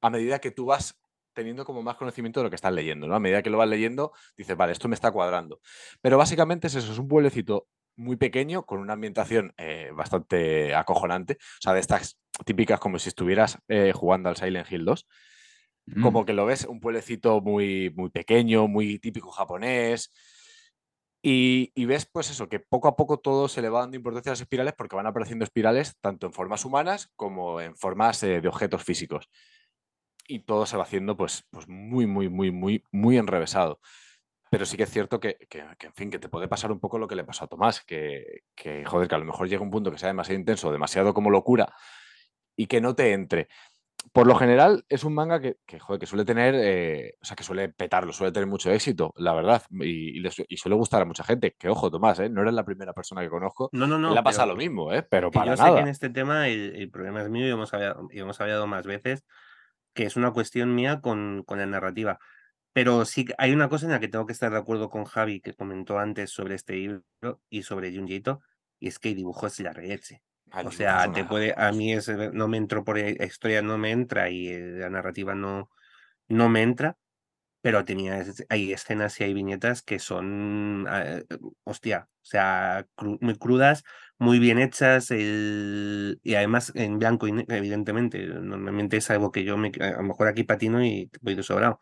a 0.00 0.10
medida 0.10 0.38
que 0.38 0.50
tú 0.50 0.66
vas 0.66 0.98
teniendo 1.34 1.64
como 1.64 1.82
más 1.82 1.96
conocimiento 1.96 2.40
de 2.40 2.44
lo 2.44 2.50
que 2.50 2.56
estás 2.56 2.72
leyendo, 2.72 3.06
¿no? 3.06 3.14
A 3.14 3.20
medida 3.20 3.42
que 3.42 3.50
lo 3.50 3.58
vas 3.58 3.68
leyendo, 3.68 4.12
dices, 4.36 4.56
vale, 4.56 4.72
esto 4.72 4.88
me 4.88 4.94
está 4.94 5.12
cuadrando. 5.12 5.60
Pero 6.00 6.18
básicamente 6.18 6.66
es 6.66 6.74
eso, 6.74 6.92
es 6.92 6.98
un 6.98 7.08
pueblecito 7.08 7.68
muy 7.96 8.16
pequeño, 8.16 8.64
con 8.64 8.80
una 8.80 8.94
ambientación 8.94 9.52
eh, 9.58 9.90
bastante 9.94 10.74
acojonante, 10.74 11.34
o 11.34 11.60
sea, 11.60 11.74
de 11.74 11.80
estas 11.80 12.18
típicas 12.44 12.80
como 12.80 12.98
si 12.98 13.08
estuvieras 13.08 13.58
eh, 13.68 13.92
jugando 13.94 14.28
al 14.28 14.36
Silent 14.36 14.70
Hill 14.70 14.84
2. 14.84 15.06
Como 16.02 16.22
mm. 16.22 16.24
que 16.24 16.32
lo 16.32 16.46
ves, 16.46 16.66
un 16.66 16.80
pueblecito 16.80 17.40
muy, 17.40 17.90
muy 17.96 18.10
pequeño, 18.10 18.68
muy 18.68 18.98
típico 18.98 19.30
japonés, 19.30 20.12
y, 21.22 21.84
ves, 21.84 22.06
pues 22.10 22.30
eso, 22.30 22.48
que 22.48 22.60
poco 22.60 22.88
a 22.88 22.96
poco 22.96 23.18
todo 23.18 23.48
se 23.48 23.60
le 23.60 23.68
va 23.68 23.80
dando 23.80 23.96
importancia 23.96 24.30
a 24.30 24.32
las 24.32 24.40
espirales 24.40 24.72
porque 24.76 24.96
van 24.96 25.06
apareciendo 25.06 25.44
espirales 25.44 25.96
tanto 26.00 26.26
en 26.26 26.32
formas 26.32 26.64
humanas 26.64 27.10
como 27.14 27.60
en 27.60 27.76
formas 27.76 28.22
eh, 28.22 28.40
de 28.40 28.48
objetos 28.48 28.84
físicos. 28.84 29.28
Y 30.26 30.40
todo 30.40 30.64
se 30.64 30.76
va 30.76 30.84
haciendo, 30.84 31.16
pues, 31.16 31.44
pues 31.50 31.68
muy, 31.68 32.06
muy, 32.06 32.28
muy, 32.30 32.50
muy, 32.50 32.84
muy 32.90 33.18
enrevesado. 33.18 33.80
Pero 34.50 34.64
sí 34.64 34.76
que 34.76 34.84
es 34.84 34.90
cierto 34.90 35.20
que, 35.20 35.36
en 35.50 35.94
fin, 35.94 36.10
que 36.10 36.18
te 36.18 36.28
puede 36.28 36.48
pasar 36.48 36.72
un 36.72 36.80
poco 36.80 36.98
lo 36.98 37.06
que 37.06 37.16
le 37.16 37.24
pasó 37.24 37.44
a 37.44 37.48
Tomás, 37.48 37.84
que, 37.84 38.42
que, 38.54 38.84
joder, 38.84 39.08
que 39.08 39.14
a 39.14 39.18
lo 39.18 39.24
mejor 39.26 39.48
llega 39.48 39.62
un 39.62 39.70
punto 39.70 39.90
que 39.92 39.98
sea 39.98 40.08
demasiado 40.08 40.38
intenso, 40.40 40.72
demasiado 40.72 41.12
como 41.14 41.30
locura, 41.30 41.72
y 42.60 42.66
que 42.66 42.82
no 42.82 42.94
te 42.94 43.14
entre 43.14 43.48
por 44.12 44.26
lo 44.26 44.34
general 44.34 44.84
es 44.88 45.04
un 45.04 45.14
manga 45.14 45.40
que, 45.40 45.56
joder, 45.78 46.00
que 46.00 46.06
suele 46.06 46.24
tener, 46.24 46.54
eh, 46.56 47.16
o 47.20 47.24
sea, 47.24 47.36
que 47.36 47.44
suele 47.44 47.68
petarlo, 47.68 48.12
suele 48.12 48.32
tener 48.32 48.48
mucho 48.48 48.70
éxito, 48.70 49.12
la 49.16 49.32
verdad, 49.34 49.62
y, 49.70 50.22
suele 50.56 50.76
gustar 50.76 51.02
a 51.02 51.04
mucha 51.04 51.22
gente. 51.22 51.54
Que 51.58 51.68
ojo, 51.68 51.90
Tomás, 51.90 52.18
¿eh? 52.18 52.28
no 52.28 52.42
eres 52.42 52.54
la 52.54 52.64
primera 52.64 52.92
persona 52.92 53.22
que 53.22 53.28
conozco. 53.28 53.68
No, 53.72 53.86
no, 53.86 53.98
no. 53.98 54.12
Le 54.12 54.18
ha 54.18 54.22
pasado 54.22 54.48
lo 54.48 54.56
mismo, 54.56 54.92
¿eh? 54.92 55.06
pero 55.08 55.30
para 55.30 55.54
yo 55.54 55.56
nada. 55.56 55.68
sé 55.68 55.74
que 55.74 55.80
en 55.82 55.88
este 55.88 56.10
tema 56.10 56.48
el, 56.48 56.90
problema 56.90 57.22
es 57.22 57.30
mío 57.30 57.46
y 57.46 57.50
hemos, 57.50 57.72
hablado, 57.72 58.08
y 58.10 58.18
hemos 58.18 58.40
hablado 58.40 58.66
más 58.66 58.86
veces, 58.86 59.24
que 59.94 60.04
es 60.04 60.16
una 60.16 60.32
cuestión 60.32 60.74
mía 60.74 61.00
con, 61.00 61.44
con 61.44 61.58
la 61.58 61.66
narrativa. 61.66 62.18
Pero 62.72 63.04
sí 63.04 63.26
hay 63.38 63.52
una 63.52 63.68
cosa 63.68 63.86
en 63.86 63.92
la 63.92 64.00
que 64.00 64.08
tengo 64.08 64.26
que 64.26 64.32
estar 64.32 64.50
de 64.50 64.58
acuerdo 64.58 64.88
con 64.90 65.04
Javi, 65.04 65.40
que 65.40 65.54
comentó 65.54 65.98
antes 65.98 66.30
sobre 66.30 66.54
este 66.54 66.74
libro 66.74 67.04
y 67.48 67.62
sobre 67.62 67.94
Junji 67.94 68.22
y 68.82 68.88
es 68.88 68.98
que 68.98 69.10
el 69.10 69.16
dibujo 69.16 69.46
es 69.46 69.60
la 69.60 69.72
leche 69.72 70.22
o 70.64 70.70
sea, 70.70 71.12
te 71.12 71.24
puede, 71.24 71.54
a 71.56 71.72
mí 71.72 71.92
es, 71.92 72.08
no 72.08 72.48
me 72.48 72.56
entro 72.56 72.84
por 72.84 72.98
la 72.98 73.24
historia, 73.24 73.62
no 73.62 73.78
me 73.78 73.90
entra 73.90 74.30
y 74.30 74.48
eh, 74.48 74.60
la 74.78 74.90
narrativa 74.90 75.34
no, 75.34 75.70
no 76.28 76.48
me 76.48 76.62
entra, 76.62 76.96
pero 77.62 77.84
tenía, 77.84 78.24
hay 78.48 78.72
escenas 78.72 79.20
y 79.20 79.24
hay 79.24 79.34
viñetas 79.34 79.82
que 79.82 79.98
son, 79.98 80.86
ah, 80.88 81.20
hostia, 81.64 82.08
o 82.10 82.24
sea, 82.24 82.86
muy 83.20 83.36
crudas, 83.36 83.84
muy 84.18 84.38
bien 84.38 84.58
hechas 84.58 85.10
y 85.10 86.34
además 86.34 86.72
en 86.74 86.98
blanco 86.98 87.26
evidentemente. 87.26 88.26
Normalmente 88.26 88.98
es 88.98 89.10
algo 89.10 89.32
que 89.32 89.44
yo 89.44 89.56
me, 89.56 89.72
a 89.80 89.92
lo 89.98 90.02
mejor 90.02 90.28
aquí 90.28 90.44
patino 90.44 90.84
y 90.84 91.10
voy 91.22 91.34
de 91.34 91.42
sobrado 91.42 91.80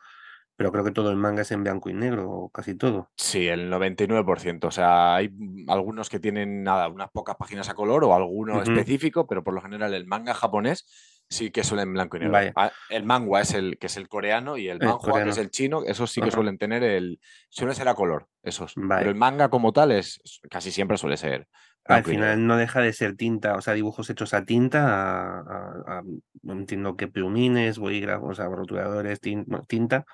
pero 0.58 0.72
creo 0.72 0.82
que 0.82 0.90
todo 0.90 1.10
el 1.10 1.16
manga 1.16 1.42
es 1.42 1.52
en 1.52 1.62
blanco 1.62 1.88
y 1.88 1.94
negro, 1.94 2.50
casi 2.52 2.74
todo. 2.74 3.12
Sí, 3.16 3.46
el 3.46 3.70
99%. 3.70 4.66
O 4.66 4.70
sea, 4.72 5.14
hay 5.14 5.30
algunos 5.68 6.10
que 6.10 6.18
tienen 6.18 6.64
nada, 6.64 6.88
unas 6.88 7.10
pocas 7.12 7.36
páginas 7.36 7.68
a 7.68 7.74
color 7.74 8.02
o 8.02 8.12
alguno 8.12 8.60
específico, 8.60 9.28
pero 9.28 9.44
por 9.44 9.54
lo 9.54 9.60
general 9.60 9.94
el 9.94 10.08
manga 10.08 10.34
japonés 10.34 10.84
sí 11.30 11.52
que 11.52 11.62
suelen 11.62 11.86
en 11.86 11.94
blanco 11.94 12.16
y 12.16 12.20
negro. 12.20 12.52
Ah, 12.56 12.72
el 12.90 13.04
manga 13.04 13.40
es 13.40 13.54
el 13.54 13.78
que 13.78 13.86
es 13.86 13.96
el 13.96 14.08
coreano 14.08 14.56
y 14.56 14.68
el, 14.68 14.80
manhua 14.80 15.22
que 15.22 15.30
es 15.30 15.38
el 15.38 15.52
chino, 15.52 15.84
esos 15.86 16.10
sí 16.10 16.20
que 16.20 16.32
suelen 16.32 16.58
tener 16.58 16.82
el 16.82 17.20
suele 17.48 17.72
ser 17.72 17.86
a 17.86 17.94
color, 17.94 18.26
esos. 18.42 18.74
Pero 18.74 19.10
el 19.10 19.14
manga 19.14 19.50
como 19.50 19.72
tal 19.72 19.92
es 19.92 20.20
casi 20.50 20.72
siempre 20.72 20.98
suele 20.98 21.18
ser. 21.18 21.46
Al 21.84 22.02
final 22.02 22.44
no 22.48 22.56
deja 22.56 22.80
de 22.80 22.92
ser 22.92 23.14
tinta, 23.14 23.54
o 23.54 23.60
sea, 23.60 23.74
dibujos 23.74 24.10
hechos 24.10 24.34
a 24.34 24.44
tinta, 24.44 25.38
a, 25.38 26.02
no 26.42 26.52
entiendo 26.52 26.96
qué 26.96 27.06
plumines, 27.06 27.78
bolígrafos, 27.78 28.40
a 28.40 28.48
rotuladores, 28.48 29.20
tinta 29.20 30.04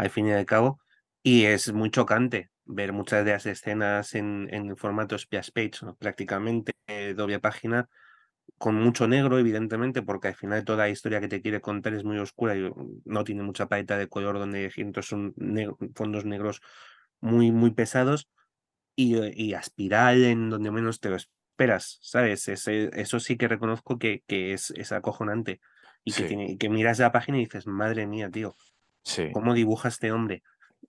al 0.00 0.08
fin 0.08 0.28
y 0.28 0.32
al 0.32 0.46
cabo, 0.46 0.80
y 1.22 1.44
es 1.44 1.72
muy 1.74 1.90
chocante 1.90 2.50
ver 2.64 2.92
muchas 2.94 3.22
de 3.24 3.32
las 3.32 3.44
escenas 3.44 4.14
en, 4.14 4.48
en 4.50 4.74
formato 4.78 5.18
splash 5.18 5.50
page, 5.52 5.92
prácticamente 5.98 6.72
eh, 6.86 7.12
doble 7.14 7.38
página, 7.38 7.86
con 8.56 8.76
mucho 8.76 9.06
negro, 9.06 9.38
evidentemente, 9.38 10.00
porque 10.00 10.28
al 10.28 10.34
final 10.34 10.64
toda 10.64 10.78
la 10.78 10.88
historia 10.88 11.20
que 11.20 11.28
te 11.28 11.42
quiere 11.42 11.60
contar 11.60 11.92
es 11.92 12.04
muy 12.04 12.18
oscura 12.18 12.56
y 12.56 12.70
no 13.04 13.24
tiene 13.24 13.42
mucha 13.42 13.66
paleta 13.66 13.98
de 13.98 14.08
color 14.08 14.38
donde 14.38 14.70
son 15.02 15.34
fondos 15.94 16.24
negros 16.24 16.62
muy, 17.20 17.52
muy 17.52 17.72
pesados 17.72 18.26
y, 18.96 19.16
eh, 19.18 19.32
y 19.36 19.52
aspiral 19.52 20.24
en 20.24 20.48
donde 20.48 20.70
menos 20.70 21.00
te 21.00 21.10
lo 21.10 21.16
esperas, 21.16 21.98
¿sabes? 22.00 22.48
eso 22.48 23.20
sí 23.20 23.36
que 23.36 23.48
reconozco 23.48 23.98
que, 23.98 24.22
que 24.26 24.54
es, 24.54 24.70
es 24.70 24.92
acojonante 24.92 25.60
y, 26.04 26.12
que 26.12 26.22
tiene, 26.22 26.52
y 26.52 26.56
que 26.56 26.70
miras 26.70 26.98
la 26.98 27.12
página 27.12 27.36
y 27.36 27.44
dices, 27.44 27.66
madre 27.66 28.06
mía, 28.06 28.30
tío, 28.30 28.56
¿Cómo 29.32 29.54
dibuja 29.54 29.88
este 29.88 30.12
hombre? 30.12 30.42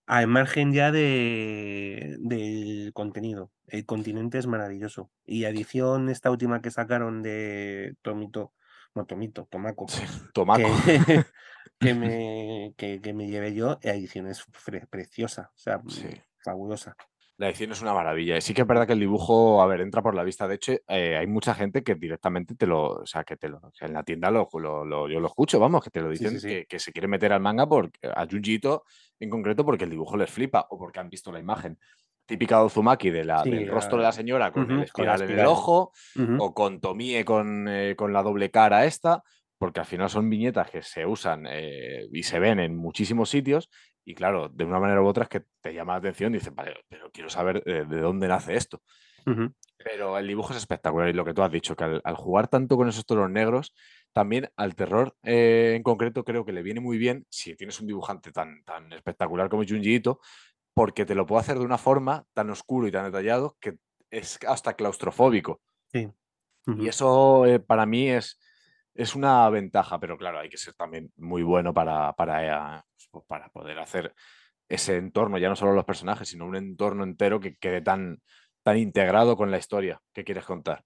Al 0.05 0.28
margen 0.28 0.74
ya 0.74 0.91
de, 0.91 2.18
del 2.20 2.91
contenido. 2.93 3.51
El 3.68 3.86
continente 3.86 4.38
es 4.38 4.47
maravilloso. 4.47 5.09
Y 5.26 5.45
edición, 5.45 6.09
esta 6.09 6.32
última 6.32 6.62
que 6.62 6.72
sacaron 6.72 7.24
de 7.24 7.95
Tomito, 8.01 8.53
no 8.95 9.05
Tomito, 9.05 9.47
Tomaco. 9.49 9.86
Tomaco. 10.34 10.70
Que, 11.80 11.93
me, 11.95 12.74
que, 12.78 13.14
me 13.14 13.28
llevé 13.28 13.53
yo, 13.53 13.80
la 13.82 13.93
edición 13.93 14.28
es 14.28 14.43
preciosa, 14.89 15.51
o 15.55 15.59
sea, 15.59 15.82
fabulosa. 16.43 16.95
La 17.42 17.48
edición 17.48 17.72
es 17.72 17.82
una 17.82 17.96
maravilla. 17.96 18.38
Y 18.38 18.42
sí 18.42 18.54
que 18.54 18.62
es 18.62 18.68
verdad 18.68 18.86
que 18.86 18.94
el 18.94 19.00
dibujo, 19.00 19.64
a 19.64 19.66
ver, 19.66 19.82
entra 19.82 20.04
por 20.04 20.14
la 20.14 20.22
vista. 20.22 20.48
De 20.48 20.54
hecho, 20.54 20.74
eh, 20.88 21.18
hay 21.18 21.26
mucha 21.26 21.56
gente 21.56 21.82
que 21.82 21.96
directamente 21.96 22.54
te 22.54 22.68
lo, 22.68 22.98
o 22.98 23.06
sea, 23.08 23.24
que 23.24 23.36
te 23.36 23.50
lo, 23.50 23.60
en 23.80 23.94
la 23.94 24.04
tienda 24.04 24.30
lo, 24.30 24.48
lo, 24.60 25.10
yo 25.10 25.20
lo 25.20 25.26
escucho, 25.26 25.60
vamos, 25.60 25.84
que 25.84 25.89
te 25.89 26.02
lo 26.02 26.10
dicen 26.12 26.38
Que, 26.70 26.78
se 26.78 26.92
quiere 26.92 27.08
meter 27.08 27.34
al 27.34 27.42
manga 27.42 27.68
por, 27.68 27.89
a 28.16 28.28
Junjito 28.30 28.84
en 29.20 29.32
concreto 29.32 29.66
porque 29.66 29.86
el 29.86 29.89
dibujo 29.89 30.18
les 30.18 30.30
flipa 30.30 30.68
o 30.70 30.78
porque 30.78 31.00
han 31.00 31.10
visto 31.10 31.32
la 31.32 31.39
imagen 31.39 31.80
típica 32.28 32.60
de 32.60 32.66
Uzumaki 32.66 33.10
de 33.10 33.26
la, 33.26 33.42
del 33.42 33.68
rostro 33.68 33.98
de 33.98 34.04
la 34.04 34.12
señora 34.12 34.52
con 34.52 34.70
el 34.70 34.84
espiral 34.84 35.24
en 35.24 35.39
el 35.39 35.46
ojo 35.48 35.94
o 36.38 36.54
con 36.54 36.80
Tomie 36.80 37.26
con, 37.26 37.68
eh, 37.68 37.96
con 37.98 38.14
la 38.14 38.22
doble 38.22 38.52
cara 38.52 38.86
esta 38.86 39.24
porque 39.58 39.80
al 39.80 39.88
final 39.88 40.10
son 40.10 40.30
viñetas 40.30 40.70
que 40.70 40.84
se 40.84 41.08
usan 41.08 41.48
eh, 41.50 42.08
y 42.12 42.22
se 42.22 42.39
ven 42.39 42.60
en 42.60 42.76
muchísimos 42.76 43.30
sitios 43.30 43.70
y 44.12 44.14
claro, 44.14 44.49
de 44.49 44.66
una 44.66 44.80
manera 44.80 45.01
u 45.01 45.07
otra 45.07 45.24
es 45.24 45.30
que 45.30 45.45
te 45.62 45.74
llama 45.74 45.93
la 45.93 45.99
atención 45.99 46.34
y 46.34 46.39
dices, 46.39 46.53
vale, 46.53 46.76
pero 46.89 47.09
quiero 47.12 47.30
saber 47.30 47.64
eh, 47.66 47.86
de, 47.88 47.99
dónde 48.01 48.28
nace 48.28 48.55
esto. 48.55 48.82
Pero 49.78 50.18
el 50.18 50.28
dibujo 50.28 50.51
es 50.51 50.57
espectacular 50.57 51.07
y 51.07 51.14
lo 51.14 51.24
que 51.24 51.34
tú 51.34 51.43
has 51.43 51.51
dicho, 51.51 51.76
que 51.76 52.01
al, 52.03 52.16
jugar 52.16 52.49
tanto 52.49 52.76
con 52.76 52.89
esos 52.89 53.05
tonos 53.05 53.30
negros, 53.30 53.74
también 54.12 54.49
al 54.57 54.76
terror 54.76 55.16
eh, 55.24 55.74
en 55.78 55.84
concreto 55.84 56.26
creo 56.26 56.43
que 56.43 56.51
le 56.51 56.62
viene 56.62 56.82
muy 56.82 56.97
bien 56.97 57.26
si 57.30 57.55
tienes 57.55 57.80
un 57.80 57.88
dibujante 57.88 58.32
tan, 58.32 58.64
tan 58.64 58.91
espectacular 58.91 59.47
como 59.47 59.64
Junji 59.64 59.95
Ito, 59.95 60.20
porque 60.74 61.05
te 61.05 61.16
lo 61.16 61.26
puede 61.26 61.41
hacer 61.41 61.57
de 61.57 61.66
una 61.66 61.78
forma 61.78 62.26
tan 62.34 62.49
oscuro 62.49 62.88
y 62.88 62.91
tan 62.91 63.05
detallado 63.05 63.55
que 63.62 63.78
es 64.09 64.39
hasta 64.45 64.74
claustrofóbico. 64.74 65.62
Y 65.93 66.88
eso 66.88 67.45
para 67.66 67.86
mí 67.86 68.09
es, 68.09 68.39
es 68.93 69.16
una 69.16 69.49
ventaja, 69.49 69.99
pero 69.99 70.18
claro, 70.18 70.39
hay 70.39 70.49
que 70.49 70.57
ser 70.57 70.74
también 70.74 71.12
muy 71.16 71.43
bueno 71.43 71.74
para, 71.74 72.14
para, 72.14 72.86
pues, 73.12 73.26
para 73.28 73.49
poder 73.49 73.80
hacer 73.80 74.14
ese 74.70 74.97
entorno, 74.97 75.38
ya 75.38 75.49
no 75.49 75.55
solo 75.55 75.74
los 75.74 75.86
personajes, 75.86 76.30
sino 76.30 76.45
un 76.45 76.55
entorno 76.55 77.03
entero 77.03 77.39
que 77.39 77.55
quede 77.55 77.82
tan, 77.82 78.22
tan 78.64 78.78
integrado 78.78 79.36
con 79.36 79.51
la 79.51 79.57
historia 79.57 80.01
que 80.14 80.24
quieres 80.24 80.45
contar. 80.45 80.84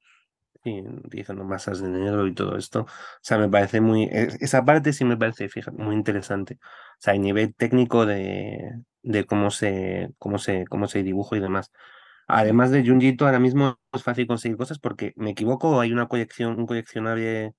Sí, 0.64 0.82
utilizando 0.82 1.44
masas 1.44 1.80
de 1.80 1.90
negro 1.90 2.26
y 2.26 2.34
todo 2.34 2.58
esto. 2.58 2.82
O 2.82 2.88
sea, 3.22 3.38
me 3.38 3.48
parece 3.48 3.82
muy. 3.82 4.10
Esa 4.12 4.66
parte 4.66 4.94
sí 4.94 5.06
me 5.06 5.18
parece, 5.18 5.48
fíjate, 5.48 5.78
muy 5.78 5.94
interesante. 5.96 6.58
O 6.64 6.98
sea, 6.98 7.14
a 7.14 7.18
nivel 7.18 7.54
técnico 7.54 8.08
de, 8.08 8.72
de 9.04 9.26
cómo 9.26 9.52
se, 9.52 10.10
cómo 10.18 10.40
se, 10.40 10.66
cómo 10.66 10.88
se 10.88 11.04
dibuja 11.04 11.38
y 11.38 11.40
demás. 11.40 11.72
Además 12.28 12.72
de 12.72 12.84
Junjito, 12.84 13.26
ahora 13.28 13.40
mismo 13.40 13.80
es 13.94 14.02
fácil 14.02 14.26
conseguir 14.26 14.58
cosas 14.58 14.80
porque 14.80 15.14
me 15.16 15.32
equivoco, 15.32 15.80
hay 15.80 15.92
una 15.92 16.08
colección, 16.08 16.58
un 16.58 16.66
coleccionable 16.66 17.54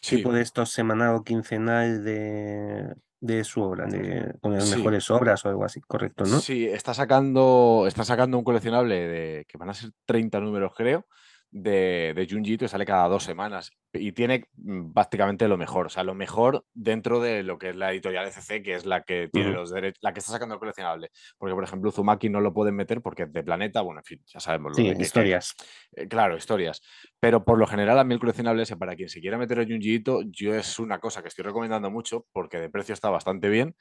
tipo 0.00 0.32
de 0.32 0.40
estos 0.40 0.70
semanal 0.70 1.16
o 1.16 1.24
quincenal 1.24 2.04
de, 2.04 2.94
de 3.20 3.44
su 3.44 3.62
obra, 3.62 3.86
de, 3.86 4.34
con 4.40 4.54
las 4.54 4.70
mejores 4.76 5.10
obras 5.10 5.44
o 5.44 5.48
algo 5.48 5.64
así, 5.64 5.80
correcto, 5.80 6.24
¿no? 6.24 6.38
Sí, 6.40 6.66
está 6.66 6.94
sacando, 6.94 7.84
está 7.88 8.04
sacando 8.04 8.38
un 8.38 8.44
coleccionable 8.44 8.94
de 9.08 9.44
que 9.48 9.58
van 9.58 9.70
a 9.70 9.74
ser 9.74 9.90
30 10.04 10.40
números, 10.40 10.72
creo, 10.76 11.06
de, 11.50 12.12
de 12.14 12.26
Junji 12.28 12.58
y 12.60 12.68
sale 12.68 12.84
cada 12.84 13.08
dos 13.08 13.24
semanas 13.24 13.70
y 13.92 14.12
tiene 14.12 14.44
mm, 14.56 14.92
prácticamente 14.92 15.48
lo 15.48 15.56
mejor, 15.56 15.86
o 15.86 15.88
sea, 15.88 16.04
lo 16.04 16.14
mejor 16.14 16.64
dentro 16.74 17.20
de 17.20 17.42
lo 17.42 17.58
que 17.58 17.70
es 17.70 17.76
la 17.76 17.90
editorial 17.90 18.26
ECC, 18.26 18.62
que 18.62 18.74
es 18.74 18.84
la 18.84 19.02
que 19.02 19.28
tiene 19.32 19.50
los 19.50 19.70
derechos, 19.70 19.98
la 20.02 20.12
que 20.12 20.20
está 20.20 20.32
sacando 20.32 20.54
el 20.54 20.58
coleccionable. 20.58 21.10
Porque, 21.38 21.54
por 21.54 21.64
ejemplo, 21.64 21.88
Uzumaki 21.88 22.28
no 22.28 22.40
lo 22.40 22.52
pueden 22.52 22.74
meter 22.74 23.00
porque 23.00 23.22
es 23.22 23.32
de 23.32 23.42
Planeta, 23.42 23.80
bueno, 23.80 24.00
en 24.00 24.04
fin, 24.04 24.22
ya 24.26 24.40
sabemos. 24.40 24.76
Sí, 24.76 24.92
historias. 24.98 25.54
Eh, 25.92 26.06
claro, 26.06 26.36
historias. 26.36 26.82
Pero 27.18 27.44
por 27.44 27.58
lo 27.58 27.66
general, 27.66 27.98
a 27.98 28.04
mí 28.04 28.14
el 28.14 28.20
coleccionable 28.20 28.62
ese, 28.62 28.76
para 28.76 28.94
quien 28.94 29.08
se 29.08 29.20
quiera 29.20 29.38
meter 29.38 29.60
a 29.60 29.64
Junji 29.64 30.02
yo 30.30 30.54
es 30.54 30.78
una 30.78 30.98
cosa 30.98 31.22
que 31.22 31.28
estoy 31.28 31.44
recomendando 31.44 31.90
mucho 31.90 32.26
porque 32.32 32.58
de 32.58 32.68
precio 32.68 32.92
está 32.92 33.10
bastante 33.10 33.48
bien 33.48 33.74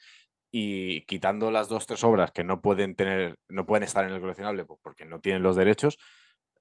y 0.52 1.02
quitando 1.06 1.52
las 1.52 1.68
dos 1.68 1.86
tres 1.86 2.04
obras 2.04 2.32
que 2.32 2.44
no 2.44 2.62
pueden 2.62 2.96
tener 2.96 3.38
no 3.50 3.66
pueden 3.66 3.84
estar 3.84 4.06
en 4.06 4.14
el 4.14 4.22
coleccionable 4.22 4.66
pues, 4.66 4.80
porque 4.82 5.06
no 5.06 5.20
tienen 5.20 5.44
los 5.44 5.58
derechos 5.58 5.98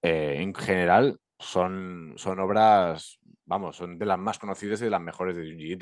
eh, 0.03 0.37
en 0.39 0.55
general 0.55 1.19
son, 1.39 2.15
son 2.17 2.41
obras, 2.41 3.19
vamos, 3.45 3.77
son 3.77 3.99
de 3.99 4.07
las 4.07 4.19
más 4.19 4.39
conocidas 4.39 4.81
y 4.81 4.85
de 4.85 4.91
las 4.91 5.01
mejores 5.01 5.37
de 5.37 5.51
Junji 5.51 5.79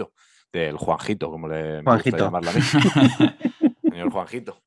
del 0.53 0.77
Juanjito, 0.77 1.31
como 1.31 1.49
le 1.49 1.83
Juanjito. 1.83 2.19
llamarlo 2.19 2.51
a 2.51 2.53
mí. 2.53 2.61
Señor 3.91 4.11
Juanjito. 4.11 4.59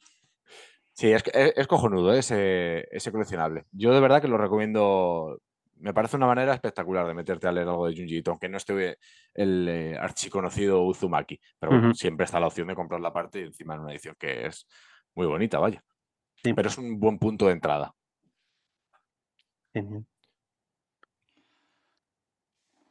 Sí, 0.94 1.12
es, 1.12 1.24
es, 1.34 1.68
cojonudo 1.68 2.14
¿eh? 2.14 2.20
ese, 2.20 2.88
ese, 2.92 3.12
coleccionable. 3.12 3.66
Yo 3.72 3.94
de 3.94 4.00
verdad 4.00 4.22
que 4.22 4.28
lo 4.28 4.38
recomiendo. 4.38 5.40
Me 5.80 5.94
parece 5.94 6.18
una 6.18 6.26
manera 6.26 6.56
espectacular 6.56 7.06
de 7.06 7.14
meterte 7.14 7.48
a 7.48 7.52
leer 7.52 7.68
algo 7.68 7.88
de 7.88 7.96
Junji 7.96 8.24
aunque 8.26 8.50
no 8.50 8.58
esté 8.58 8.98
el 9.36 9.68
eh, 9.70 9.96
archiconocido 9.96 10.82
Uzumaki. 10.82 11.40
Pero 11.60 11.94
siempre 11.94 12.26
está 12.26 12.40
la 12.40 12.48
opción 12.48 12.68
de 12.68 12.74
comprar 12.74 13.00
la 13.00 13.14
parte 13.14 13.42
y 13.42 13.44
encima 13.44 13.76
en 13.76 13.82
una 13.82 13.92
edición 13.92 14.16
que 14.18 14.48
es 14.48 14.68
muy 15.14 15.28
bonita, 15.28 15.60
vaya. 15.60 15.84
Pero 16.42 16.68
es 16.68 16.78
un 16.80 17.00
buen 17.00 17.20
punto 17.20 17.46
de 17.46 17.54
entrada. 17.54 17.94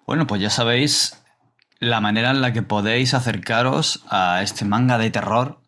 Bueno, 0.06 0.26
pues 0.26 0.40
ya 0.40 0.50
sabéis 0.50 1.22
la 1.80 2.00
manera 2.00 2.30
en 2.30 2.40
la 2.40 2.52
que 2.52 2.62
podéis 2.62 3.14
acercaros 3.14 4.04
a 4.08 4.42
este 4.42 4.64
manga 4.64 4.98
de 4.98 5.10
terror, 5.10 5.60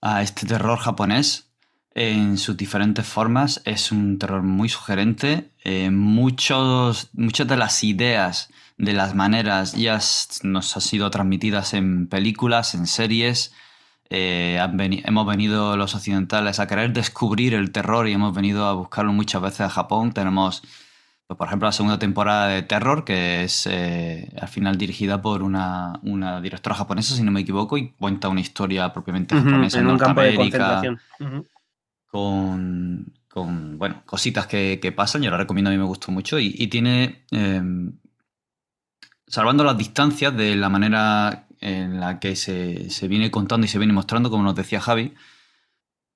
a 0.00 0.22
este 0.22 0.46
terror 0.46 0.78
japonés 0.78 1.50
en 1.94 2.38
sus 2.38 2.56
diferentes 2.56 3.06
formas. 3.06 3.62
Es 3.64 3.90
un 3.90 4.18
terror 4.18 4.42
muy 4.42 4.68
sugerente. 4.68 5.50
Eh, 5.64 5.90
muchos, 5.90 7.10
muchas 7.14 7.48
de 7.48 7.56
las 7.56 7.82
ideas, 7.82 8.50
de 8.78 8.92
las 8.92 9.14
maneras 9.14 9.72
ya 9.72 9.98
nos 10.42 10.76
han 10.76 10.82
sido 10.82 11.10
transmitidas 11.10 11.74
en 11.74 12.06
películas, 12.06 12.74
en 12.74 12.86
series. 12.86 13.52
Eh, 14.08 14.58
hemos 15.04 15.26
venido 15.26 15.76
los 15.76 15.94
occidentales 15.94 16.60
a 16.60 16.66
querer 16.66 16.92
descubrir 16.92 17.54
el 17.54 17.72
terror 17.72 18.08
y 18.08 18.12
hemos 18.12 18.34
venido 18.34 18.66
a 18.66 18.72
buscarlo 18.72 19.12
muchas 19.12 19.42
veces 19.42 19.60
a 19.62 19.70
Japón. 19.70 20.12
Tenemos, 20.12 20.62
pues, 21.26 21.36
por 21.36 21.46
ejemplo, 21.48 21.66
la 21.66 21.72
segunda 21.72 21.98
temporada 21.98 22.48
de 22.48 22.62
Terror, 22.62 23.04
que 23.04 23.44
es 23.44 23.66
eh, 23.66 24.32
al 24.40 24.48
final 24.48 24.78
dirigida 24.78 25.20
por 25.20 25.42
una, 25.42 26.00
directora 26.42 26.76
japonesa, 26.76 27.16
si 27.16 27.22
no 27.22 27.32
me 27.32 27.40
equivoco, 27.40 27.76
y 27.76 27.90
cuenta 27.90 28.28
una 28.28 28.40
historia 28.40 28.92
propiamente 28.92 29.34
japonesa 29.34 29.80
en, 29.80 29.86
Norteamérica. 29.86 30.82
Con, 32.08 33.12
con, 33.28 33.76
bueno, 33.76 34.02
cositas 34.06 34.46
que, 34.46 34.94
pasan, 34.96 35.22
yo 35.22 35.30
la 35.30 35.36
recomiendo, 35.36 35.70
a 35.70 35.72
mí 35.72 35.78
me 35.78 35.84
gustó 35.84 36.12
mucho, 36.12 36.38
y, 36.38 36.66
tiene, 36.68 37.24
em, 37.32 37.92
salvando 39.26 39.64
las 39.64 39.76
distancias 39.76 40.34
de 40.36 40.54
la 40.54 40.68
manera 40.68 41.45
en 41.60 42.00
la 42.00 42.18
que 42.20 42.36
se, 42.36 42.88
viene 43.08 43.30
contando 43.30 43.64
y 43.64 43.68
se 43.68 43.78
viene 43.78 43.92
mostrando, 43.92 44.30
como 44.30 44.44
nos 44.44 44.54
decía 44.54 44.80
Javi. 44.80 45.14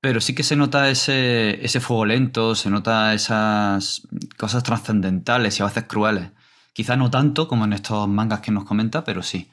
Pero 0.00 0.20
sí 0.20 0.34
que 0.34 0.42
se 0.42 0.56
nota 0.56 0.88
ese, 0.88 1.64
ese 1.64 1.80
fuego 1.80 2.06
lento, 2.06 2.54
se 2.54 2.70
nota 2.70 3.12
esas 3.12 4.08
cosas 4.38 4.62
trascendentales 4.62 5.58
y 5.58 5.62
a 5.62 5.66
veces 5.66 5.84
crueles. 5.84 6.30
Quizá 6.72 6.96
no 6.96 7.10
tanto 7.10 7.48
como 7.48 7.64
en 7.64 7.74
estos 7.74 8.08
mangas 8.08 8.40
que 8.40 8.52
nos 8.52 8.64
comenta, 8.64 9.04
pero 9.04 9.22
sí. 9.22 9.50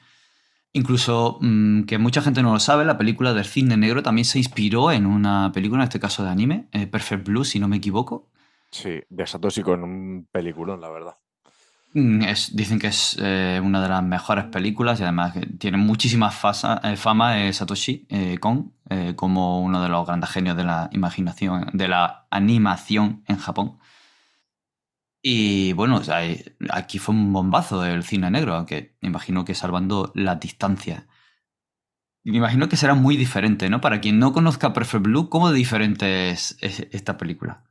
Incluso, 0.72 1.38
mm, 1.40 1.84
que 1.84 1.98
mucha 1.98 2.22
gente 2.22 2.42
no 2.42 2.52
lo 2.52 2.60
sabe, 2.60 2.84
la 2.84 2.98
película 2.98 3.34
del 3.34 3.44
cine 3.44 3.76
negro 3.76 4.02
también 4.02 4.24
se 4.24 4.38
inspiró 4.38 4.92
en 4.92 5.06
una 5.06 5.50
película, 5.52 5.82
en 5.82 5.88
este 5.88 6.00
caso 6.00 6.24
de 6.24 6.30
anime, 6.30 6.68
eh, 6.72 6.86
Perfect 6.86 7.26
Blue, 7.26 7.44
si 7.44 7.58
no 7.58 7.68
me 7.68 7.76
equivoco. 7.76 8.28
Sí, 8.70 9.00
de 9.08 9.26
Satoshi 9.26 9.62
con 9.62 9.82
un 9.82 10.28
peliculón, 10.30 10.80
la 10.80 10.90
verdad. 10.90 11.16
Mm, 11.94 12.22
dicen 12.52 12.78
que 12.78 12.88
es 12.88 13.16
eh, 13.18 13.60
una 13.64 13.82
de 13.82 13.88
las 13.88 14.02
mejores 14.02 14.44
películas 14.46 15.00
y 15.00 15.04
además 15.04 15.34
tiene 15.58 15.78
muchísima 15.78 16.30
eh, 16.82 16.96
fama 16.96 17.34
de 17.34 17.52
Satoshi 17.52 18.06
Kon 18.40 18.74
eh, 18.90 19.14
como 19.16 19.62
uno 19.62 19.82
de 19.82 19.88
los 19.88 20.06
grandes 20.06 20.30
genios 20.30 20.56
de 20.56 20.64
la 20.64 20.90
imaginación, 20.92 21.70
de 21.72 21.88
la 21.88 22.26
animación 22.30 23.24
en 23.26 23.38
Japón. 23.38 23.78
Y 25.22 25.72
bueno, 25.72 26.00
aquí 26.70 26.98
fue 26.98 27.14
un 27.14 27.32
bombazo 27.32 27.80
del 27.80 28.02
cine 28.04 28.30
negro, 28.30 28.54
aunque 28.54 28.96
imagino 29.02 29.44
que 29.44 29.54
salvando 29.54 30.12
la 30.14 30.36
distancia. 30.36 31.06
Me 32.24 32.36
imagino 32.36 32.68
que 32.68 32.76
será 32.76 32.94
muy 32.94 33.16
diferente, 33.16 33.68
¿no? 33.70 33.80
Para 33.80 34.00
quien 34.00 34.18
no 34.18 34.32
conozca 34.32 34.72
Perfect 34.72 35.04
Blue, 35.04 35.28
¿cómo 35.28 35.50
de 35.50 35.56
diferente 35.56 36.30
es 36.30 36.56
esta 36.60 37.16
película? 37.16 37.64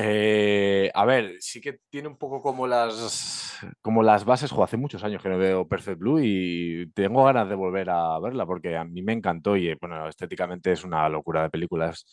Eh, 0.00 0.92
a 0.94 1.04
ver, 1.04 1.38
sí 1.40 1.60
que 1.60 1.80
tiene 1.90 2.06
un 2.06 2.16
poco 2.16 2.40
como 2.40 2.68
las, 2.68 3.58
como 3.82 4.04
las 4.04 4.24
bases. 4.24 4.52
hace 4.52 4.76
muchos 4.76 5.02
años 5.02 5.20
que 5.20 5.28
no 5.28 5.38
veo 5.38 5.66
Perfect 5.66 5.98
Blue 5.98 6.20
y 6.22 6.88
tengo 6.94 7.24
ganas 7.24 7.48
de 7.48 7.56
volver 7.56 7.90
a 7.90 8.16
verla 8.20 8.46
porque 8.46 8.76
a 8.76 8.84
mí 8.84 9.02
me 9.02 9.12
encantó 9.12 9.56
y 9.56 9.74
bueno, 9.80 10.08
estéticamente 10.08 10.70
es 10.70 10.84
una 10.84 11.08
locura 11.08 11.42
de 11.42 11.50
películas, 11.50 12.06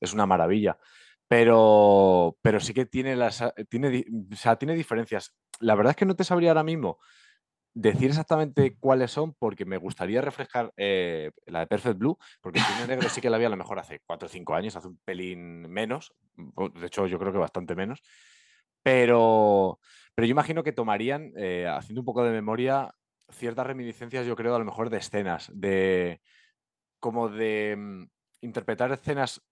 es 0.00 0.14
una 0.14 0.24
maravilla. 0.24 0.78
Pero, 1.28 2.38
pero 2.40 2.58
sí 2.58 2.72
que 2.72 2.86
tiene 2.86 3.14
las, 3.16 3.44
tiene, 3.68 4.04
o 4.32 4.36
sea, 4.36 4.56
tiene 4.56 4.74
diferencias. 4.74 5.34
La 5.60 5.74
verdad 5.74 5.90
es 5.90 5.96
que 5.96 6.06
no 6.06 6.16
te 6.16 6.24
sabría 6.24 6.50
ahora 6.50 6.64
mismo 6.64 6.98
decir 7.76 8.08
exactamente 8.08 8.74
cuáles 8.80 9.10
son, 9.10 9.34
porque 9.34 9.66
me 9.66 9.76
gustaría 9.76 10.22
refrescar 10.22 10.72
eh, 10.78 11.30
la 11.44 11.60
de 11.60 11.66
Perfect 11.66 11.98
Blue, 11.98 12.18
porque 12.40 12.58
el 12.58 12.64
cine 12.64 12.86
negro 12.88 13.08
sí 13.10 13.20
que 13.20 13.28
la 13.28 13.36
había 13.36 13.48
a 13.48 13.50
lo 13.50 13.58
mejor 13.58 13.78
hace 13.78 14.00
4 14.06 14.26
o 14.26 14.30
5 14.30 14.54
años, 14.54 14.76
hace 14.76 14.88
un 14.88 14.98
pelín 15.04 15.68
menos, 15.70 16.14
de 16.36 16.86
hecho 16.86 17.06
yo 17.06 17.18
creo 17.18 17.32
que 17.32 17.38
bastante 17.38 17.74
menos, 17.74 18.02
pero, 18.82 19.78
pero 20.14 20.26
yo 20.26 20.30
imagino 20.30 20.62
que 20.62 20.72
tomarían, 20.72 21.32
eh, 21.36 21.66
haciendo 21.68 22.00
un 22.00 22.06
poco 22.06 22.24
de 22.24 22.30
memoria, 22.30 22.94
ciertas 23.30 23.66
reminiscencias, 23.66 24.26
yo 24.26 24.36
creo, 24.36 24.54
a 24.54 24.58
lo 24.58 24.64
mejor 24.64 24.88
de 24.88 24.96
escenas, 24.96 25.50
de 25.52 26.22
como 26.98 27.28
de 27.28 27.74
mm, 27.76 28.04
interpretar 28.40 28.90
escenas 28.90 29.42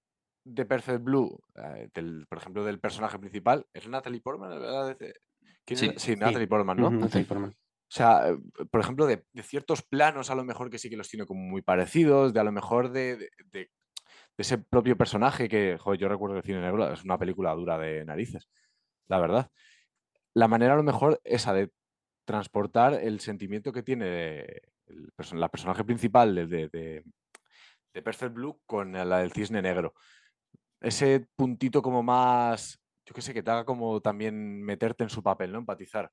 de 0.44 0.64
Perfect 0.64 1.02
Blue, 1.02 1.38
eh, 1.56 1.90
por 2.26 2.38
ejemplo, 2.38 2.64
del 2.64 2.80
personaje 2.80 3.18
principal, 3.18 3.66
es 3.74 3.86
Natalie 3.86 4.22
Portman, 4.22 4.48
¿verdad? 4.48 4.96
sí. 5.66 6.16
Natalie 6.16 6.48
Portman, 6.48 6.78
¿no? 6.78 6.90
Natalie 6.90 7.26
Portman. 7.28 7.54
O 7.84 7.96
sea, 7.96 8.30
eh, 8.30 8.38
por 8.70 8.80
ejemplo, 8.80 9.06
de, 9.06 9.24
ciertos 9.42 9.82
planos 9.82 10.30
a 10.30 10.34
lo 10.34 10.44
mejor 10.44 10.70
que 10.70 10.78
sí 10.78 10.90
que 10.90 10.96
los 10.96 11.08
tiene 11.08 11.26
como 11.26 11.40
muy 11.42 11.62
parecidos, 11.62 12.32
de 12.32 12.40
a 12.40 12.44
lo 12.44 12.52
mejor 12.52 12.90
de, 12.90 13.30
ese 14.36 14.58
propio 14.58 14.96
personaje 14.96 15.48
que, 15.48 15.78
joder, 15.78 16.00
yo 16.00 16.08
recuerdo 16.08 16.36
el 16.36 16.42
cine 16.42 16.60
negro, 16.60 16.92
es 16.92 17.04
una 17.04 17.18
película 17.18 17.54
dura 17.54 17.78
de 17.78 18.04
narices, 18.04 18.48
la 19.06 19.20
verdad. 19.20 19.50
La 20.34 20.48
manera 20.48 20.74
a 20.74 20.76
lo 20.76 20.82
mejor 20.82 21.20
esa 21.24 21.52
de 21.52 21.70
transportar 22.24 22.94
el 22.94 23.20
sentimiento 23.20 23.72
que 23.72 23.82
tiene 23.82 24.44
la 25.32 25.48
personaje 25.48 25.84
principal 25.84 26.34
de, 26.34 26.68
de, 26.68 28.02
Perfect 28.02 28.34
Blue 28.34 28.60
con 28.66 28.92
la 28.92 29.18
del 29.18 29.32
cisne 29.32 29.62
negro. 29.62 29.94
Ese 30.80 31.28
puntito 31.36 31.80
como 31.80 32.02
más, 32.02 32.80
yo 33.06 33.14
qué 33.14 33.22
sé, 33.22 33.32
que 33.32 33.42
te 33.42 33.50
haga 33.50 33.64
como 33.64 34.00
también 34.00 34.62
meterte 34.62 35.04
en 35.04 35.10
su 35.10 35.22
papel, 35.22 35.52
¿no? 35.52 35.58
Empatizar. 35.58 36.10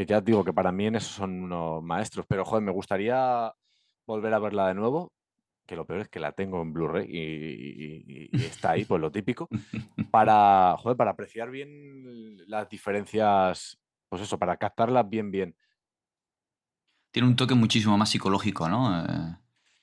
Que 0.00 0.06
ya 0.06 0.22
digo 0.22 0.42
que 0.42 0.54
para 0.54 0.72
mí 0.72 0.86
en 0.86 0.94
eso 0.94 1.10
son 1.10 1.42
unos 1.42 1.82
maestros, 1.82 2.24
pero 2.26 2.42
joder, 2.42 2.64
me 2.64 2.72
gustaría 2.72 3.52
volver 4.06 4.32
a 4.32 4.38
verla 4.38 4.68
de 4.68 4.72
nuevo, 4.72 5.12
que 5.66 5.76
lo 5.76 5.84
peor 5.84 6.00
es 6.00 6.08
que 6.08 6.18
la 6.18 6.32
tengo 6.32 6.62
en 6.62 6.72
Blu-ray 6.72 7.06
y, 7.06 8.34
está 8.34 8.70
ahí, 8.70 8.86
pues 8.86 8.98
lo 8.98 9.12
típico, 9.12 9.46
para, 10.10 10.74
joder, 10.78 10.96
para 10.96 11.10
apreciar 11.10 11.50
bien 11.50 12.38
las 12.48 12.66
diferencias, 12.70 13.78
pues 14.08 14.22
eso, 14.22 14.38
para 14.38 14.56
captarlas 14.56 15.06
bien, 15.06 15.30
bien. 15.30 15.54
Tiene 17.10 17.28
un 17.28 17.36
toque 17.36 17.54
muchísimo 17.54 17.98
más 17.98 18.08
psicológico, 18.08 18.70
¿no? 18.70 19.04
Eh, 19.04 19.36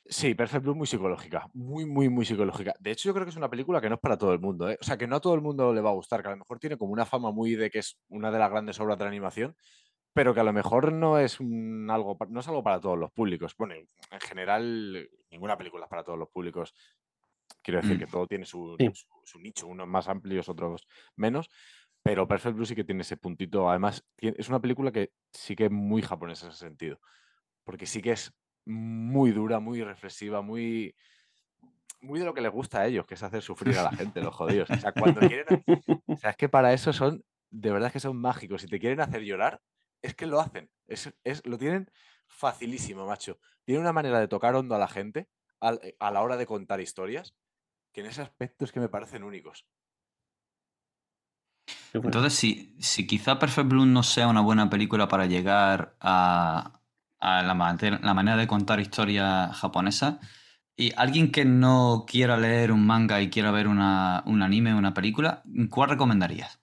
Sí, 0.09 0.35
Perfect 0.35 0.63
Blue 0.63 0.75
muy 0.75 0.87
psicológica, 0.87 1.49
muy, 1.53 1.85
muy, 1.85 2.07
muy 2.07 2.25
psicológica. 2.25 2.73
De 2.79 2.91
hecho, 2.91 3.09
yo 3.09 3.13
creo 3.13 3.25
que 3.25 3.31
es 3.31 3.35
una 3.35 3.49
película 3.49 3.81
que 3.81 3.89
no 3.89 3.95
es 3.95 4.01
para 4.01 4.17
todo 4.17 4.31
el 4.31 4.39
mundo, 4.39 4.69
¿eh? 4.69 4.77
O 4.79 4.83
sea, 4.83 4.97
que 4.97 5.05
no 5.05 5.17
a 5.17 5.19
todo 5.19 5.33
el 5.35 5.41
mundo 5.41 5.73
le 5.73 5.81
va 5.81 5.89
a 5.89 5.93
gustar, 5.93 6.21
que 6.21 6.29
a 6.29 6.31
lo 6.31 6.37
mejor 6.37 6.59
tiene 6.59 6.77
como 6.77 6.93
una 6.93 7.05
fama 7.05 7.31
muy 7.31 7.55
de 7.55 7.69
que 7.69 7.79
es 7.79 7.97
una 8.07 8.31
de 8.31 8.39
las 8.39 8.49
grandes 8.49 8.79
obras 8.79 8.97
de 8.97 9.03
la 9.03 9.09
animación, 9.09 9.55
pero 10.17 10.33
que 10.33 10.39
a 10.39 10.43
lo 10.43 10.51
mejor 10.51 10.91
no 10.91 11.19
es 11.19 11.39
algo, 11.39 12.17
no 12.27 12.39
es 12.39 12.47
algo 12.47 12.63
para 12.63 12.79
todos 12.81 12.97
los 12.97 13.11
públicos. 13.11 13.53
Bueno, 13.55 13.75
en 13.75 14.19
general, 14.19 15.07
ninguna 15.29 15.55
película 15.55 15.85
es 15.85 15.89
para 15.91 16.03
todos 16.03 16.17
los 16.17 16.27
públicos. 16.29 16.73
Quiero 17.61 17.81
decir 17.81 17.97
mm. 17.97 17.99
que 17.99 18.07
todo 18.07 18.25
tiene 18.25 18.43
su, 18.45 18.75
su, 19.23 19.39
nicho, 19.39 19.67
unos 19.67 19.87
más 19.87 20.07
amplios, 20.07 20.49
otros 20.49 20.87
menos. 21.15 21.51
Pero 22.01 22.27
Perfect 22.27 22.55
Blue 22.55 22.65
sí 22.65 22.73
que 22.73 22.83
tiene 22.83 23.01
ese 23.01 23.15
puntito. 23.15 23.69
Además, 23.69 24.03
es 24.17 24.49
una 24.49 24.59
película 24.59 24.91
que 24.91 25.11
sí 25.31 25.55
que 25.55 25.65
es 25.65 25.71
muy 25.71 26.01
japonesa 26.01 26.47
en 26.47 26.51
ese 26.51 26.61
sentido. 26.61 26.99
Porque 27.63 27.85
sí 27.85 28.01
que 28.01 28.13
es 28.13 28.33
muy 28.65 29.29
dura, 29.29 29.59
muy 29.59 29.83
reflexiva, 29.83 30.41
muy, 30.41 30.95
muy 32.01 32.17
de 32.17 32.25
lo 32.25 32.33
que 32.33 32.41
les 32.41 32.51
gusta 32.51 32.79
a 32.79 32.87
ellos, 32.87 33.05
que 33.05 33.13
es 33.13 33.21
hacer 33.21 33.43
sufrir 33.43 33.77
a 33.77 33.83
la 33.83 33.91
gente, 33.91 34.19
los 34.19 34.33
jodidos. 34.33 34.67
O 34.71 34.77
sea, 34.77 34.93
cuando 34.93 35.21
quieren. 35.21 35.63
O 36.07 36.17
sea, 36.17 36.31
es 36.31 36.37
que 36.37 36.49
para 36.49 36.73
eso 36.73 36.91
son, 36.91 37.23
de 37.51 37.71
verdad 37.71 37.91
que 37.91 37.99
son 37.99 38.17
mágicos. 38.17 38.63
Si 38.63 38.67
te 38.67 38.79
quieren 38.79 38.99
hacer 38.99 39.21
llorar, 39.21 39.61
es 40.07 40.15
que 40.15 40.25
lo 40.25 40.39
hacen. 40.39 40.69
Es, 40.87 41.11
lo 41.45 41.57
tienen 41.57 41.91
facilísimo, 42.27 43.05
macho. 43.05 43.39
Tienen 43.63 43.81
una 43.81 43.93
manera 43.93 44.19
de 44.19 44.27
tocar 44.27 44.55
hondo 44.55 44.75
a 44.75 44.79
la 44.79 44.87
gente 44.87 45.29
eh, 45.61 45.95
a, 45.99 46.11
la 46.11 46.21
hora 46.21 46.37
de 46.37 46.45
contar 46.45 46.79
historias 46.81 47.35
que 47.93 48.01
en 48.01 48.07
ese 48.07 48.21
aspecto 48.21 48.65
es 48.65 48.71
que 48.71 48.79
me 48.79 48.89
parecen 48.89 49.23
únicos. 49.23 49.65
Entonces, 51.93 52.33
si, 52.33 52.75
si 52.79 53.07
quizá 53.07 53.39
Perfect 53.39 53.69
Blue 53.69 53.85
no 53.85 54.03
sea 54.03 54.27
una 54.27 54.41
buena 54.41 54.69
película 54.69 55.07
para 55.07 55.25
llegar 55.25 55.95
a, 55.99 56.81
a 57.19 57.41
la, 57.43 57.53
manera 57.53 58.37
de 58.37 58.47
contar 58.47 58.79
historia 58.79 59.51
japonesa. 59.53 60.19
Y 60.75 60.93
alguien 60.95 61.31
que 61.31 61.43
no 61.43 62.05
quiera 62.07 62.37
leer 62.37 62.71
un 62.71 62.85
manga 62.85 63.19
y 63.19 63.31
quiera 63.31 63.49
ver 63.49 63.67
una, 63.67 64.21
un 64.27 64.43
anime, 64.43 64.75
una 64.75 64.93
película, 64.93 65.41
¿cuál 65.71 65.89
recomendarías 65.89 66.59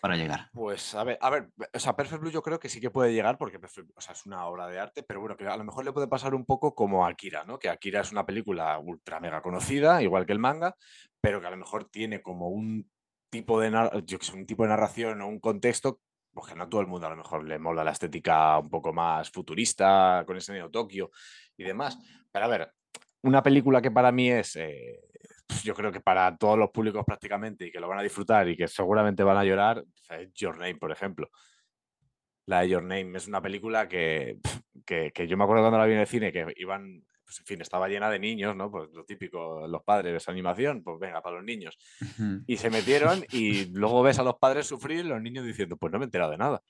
para 0.00 0.16
llegar? 0.16 0.48
Pues 0.52 0.94
a 0.94 1.04
ver, 1.04 1.18
a 1.20 1.30
ver, 1.30 1.50
o 1.72 1.78
sea, 1.78 1.94
Perfect 1.94 2.20
Blue 2.20 2.30
yo 2.30 2.42
creo 2.42 2.58
que 2.58 2.68
sí 2.68 2.80
que 2.80 2.90
puede 2.90 3.12
llegar 3.12 3.36
porque 3.38 3.58
es 3.58 4.26
una 4.26 4.46
obra 4.46 4.66
de 4.66 4.78
arte, 4.78 5.02
pero 5.02 5.20
bueno, 5.20 5.36
que 5.36 5.46
a 5.46 5.56
lo 5.56 5.64
mejor 5.64 5.84
le 5.84 5.92
puede 5.92 6.08
pasar 6.08 6.34
un 6.34 6.44
poco 6.44 6.74
como 6.74 7.06
Akira, 7.06 7.44
¿no? 7.44 7.58
Que 7.58 7.68
Akira 7.68 8.00
es 8.00 8.10
una 8.10 8.26
película 8.26 8.78
ultra 8.78 9.20
mega 9.20 9.42
conocida, 9.42 10.02
igual 10.02 10.26
que 10.26 10.32
el 10.32 10.38
manga, 10.38 10.74
pero 11.20 11.40
que 11.40 11.46
a 11.46 11.50
lo 11.50 11.56
mejor 11.56 11.84
tiene 11.90 12.22
como 12.22 12.48
un 12.48 12.90
tipo 13.30 13.60
de, 13.60 13.70
narración 13.70 15.20
o 15.22 15.28
un 15.28 15.38
contexto 15.38 16.00
porque 16.32 16.54
no 16.54 16.64
a 16.64 16.68
todo 16.68 16.80
el 16.80 16.86
mundo 16.86 17.06
a 17.06 17.10
lo 17.10 17.16
mejor 17.16 17.44
le 17.44 17.58
mola 17.58 17.82
la 17.82 17.90
estética 17.90 18.58
un 18.58 18.70
poco 18.70 18.92
más 18.92 19.30
futurista, 19.30 20.22
con 20.26 20.36
ese 20.36 20.52
Neo 20.52 20.70
Tokio 20.70 21.10
y 21.56 21.64
demás. 21.64 21.98
Pero 22.30 22.44
a 22.44 22.48
ver, 22.48 22.72
una 23.22 23.42
película 23.42 23.82
que 23.82 23.90
para 23.90 24.12
mí 24.12 24.30
es, 24.30 24.56
eh, 24.56 25.00
yo 25.62 25.74
creo 25.74 25.92
que 25.92 26.00
para 26.00 26.36
todos 26.36 26.58
los 26.58 26.70
públicos 26.70 27.04
prácticamente 27.06 27.66
y 27.66 27.70
que 27.70 27.80
lo 27.80 27.88
van 27.88 27.98
a 27.98 28.02
disfrutar 28.02 28.48
y 28.48 28.56
que 28.56 28.68
seguramente 28.68 29.22
van 29.22 29.36
a 29.36 29.44
llorar, 29.44 29.84
es 30.10 30.32
Your 30.34 30.58
Name, 30.58 30.76
por 30.76 30.92
ejemplo. 30.92 31.30
La 32.46 32.60
de 32.60 32.68
Your 32.70 32.82
Name 32.82 33.16
es 33.16 33.28
una 33.28 33.40
película 33.40 33.88
que, 33.88 34.38
que, 34.84 35.12
que 35.12 35.28
yo 35.28 35.36
me 35.36 35.44
acuerdo 35.44 35.62
cuando 35.62 35.78
la 35.78 35.86
vi 35.86 35.94
en 35.94 36.00
el 36.00 36.06
cine, 36.06 36.32
que 36.32 36.46
iban 36.56 37.04
pues 37.30 37.38
en 37.38 37.46
fin, 37.46 37.60
estaba 37.60 37.86
llena 37.86 38.10
de 38.10 38.18
niños, 38.18 38.56
¿no? 38.56 38.72
Pues 38.72 38.90
lo 38.92 39.04
típico, 39.04 39.64
los 39.68 39.84
padres, 39.84 40.16
esa 40.16 40.32
animación, 40.32 40.82
pues 40.82 40.98
venga, 40.98 41.22
para 41.22 41.36
los 41.36 41.44
niños. 41.44 41.78
Y 42.44 42.56
se 42.56 42.70
metieron 42.70 43.24
y 43.30 43.66
luego 43.66 44.02
ves 44.02 44.18
a 44.18 44.24
los 44.24 44.34
padres 44.34 44.66
sufrir, 44.66 45.06
los 45.06 45.22
niños 45.22 45.46
diciendo, 45.46 45.76
pues 45.76 45.92
no 45.92 46.00
me 46.00 46.06
he 46.06 46.06
enterado 46.06 46.32
de 46.32 46.38
nada. 46.38 46.60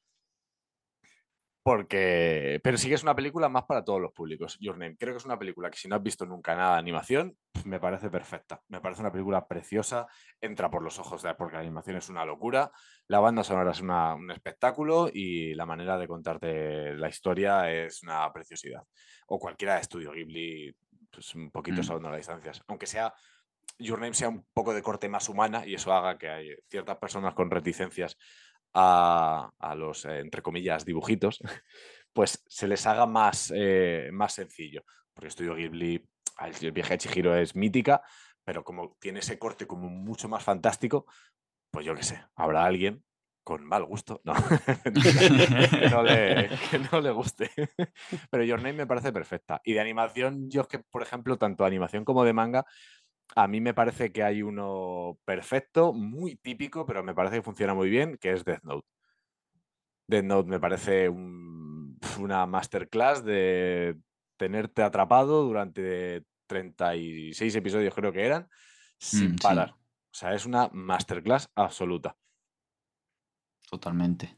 Porque, 1.62 2.58
pero 2.64 2.78
sí 2.78 2.88
que 2.88 2.94
es 2.94 3.02
una 3.02 3.14
película 3.14 3.50
más 3.50 3.64
para 3.64 3.84
todos 3.84 4.00
los 4.00 4.12
públicos. 4.12 4.56
Your 4.60 4.78
Name, 4.78 4.96
creo 4.96 5.12
que 5.12 5.18
es 5.18 5.26
una 5.26 5.38
película 5.38 5.70
que 5.70 5.76
si 5.76 5.88
no 5.88 5.96
has 5.96 6.02
visto 6.02 6.24
nunca 6.24 6.56
nada 6.56 6.74
de 6.74 6.78
animación, 6.78 7.36
me 7.64 7.78
parece 7.78 8.08
perfecta. 8.08 8.62
Me 8.68 8.80
parece 8.80 9.02
una 9.02 9.12
película 9.12 9.46
preciosa, 9.46 10.06
entra 10.40 10.70
por 10.70 10.82
los 10.82 10.98
ojos 10.98 11.22
de 11.22 11.34
porque 11.34 11.56
la 11.56 11.60
animación 11.60 11.96
es 11.96 12.08
una 12.08 12.24
locura, 12.24 12.72
la 13.08 13.20
banda 13.20 13.44
sonora 13.44 13.72
es 13.72 13.80
un 13.80 14.30
espectáculo 14.30 15.10
y 15.12 15.54
la 15.54 15.66
manera 15.66 15.98
de 15.98 16.08
contarte 16.08 16.94
la 16.94 17.08
historia 17.08 17.70
es 17.70 18.02
una 18.02 18.32
preciosidad. 18.32 18.82
O 19.26 19.38
cualquiera 19.38 19.74
de 19.74 19.80
estudio 19.82 20.12
Ghibli, 20.12 20.74
pues 21.10 21.34
un 21.34 21.50
poquito 21.50 21.82
mm. 21.82 22.02
las 22.02 22.16
distancias. 22.16 22.62
Aunque 22.68 22.86
sea 22.86 23.12
Your 23.78 23.98
Name 23.98 24.14
sea 24.14 24.28
un 24.28 24.46
poco 24.52 24.74
de 24.74 24.82
corte 24.82 25.08
más 25.08 25.28
humana 25.28 25.66
y 25.66 25.74
eso 25.74 25.92
haga 25.92 26.18
que 26.18 26.28
hay 26.28 26.54
ciertas 26.68 26.98
personas 26.98 27.34
con 27.34 27.50
reticencias 27.50 28.16
a, 28.74 29.74
los, 29.76 30.04
eh, 30.04 30.20
entre 30.20 30.42
comillas, 30.42 30.84
dibujitos, 30.84 31.40
pues 32.12 32.42
se 32.46 32.68
les 32.68 32.86
haga 32.86 33.06
más, 33.06 33.52
eh, 33.54 34.10
más 34.12 34.34
sencillo. 34.34 34.84
Porque 35.12 35.28
Estudio 35.28 35.54
Ghibli, 35.54 36.06
el 36.62 36.72
viaje 36.72 36.94
de 36.94 36.98
Chihiro 36.98 37.36
es 37.36 37.54
mítica, 37.54 38.02
pero 38.44 38.64
como 38.64 38.96
tiene 39.00 39.20
ese 39.20 39.38
corte 39.38 39.66
como 39.66 39.88
mucho 39.88 40.28
más 40.28 40.42
fantástico, 40.42 41.06
pues 41.70 41.86
yo 41.86 41.94
qué 41.94 42.02
sé, 42.02 42.24
habrá 42.34 42.64
alguien 42.64 43.04
con 43.42 43.64
mal 43.64 43.84
gusto, 43.84 44.20
no, 44.24 44.34
que, 44.84 45.90
no 45.90 46.02
le, 46.02 46.48
que, 46.70 46.78
no 46.78 47.00
le, 47.00 47.10
guste. 47.10 47.50
Pero 48.30 48.44
Your 48.44 48.58
Name 48.58 48.74
me 48.74 48.86
parece 48.86 49.12
perfecta. 49.12 49.60
Y 49.64 49.72
de 49.72 49.80
animación, 49.80 50.48
yo 50.50 50.62
es 50.62 50.66
que, 50.68 50.78
por 50.78 51.02
ejemplo, 51.02 51.38
tanto 51.38 51.64
animación 51.64 52.04
como 52.04 52.24
de 52.24 52.32
manga, 52.32 52.66
a 53.36 53.46
mí 53.46 53.60
me 53.60 53.74
parece 53.74 54.12
que 54.12 54.22
hay 54.22 54.42
uno 54.42 55.18
perfecto, 55.24 55.92
muy 55.92 56.36
típico, 56.36 56.86
pero 56.86 57.02
me 57.02 57.14
parece 57.14 57.36
que 57.36 57.42
funciona 57.42 57.74
muy 57.74 57.88
bien, 57.90 58.18
que 58.18 58.32
es 58.32 58.44
Death 58.44 58.62
Note. 58.62 58.86
Death 60.08 60.24
Note 60.24 60.50
me 60.50 60.60
parece 60.60 61.08
una 61.08 62.46
masterclass 62.46 63.24
de 63.24 63.96
tenerte 64.36 64.82
atrapado 64.82 65.44
durante 65.44 66.24
36 66.46 67.54
episodios, 67.54 67.94
creo 67.94 68.12
que 68.12 68.26
eran, 68.26 68.48
sin 68.98 69.32
mm, 69.32 69.36
parar. 69.36 69.70
O 69.72 70.14
sea, 70.14 70.34
es 70.34 70.46
una 70.46 70.68
masterclass 70.72 71.50
absoluta. 71.54 72.16
Totalmente, 73.70 74.36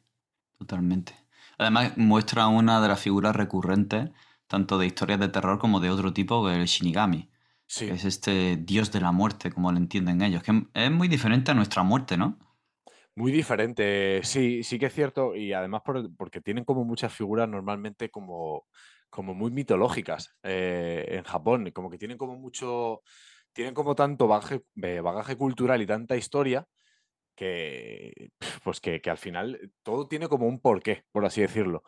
totalmente. 0.58 1.16
Además, 1.56 1.96
muestra 1.96 2.48
una 2.48 2.82
de 2.82 2.88
las 2.88 3.00
figuras 3.00 3.34
recurrentes, 3.34 4.10
tanto 4.46 4.76
de 4.76 4.86
historias 4.86 5.20
de 5.20 5.28
terror 5.28 5.58
como 5.58 5.80
de 5.80 5.88
otro 5.88 6.12
tipo, 6.12 6.50
el 6.50 6.66
Shinigami 6.66 7.31
es 7.80 8.04
este 8.04 8.56
dios 8.56 8.92
de 8.92 9.00
la 9.00 9.12
muerte, 9.12 9.50
como 9.50 9.72
lo 9.72 9.78
entienden 9.78 10.22
ellos. 10.22 10.42
Que 10.42 10.52
es 10.74 10.90
muy 10.90 11.08
diferente 11.08 11.50
a 11.50 11.54
nuestra 11.54 11.82
muerte, 11.82 12.16
¿no? 12.16 12.38
Muy 13.14 13.32
diferente, 13.32 14.20
sí, 14.24 14.62
sí 14.62 14.78
que 14.78 14.86
es 14.86 14.94
cierto. 14.94 15.34
Y 15.34 15.52
además 15.52 15.82
porque 16.16 16.40
tienen 16.40 16.64
como 16.64 16.84
muchas 16.84 17.12
figuras 17.12 17.48
normalmente 17.48 18.10
como, 18.10 18.66
como 19.10 19.34
muy 19.34 19.50
mitológicas 19.50 20.34
eh, 20.42 21.06
en 21.08 21.24
Japón. 21.24 21.70
Como 21.72 21.90
que 21.90 21.98
tienen 21.98 22.18
como 22.18 22.36
mucho. 22.36 23.02
Tienen 23.52 23.74
como 23.74 23.94
tanto 23.94 24.26
bagaje, 24.28 24.62
bagaje 24.74 25.36
cultural 25.36 25.82
y 25.82 25.86
tanta 25.86 26.16
historia 26.16 26.66
que, 27.34 28.30
pues 28.64 28.80
que, 28.80 29.00
que, 29.02 29.10
al 29.10 29.18
final 29.18 29.72
todo 29.82 30.08
tiene 30.08 30.28
como 30.28 30.46
un 30.46 30.60
porqué, 30.60 31.04
por 31.12 31.24
así 31.26 31.42
decirlo. 31.42 31.82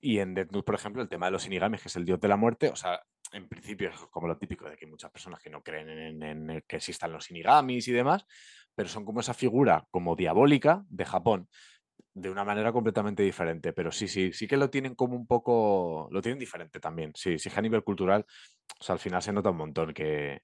Y 0.00 0.18
en 0.18 0.34
Death 0.34 0.52
Note, 0.52 0.64
por 0.64 0.74
ejemplo, 0.74 1.02
el 1.02 1.08
tema 1.08 1.26
de 1.26 1.32
los 1.32 1.44
Shinigamis, 1.44 1.82
que 1.82 1.88
es 1.88 1.96
el 1.96 2.04
dios 2.04 2.20
de 2.20 2.28
la 2.28 2.36
muerte, 2.36 2.68
o 2.68 2.76
sea, 2.76 3.00
en 3.32 3.48
principio 3.48 3.90
es 3.90 3.96
como 4.10 4.28
lo 4.28 4.38
típico 4.38 4.68
de 4.68 4.76
que 4.76 4.84
hay 4.84 4.90
muchas 4.90 5.10
personas 5.10 5.40
que 5.40 5.50
no 5.50 5.62
creen 5.62 6.22
en, 6.22 6.64
que 6.66 6.76
existan 6.76 7.12
los 7.12 7.26
Shinigamis 7.26 7.88
y 7.88 7.92
demás, 7.92 8.24
pero 8.74 8.88
son 8.88 9.04
como 9.04 9.20
esa 9.20 9.34
figura 9.34 9.86
como 9.90 10.16
diabólica 10.16 10.84
de 10.88 11.04
Japón, 11.04 11.48
de 12.14 12.30
una 12.30 12.44
manera 12.44 12.72
completamente 12.72 13.22
diferente. 13.22 13.72
Pero 13.72 13.92
sí, 13.92 14.08
sí, 14.08 14.32
sí 14.32 14.46
que 14.46 14.56
lo 14.56 14.70
tienen 14.70 14.94
como 14.94 15.16
un 15.16 15.26
poco, 15.26 16.08
lo 16.10 16.22
tienen 16.22 16.38
diferente 16.38 16.80
también. 16.80 17.12
Sí, 17.14 17.38
sí 17.38 17.50
a 17.54 17.60
nivel 17.60 17.84
cultural, 17.84 18.24
al 18.88 18.98
final 18.98 19.22
se 19.22 19.32
nota 19.32 19.50
un 19.50 19.56
montón 19.58 19.92
que, 19.92 20.42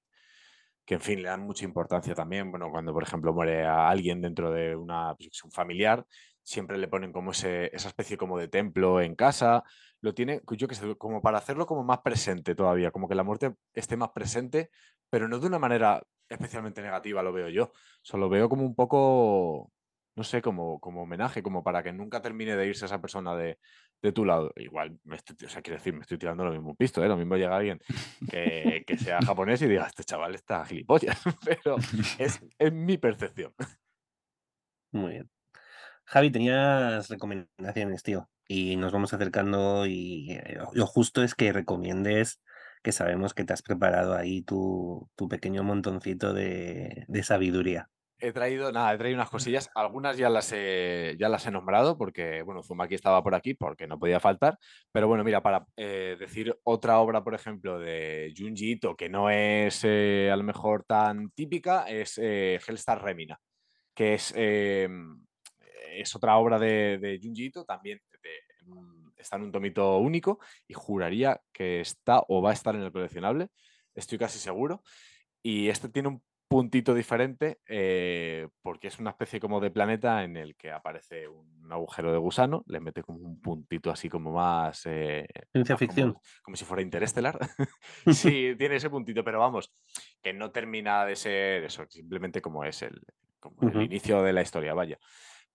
que 0.85 0.95
en 0.95 1.01
fin 1.01 1.21
le 1.21 1.29
dan 1.29 1.41
mucha 1.41 1.65
importancia 1.65 2.13
también. 2.13 2.51
Bueno, 2.51 2.69
cuando 2.71 2.93
por 2.93 3.03
ejemplo 3.03 3.33
muere 3.33 3.65
a 3.65 3.89
alguien 3.89 4.21
dentro 4.21 4.51
de 4.51 4.75
una, 4.75 5.15
pues, 5.15 5.43
un 5.43 5.51
familiar, 5.51 6.05
siempre 6.43 6.77
le 6.77 6.87
ponen 6.87 7.11
como 7.11 7.31
ese, 7.31 7.75
esa 7.75 7.89
especie 7.89 8.17
como 8.17 8.37
de 8.37 8.47
templo 8.47 9.01
en 9.01 9.15
casa. 9.15 9.63
Lo 10.05 10.13
tiene, 10.13 10.39
yo 10.51 10.67
que 10.67 10.75
sé, 10.75 10.95
como 10.97 11.19
para 11.19 11.39
hacerlo 11.39 11.65
como 11.65 11.83
más 11.83 12.01
presente 12.01 12.53
todavía, 12.53 12.91
como 12.91 13.07
que 13.07 13.15
la 13.15 13.23
muerte 13.23 13.55
esté 13.73 13.97
más 13.97 14.11
presente, 14.11 14.69
pero 15.09 15.27
no 15.27 15.39
de 15.39 15.47
una 15.47 15.57
manera 15.57 16.05
especialmente 16.29 16.83
negativa, 16.83 17.23
lo 17.23 17.33
veo 17.33 17.49
yo. 17.49 17.71
Solo 18.03 18.29
veo 18.29 18.47
como 18.47 18.63
un 18.67 18.75
poco, 18.75 19.73
no 20.15 20.23
sé, 20.23 20.43
como, 20.43 20.79
como 20.79 21.01
homenaje, 21.01 21.41
como 21.41 21.63
para 21.63 21.81
que 21.81 21.91
nunca 21.91 22.21
termine 22.21 22.55
de 22.55 22.67
irse 22.67 22.85
esa 22.85 23.01
persona 23.01 23.35
de, 23.35 23.57
de 24.03 24.11
tu 24.11 24.25
lado. 24.25 24.53
Igual, 24.57 24.99
me 25.05 25.15
o 25.15 25.49
sea, 25.49 25.63
quiero 25.63 25.79
decir, 25.79 25.95
me 25.95 26.01
estoy 26.01 26.19
tirando 26.19 26.45
lo 26.45 26.51
mismo 26.51 26.75
pisto, 26.75 27.03
¿eh? 27.03 27.07
Lo 27.07 27.17
mismo 27.17 27.35
llega 27.35 27.57
alguien 27.57 27.79
que, 28.29 28.83
que 28.85 28.97
sea 28.99 29.19
japonés 29.25 29.59
y 29.63 29.67
diga, 29.67 29.87
este 29.87 30.03
chaval 30.03 30.35
está 30.35 30.63
gilipollas, 30.65 31.19
pero 31.43 31.77
es, 32.19 32.39
es 32.59 32.71
mi 32.71 32.99
percepción. 32.99 33.55
Muy 34.91 35.13
bien. 35.13 35.31
Javi, 36.05 36.31
tenías 36.31 37.09
recomendaciones, 37.09 38.03
tío, 38.03 38.29
y 38.47 38.75
nos 38.77 38.91
vamos 38.91 39.13
acercando 39.13 39.85
y 39.85 40.31
eh, 40.31 40.57
lo 40.73 40.85
justo 40.85 41.23
es 41.23 41.35
que 41.35 41.53
recomiendes 41.53 42.41
que 42.83 42.91
sabemos 42.91 43.33
que 43.33 43.43
te 43.43 43.53
has 43.53 43.63
preparado 43.63 44.15
ahí 44.15 44.43
tu, 44.43 45.09
tu 45.15 45.27
pequeño 45.27 45.63
montoncito 45.63 46.33
de, 46.33 47.05
de 47.07 47.23
sabiduría. 47.23 47.89
He 48.19 48.31
traído, 48.31 48.71
nada, 48.71 48.93
he 48.93 48.97
traído 48.97 49.17
unas 49.17 49.29
cosillas. 49.31 49.69
Algunas 49.75 50.17
ya 50.17 50.29
las 50.29 50.51
he, 50.53 51.15
ya 51.19 51.29
las 51.29 51.45
he 51.45 51.51
nombrado 51.51 51.97
porque, 51.97 52.41
bueno, 52.43 52.63
Zumaki 52.63 52.95
estaba 52.95 53.23
por 53.23 53.35
aquí 53.35 53.53
porque 53.53 53.87
no 53.87 53.99
podía 53.99 54.19
faltar. 54.19 54.57
Pero 54.91 55.07
bueno, 55.07 55.23
mira, 55.23 55.41
para 55.41 55.65
eh, 55.75 56.15
decir 56.19 56.57
otra 56.63 56.99
obra, 56.99 57.23
por 57.23 57.33
ejemplo, 57.33 57.79
de 57.79 58.33
Junji 58.37 58.73
Ito, 58.73 58.95
que 58.95 59.09
no 59.09 59.29
es 59.29 59.81
eh, 59.83 60.29
a 60.31 60.35
lo 60.35 60.43
mejor 60.43 60.83
tan 60.85 61.29
típica, 61.31 61.83
es 61.89 62.17
eh, 62.21 62.59
Hellstar 62.65 63.03
Remina, 63.03 63.39
que 63.93 64.13
es, 64.13 64.33
es 66.01 66.15
otra 66.15 66.37
obra 66.37 66.59
de, 66.59 66.97
de 66.97 67.19
Junji 67.21 67.45
Ito, 67.45 67.65
también 67.65 68.01
está 69.17 69.37
en 69.37 69.43
un 69.43 69.51
tomito 69.51 69.97
único 69.97 70.39
y 70.67 70.73
juraría 70.73 71.41
que 71.51 71.81
está 71.81 72.23
o 72.27 72.41
va 72.41 72.51
a 72.51 72.53
estar 72.53 72.75
en 72.75 72.81
el 72.81 72.91
coleccionable, 72.91 73.49
estoy 73.93 74.17
casi 74.17 74.39
seguro. 74.39 74.83
Y 75.41 75.69
este 75.69 75.89
tiene 75.89 76.09
un 76.09 76.23
puntito 76.47 76.93
diferente 76.93 77.59
eh, 77.67 78.47
porque 78.61 78.87
es 78.87 78.99
una 78.99 79.11
especie 79.11 79.39
como 79.39 79.59
de 79.59 79.71
planeta 79.71 80.23
en 80.23 80.37
el 80.37 80.55
que 80.55 80.71
aparece 80.71 81.27
un 81.27 81.71
agujero 81.71 82.11
de 82.11 82.17
gusano, 82.17 82.63
le 82.67 82.79
mete 82.79 83.03
como 83.03 83.19
un 83.19 83.41
puntito 83.41 83.89
así 83.91 84.09
como 84.09 84.31
más... 84.31 84.83
Eh, 84.85 85.27
Ciencia 85.51 85.77
ficción. 85.77 86.17
Como, 86.43 86.55
si 86.55 86.65
fuera 86.65 86.81
interestelar. 86.81 87.37
sí, 88.11 88.55
tiene 88.57 88.75
ese 88.75 88.89
puntito, 88.89 89.23
pero 89.23 89.39
vamos, 89.39 89.73
que 90.21 90.33
no 90.33 90.51
termina 90.51 91.05
de 91.05 91.15
ser 91.15 91.63
eso, 91.63 91.85
simplemente 91.89 92.41
como 92.41 92.63
es 92.63 92.81
el, 92.83 93.01
como 93.39 93.69
el 93.69 93.81
inicio 93.81 94.21
de 94.21 94.33
la 94.33 94.41
historia, 94.41 94.73
vaya. 94.73 94.99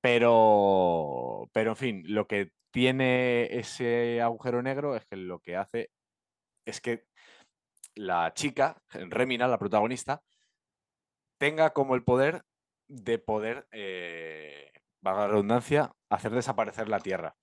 Pero, 0.00 1.48
pero 1.52 1.70
en 1.70 1.76
fin, 1.76 2.02
lo 2.06 2.26
que 2.26 2.52
tiene 2.70 3.58
ese 3.58 4.20
agujero 4.20 4.62
negro 4.62 4.96
es 4.96 5.04
que 5.06 5.16
lo 5.16 5.40
que 5.40 5.56
hace 5.56 5.90
es 6.64 6.80
que 6.80 7.04
la 7.94 8.32
chica, 8.34 8.80
Remina, 8.90 9.48
la 9.48 9.58
protagonista, 9.58 10.22
tenga 11.38 11.70
como 11.70 11.94
el 11.94 12.04
poder 12.04 12.42
de 12.88 13.18
poder, 13.18 13.66
eh, 13.72 14.70
la 15.02 15.26
redundancia, 15.28 15.92
hacer 16.10 16.32
desaparecer 16.32 16.88
la 16.88 17.00
Tierra. 17.00 17.36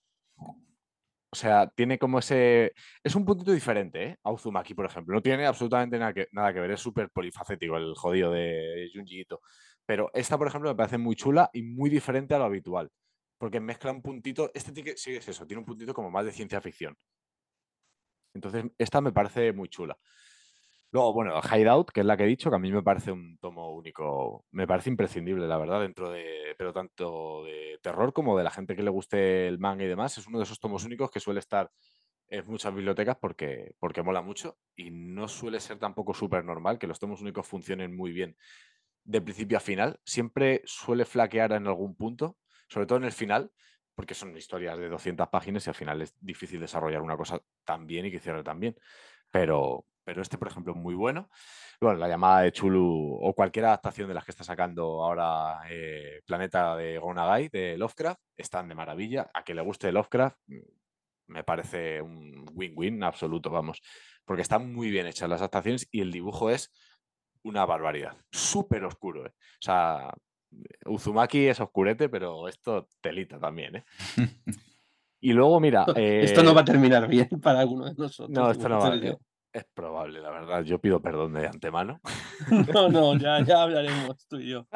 O 1.29 1.35
sea, 1.35 1.67
tiene 1.67 1.99
como 1.99 2.19
ese... 2.19 2.73
Es 3.03 3.15
un 3.15 3.25
puntito 3.25 3.51
diferente, 3.51 4.03
¿eh? 4.03 4.17
A 4.23 4.31
Uzumaki, 4.31 4.73
por 4.73 4.85
ejemplo. 4.85 5.13
No 5.13 5.21
tiene 5.21 5.45
absolutamente 5.45 5.99
nada 5.99 6.13
que, 6.13 6.27
nada 6.31 6.53
que 6.53 6.61
ver. 6.61 6.71
Es 6.71 6.79
súper 6.79 7.09
polifacético 7.09 7.77
el 7.77 7.93
jodido 7.95 8.31
de 8.31 8.89
Junji 8.93 9.21
Ito. 9.21 9.41
Pero 9.87 10.11
esta, 10.13 10.37
por 10.37 10.47
ejemplo, 10.47 10.69
me 10.69 10.75
parece 10.75 10.97
muy 10.97 11.15
chula 11.15 11.49
y 11.53 11.63
muy 11.63 11.89
diferente 11.89 12.35
a 12.35 12.39
lo 12.39 12.43
habitual. 12.43 12.91
Porque 13.39 13.61
mezcla 13.61 13.91
un 13.91 14.01
puntito... 14.01 14.51
Este 14.53 14.73
sí 14.97 15.15
es 15.15 15.27
eso. 15.29 15.47
Tiene 15.47 15.59
un 15.59 15.65
puntito 15.65 15.93
como 15.93 16.11
más 16.11 16.25
de 16.25 16.33
ciencia 16.33 16.59
ficción. 16.59 16.95
Entonces, 18.35 18.65
esta 18.77 18.99
me 18.99 19.13
parece 19.13 19.53
muy 19.53 19.69
chula. 19.69 19.97
Luego, 20.91 21.13
bueno, 21.13 21.39
Hideout, 21.41 21.91
que 21.91 22.01
es 22.01 22.05
la 22.05 22.17
que 22.17 22.23
he 22.23 22.27
dicho, 22.27 22.49
que 22.49 22.57
a 22.57 22.59
mí 22.59 22.71
me 22.71 22.83
parece 22.83 23.11
un 23.11 23.37
tomo 23.39 23.73
único, 23.75 24.45
me 24.51 24.67
parece 24.67 24.89
imprescindible, 24.89 25.47
la 25.47 25.57
verdad, 25.57 25.81
dentro 25.81 26.09
de, 26.09 26.55
pero 26.57 26.71
tanto 26.73 27.43
de 27.43 27.79
terror 27.81 28.13
como 28.13 28.37
de 28.37 28.43
la 28.43 28.51
gente 28.51 28.75
que 28.75 28.83
le 28.83 28.89
guste 28.89 29.47
el 29.47 29.59
manga 29.59 29.83
y 29.83 29.87
demás, 29.87 30.17
es 30.17 30.27
uno 30.27 30.37
de 30.37 30.45
esos 30.45 30.59
tomos 30.59 30.85
únicos 30.85 31.11
que 31.11 31.19
suele 31.19 31.39
estar 31.39 31.69
en 32.29 32.45
muchas 32.47 32.73
bibliotecas 32.73 33.17
porque, 33.17 33.73
porque 33.79 34.01
mola 34.01 34.21
mucho 34.21 34.57
y 34.75 34.91
no 34.91 35.27
suele 35.27 35.59
ser 35.59 35.77
tampoco 35.77 36.13
súper 36.13 36.43
normal 36.45 36.77
que 36.77 36.87
los 36.87 36.99
tomos 36.99 37.21
únicos 37.21 37.47
funcionen 37.47 37.95
muy 37.95 38.11
bien 38.11 38.37
de 39.07 39.21
principio 39.21 39.57
a 39.57 39.61
final, 39.61 39.99
siempre 40.03 40.61
suele 40.65 41.05
flaquear 41.05 41.53
en 41.53 41.65
algún 41.65 41.95
punto, 41.95 42.37
sobre 42.67 42.85
todo 42.85 42.97
en 42.97 43.05
el 43.05 43.13
final, 43.13 43.51
porque 43.95 44.13
son 44.13 44.35
historias 44.37 44.77
de 44.77 44.89
200 44.89 45.29
páginas 45.29 45.65
y 45.65 45.69
al 45.69 45.75
final 45.75 46.01
es 46.01 46.13
difícil 46.19 46.59
desarrollar 46.59 47.01
una 47.01 47.15
cosa 47.15 47.41
tan 47.63 47.87
bien 47.87 48.05
y 48.05 48.11
que 48.11 48.19
cierre 48.19 48.43
tan 48.43 48.59
bien. 48.59 48.75
Pero, 49.31 49.85
pero 50.03 50.21
este, 50.21 50.37
por 50.37 50.49
ejemplo, 50.49 50.73
es 50.73 50.77
muy 50.77 50.93
bueno. 50.93 51.29
Bueno, 51.79 51.97
la 51.97 52.09
llamada 52.09 52.41
de 52.41 52.51
Chulu 52.51 53.17
o 53.21 53.33
cualquier 53.33 53.65
adaptación 53.65 54.09
de 54.09 54.13
las 54.13 54.25
que 54.25 54.31
está 54.31 54.43
sacando 54.43 55.03
ahora 55.03 55.61
eh, 55.69 56.21
Planeta 56.25 56.75
de 56.75 56.97
Gonagai, 56.97 57.47
de 57.47 57.77
Lovecraft, 57.77 58.19
están 58.35 58.67
de 58.67 58.75
maravilla. 58.75 59.31
A 59.33 59.43
que 59.43 59.55
le 59.55 59.61
guste 59.61 59.91
Lovecraft, 59.93 60.37
mm, 60.47 60.57
me 61.27 61.43
parece 61.45 62.01
un 62.01 62.45
win-win 62.53 63.03
absoluto, 63.03 63.49
vamos. 63.49 63.81
Porque 64.25 64.41
están 64.41 64.73
muy 64.73 64.91
bien 64.91 65.07
hechas 65.07 65.29
las 65.29 65.39
adaptaciones 65.39 65.87
y 65.91 66.01
el 66.01 66.11
dibujo 66.11 66.49
es 66.49 66.73
una 67.47 67.65
barbaridad. 67.65 68.15
Súper 68.31 68.83
oscuro, 68.83 69.25
¿eh? 69.25 69.33
O 69.35 69.61
sea, 69.61 70.13
Uzumaki 70.85 71.47
es 71.47 71.59
oscurete, 71.59 72.09
pero 72.09 72.47
esto 72.47 72.87
telita 73.01 73.39
también, 73.39 73.77
¿eh? 73.77 73.85
Y 75.19 75.33
luego, 75.33 75.59
mira. 75.59 75.85
Esto 75.95 76.43
no 76.43 76.53
va 76.53 76.61
a 76.61 76.65
terminar 76.65 77.07
bien 77.07 77.27
para 77.41 77.61
alguno 77.61 77.85
de 77.85 77.95
nosotros. 77.95 78.29
No, 78.29 78.51
esto 78.51 78.69
no 78.69 78.79
va 78.79 78.87
a 78.87 78.91
terminar. 78.91 79.17
Es 79.51 79.65
probable, 79.73 80.19
la 80.19 80.29
verdad. 80.29 80.61
Yo 80.63 80.79
pido 80.79 81.01
perdón 81.01 81.33
de 81.33 81.47
antemano. 81.47 81.99
No, 82.73 82.87
no, 82.87 83.17
ya, 83.17 83.43
ya 83.43 83.63
hablaremos 83.63 84.27
tú 84.27 84.37
y 84.37 84.49
yo. 84.51 84.67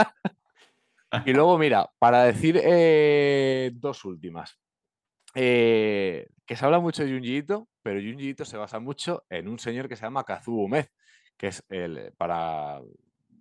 Y 1.26 1.34
luego, 1.34 1.58
mira, 1.58 1.90
para 2.00 2.24
decir 2.24 2.60
eh, 2.64 3.72
dos 3.76 4.04
últimas. 4.04 4.58
Eh, 5.36 6.28
que 6.46 6.56
se 6.56 6.66
habla 6.66 6.80
mucho 6.80 7.06
de 7.06 7.12
Junji 7.12 7.44
pero 7.82 8.02
Junji 8.02 8.36
se 8.44 8.58
basa 8.58 8.80
mucho 8.80 9.24
en 9.30 9.48
un 9.48 9.60
señor 9.60 9.88
que 9.88 9.96
se 9.96 10.04
llama 10.04 10.26
Kazuo 10.26 10.66
Umed, 10.66 10.88
que 11.42 11.48
es 11.48 11.66
el, 11.70 12.14
para 12.18 12.82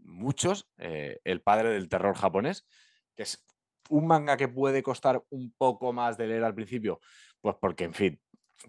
muchos 0.05 0.71
eh, 0.79 1.21
el 1.23 1.43
padre 1.43 1.69
del 1.69 1.91
terror 1.91 2.17
japonés, 2.17 2.67
que 3.15 3.25
es 3.25 3.45
un 3.91 4.07
manga 4.07 4.39
que 4.39 4.49
puede 4.49 4.83
costar 4.83 5.23
un 5.29 5.53
poco 5.53 5.93
más 5.93 6.17
de 6.17 6.27
leer 6.27 6.45
al 6.45 6.55
principio, 6.55 6.99
pues 7.43 7.57
porque, 7.61 7.85
en 7.85 7.93
fin, 7.93 8.19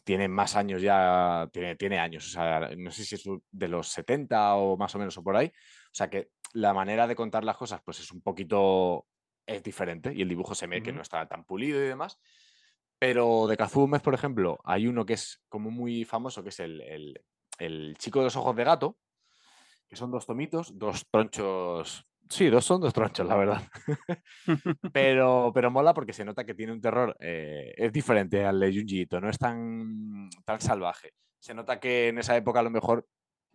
tiene 0.04 0.28
más 0.28 0.58
años 0.58 0.82
ya, 0.82 1.50
tiene, 1.54 1.78
tiene 1.78 1.98
años, 1.98 2.28
o 2.28 2.30
sea, 2.30 2.72
no 2.76 2.92
sé 2.92 3.06
si 3.06 3.16
es 3.16 3.24
de 3.52 3.68
los 3.70 3.88
70 3.88 4.56
o 4.56 4.76
más 4.76 4.94
o 4.96 5.00
menos 5.00 5.18
o 5.18 5.24
por 5.24 5.38
ahí. 5.38 5.48
O 5.48 5.94
sea 5.94 6.10
que 6.10 6.32
la 6.52 6.74
manera 6.74 7.08
de 7.08 7.16
contar 7.16 7.46
las 7.46 7.56
cosas 7.56 7.80
pues 7.86 8.02
es 8.02 8.12
un 8.12 8.22
poquito, 8.22 9.08
es 9.46 9.64
diferente 9.64 10.14
y 10.14 10.24
el 10.24 10.28
dibujo 10.28 10.56
se 10.56 10.68
ve 10.68 10.84
que 10.84 10.92
no 10.92 11.02
está 11.02 11.26
tan 11.30 11.46
pulido 11.46 11.82
y 11.82 11.88
demás. 11.88 12.20
Pero 13.00 13.48
de 13.48 13.56
Kazumes, 13.56 14.02
por 14.02 14.14
ejemplo, 14.14 14.60
hay 14.66 14.88
uno 14.88 15.06
que 15.06 15.14
es 15.14 15.42
como 15.48 15.72
muy 15.72 16.04
famoso, 16.04 16.44
que 16.44 16.50
es 16.50 16.60
el, 16.60 16.82
el, 16.82 17.26
el 17.60 17.96
chico 17.98 18.20
de 18.20 18.26
los 18.26 18.36
ojos 18.36 18.58
de 18.58 18.66
gato, 18.66 18.98
que 19.92 19.98
son 19.98 20.10
dos 20.10 20.26
tomitos, 20.26 20.80
dos 20.80 21.06
tronchos 21.12 22.08
Sí, 22.30 22.50
dos 22.50 22.64
son 22.64 22.80
dos 22.80 22.94
tronchos, 22.94 23.28
la 23.28 23.36
verdad. 23.36 23.62
pero, 24.94 25.52
pero 25.54 25.70
mola 25.70 25.94
porque 25.94 26.14
se 26.14 26.24
nota 26.24 26.46
que 26.46 26.54
tiene 26.54 26.72
un 26.72 26.80
terror, 26.80 27.18
eh, 27.20 27.74
es 27.76 27.92
diferente 27.92 28.46
al 28.46 28.58
de 28.58 28.74
Junji 28.74 29.06
no 29.22 29.30
es 29.30 29.38
tan, 29.38 30.30
tan 30.46 30.62
salvaje. 30.62 31.12
Se 31.40 31.54
nota 31.54 31.82
que 31.82 32.08
en 32.08 32.20
esa 32.20 32.38
época 32.38 32.62
a 32.62 32.64
lo 32.64 32.70
mejor, 32.70 33.06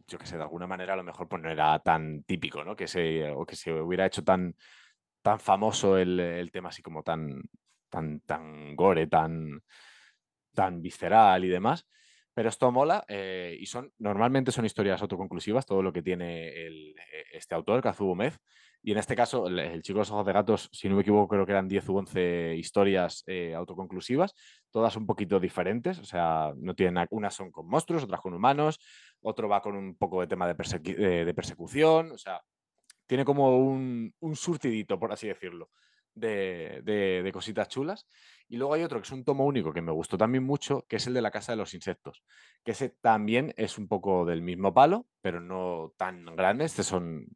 yo 0.07 0.19
que 0.19 0.27
sé, 0.27 0.37
de 0.37 0.43
alguna 0.43 0.67
manera 0.67 0.93
a 0.93 0.97
lo 0.97 1.05
mejor 1.05 1.27
pues 1.27 1.43
no 1.43 1.51
era 1.51 1.79
tan 1.79 2.23
típico, 2.25 2.65
¿no? 2.65 2.77
Que 2.77 2.87
se, 2.87 3.31
o 3.31 3.47
que 3.47 3.57
se 3.57 3.73
hubiera 3.73 4.05
hecho 4.05 4.23
tan, 4.23 4.55
tan 5.23 5.41
famoso 5.41 5.97
el, 5.97 6.51
tema 6.53 6.69
así 6.69 6.83
como 6.83 7.03
tan, 7.03 7.45
tan, 7.89 8.21
tan 8.21 8.77
gore, 8.77 9.07
tan, 9.07 9.63
tan 10.55 10.83
visceral 10.83 11.47
y 11.47 11.49
demás. 11.49 11.87
Pero 12.37 12.51
esto 12.51 12.71
mola 12.71 13.03
eh, 13.09 13.57
y 13.59 13.65
son, 13.65 13.91
normalmente 13.97 14.53
son 14.53 14.67
historias 14.67 15.01
autoconclusivas, 15.01 15.65
todo 15.65 15.83
lo 15.83 15.91
que 15.91 16.03
tiene 16.03 16.67
el, 16.67 16.91
e, 16.91 17.39
este 17.39 17.55
autor, 17.55 17.81
Kazuo 17.81 18.15
Mez. 18.15 18.39
Y 18.83 18.93
en 18.93 18.99
este 18.99 19.17
caso, 19.17 19.47
el, 19.47 19.81
Chico 19.81 19.97
de 19.97 20.01
los 20.01 20.11
Ojos 20.11 20.27
de 20.27 20.35
Gatos, 20.35 20.69
si 20.71 20.87
no 20.87 20.97
me 20.97 21.01
equivoco, 21.01 21.29
creo 21.29 21.47
que 21.47 21.53
eran 21.53 21.67
10 21.67 21.89
u 21.89 21.97
11 21.97 22.57
historias 22.57 23.25
eh, 23.27 23.55
autoconclusivas, 23.55 24.35
todas 24.71 24.95
un 24.99 25.07
poquito 25.07 25.41
diferentes, 25.41 25.99
o 25.99 26.05
sea, 26.05 26.53
no 26.59 26.75
tienen, 26.75 27.07
unas 27.09 27.35
son 27.35 27.51
con 27.51 27.67
monstruos, 27.71 28.05
otras 28.05 28.21
con 28.21 28.35
humanos, 28.35 28.81
otro 29.23 29.49
va 29.49 29.63
con 29.63 29.75
un 29.75 29.97
poco 29.97 30.21
de 30.21 30.27
tema 30.27 30.47
de, 30.47 30.55
persecución, 31.35 32.13
o 32.13 32.19
sea, 32.19 32.43
tiene 33.07 33.25
como 33.25 33.57
un, 33.57 34.13
un 34.21 34.37
surtidito, 34.37 35.01
por 35.01 35.11
así 35.11 35.27
decirlo 35.27 35.71
de, 36.17 36.83
de, 36.83 37.33
cositas 37.33 37.69
chulas. 37.69 38.07
Y 38.49 38.57
luego 38.57 38.75
hay 38.75 38.83
otro 38.83 38.99
que 39.01 39.07
es 39.07 39.13
un 39.13 39.25
tomo 39.25 39.45
único 39.45 39.73
que 39.73 39.83
me 39.83 39.93
gustó 39.93 40.19
también 40.19 40.45
mucho, 40.45 40.85
que 40.89 40.97
es 40.97 41.07
el 41.07 41.15
de 41.15 41.23
la 41.23 41.31
Casa 41.31 41.53
de 41.53 41.57
los 41.57 41.75
Insectos, 41.75 42.23
que 42.65 42.73
ese 42.73 42.89
también 42.89 43.53
es 43.57 43.79
un 43.79 43.89
poco 43.89 44.25
del 44.25 44.43
mismo 44.43 44.73
palo, 44.73 45.07
pero 45.21 45.41
no 45.41 45.93
tan 45.97 46.25
grande. 46.37 46.65
Este 46.65 46.83
son 46.83 47.27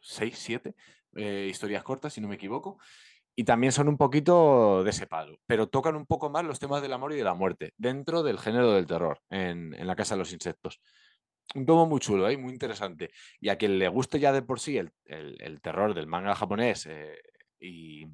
seis, 0.00 0.38
siete 0.38 0.74
eh, 1.16 1.48
historias 1.50 1.82
cortas, 1.82 2.12
si 2.12 2.20
no 2.20 2.28
me 2.28 2.36
equivoco. 2.36 2.78
Y 3.34 3.44
también 3.44 3.72
son 3.72 3.88
un 3.88 3.96
poquito 3.96 4.84
de 4.84 4.90
ese 4.90 5.06
palo, 5.06 5.38
pero 5.46 5.66
tocan 5.66 5.96
un 5.96 6.04
poco 6.04 6.28
más 6.28 6.44
los 6.44 6.58
temas 6.58 6.82
del 6.82 6.92
amor 6.92 7.14
y 7.14 7.16
de 7.16 7.24
la 7.24 7.32
muerte, 7.32 7.72
dentro 7.78 8.22
del 8.22 8.38
género 8.38 8.72
del 8.72 8.86
terror, 8.86 9.20
en, 9.30 9.72
en 9.72 9.86
la 9.86 9.96
Casa 9.96 10.14
de 10.14 10.18
los 10.18 10.34
Insectos 10.34 10.82
un 11.54 11.66
tomo 11.66 11.86
muy 11.86 12.00
chulo, 12.00 12.28
¿eh? 12.28 12.36
muy 12.36 12.52
interesante. 12.52 13.10
Y 13.40 13.48
a 13.48 13.56
quien 13.56 13.78
le 13.78 13.88
guste 13.88 14.18
ya 14.18 14.32
de 14.32 14.42
por 14.42 14.60
sí 14.60 14.78
el, 14.78 14.92
terror 15.60 15.94
del 15.94 16.06
manga 16.06 16.34
japonés 16.34 16.86
eh, 16.86 17.16
y, 17.62 18.06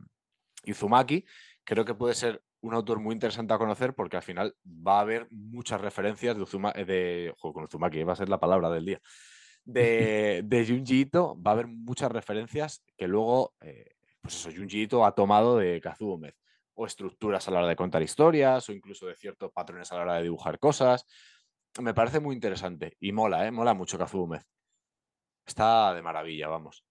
y 0.65 0.75
Zumaki, 0.75 1.25
creo 1.65 1.85
que 1.85 1.95
puede 1.95 2.15
ser 2.15 2.43
un 2.61 2.75
autor 2.75 3.01
muy 3.01 3.15
interesante 3.15 3.55
a 3.55 3.59
conocer 3.59 3.95
porque 3.95 4.17
al 4.17 4.23
final 4.23 4.55
va 4.67 4.99
a 4.99 5.03
haber 5.03 5.29
muchas 5.31 5.81
referencias 5.81 6.37
de, 6.37 6.43
Uzumaki, 6.43 6.85
de 6.85 7.35
con 7.39 7.65
Uzumaki, 7.65 8.03
va 8.03 8.13
a 8.13 8.17
ser 8.17 8.29
la 8.29 8.41
palabra 8.41 8.71
del 8.71 8.85
día, 8.85 9.01
de, 9.65 10.43
de 10.45 10.67
Junji 10.67 11.01
Ito, 11.01 11.41
va 11.41 11.53
a 11.53 11.55
haber 11.55 11.69
muchas 11.69 12.11
referencias 12.11 12.83
que 12.97 13.09
luego, 13.09 13.55
eh, 13.61 13.95
pues 14.21 14.35
eso, 14.35 14.51
Junji 14.55 14.83
Ito 14.83 15.05
ha 15.05 15.15
tomado 15.15 15.57
de 15.57 15.81
Kazuo 15.81 16.21
o 16.75 16.87
estructuras 16.87 17.49
a 17.49 17.51
la 17.51 17.59
hora 17.59 17.69
de 17.69 17.77
contar 17.77 18.03
historias, 18.03 18.69
o 18.69 18.73
incluso 18.73 19.07
de 19.07 19.17
ciertos 19.17 19.51
patrones 19.53 19.91
a 19.91 19.97
la 19.97 20.03
hora 20.03 20.15
de 20.17 20.23
dibujar 20.25 20.61
cosas 20.61 21.05
me 21.81 21.95
parece 21.95 22.21
muy 22.21 22.35
interesante 22.35 22.97
y 23.01 23.13
mola, 23.13 23.47
¿eh? 23.47 23.51
Mola 23.51 23.75
mucho 23.75 23.99
Kazume. 23.99 24.43
Está 25.47 25.95
de 25.95 26.03
maravilla, 26.03 26.49
vamos. 26.49 26.85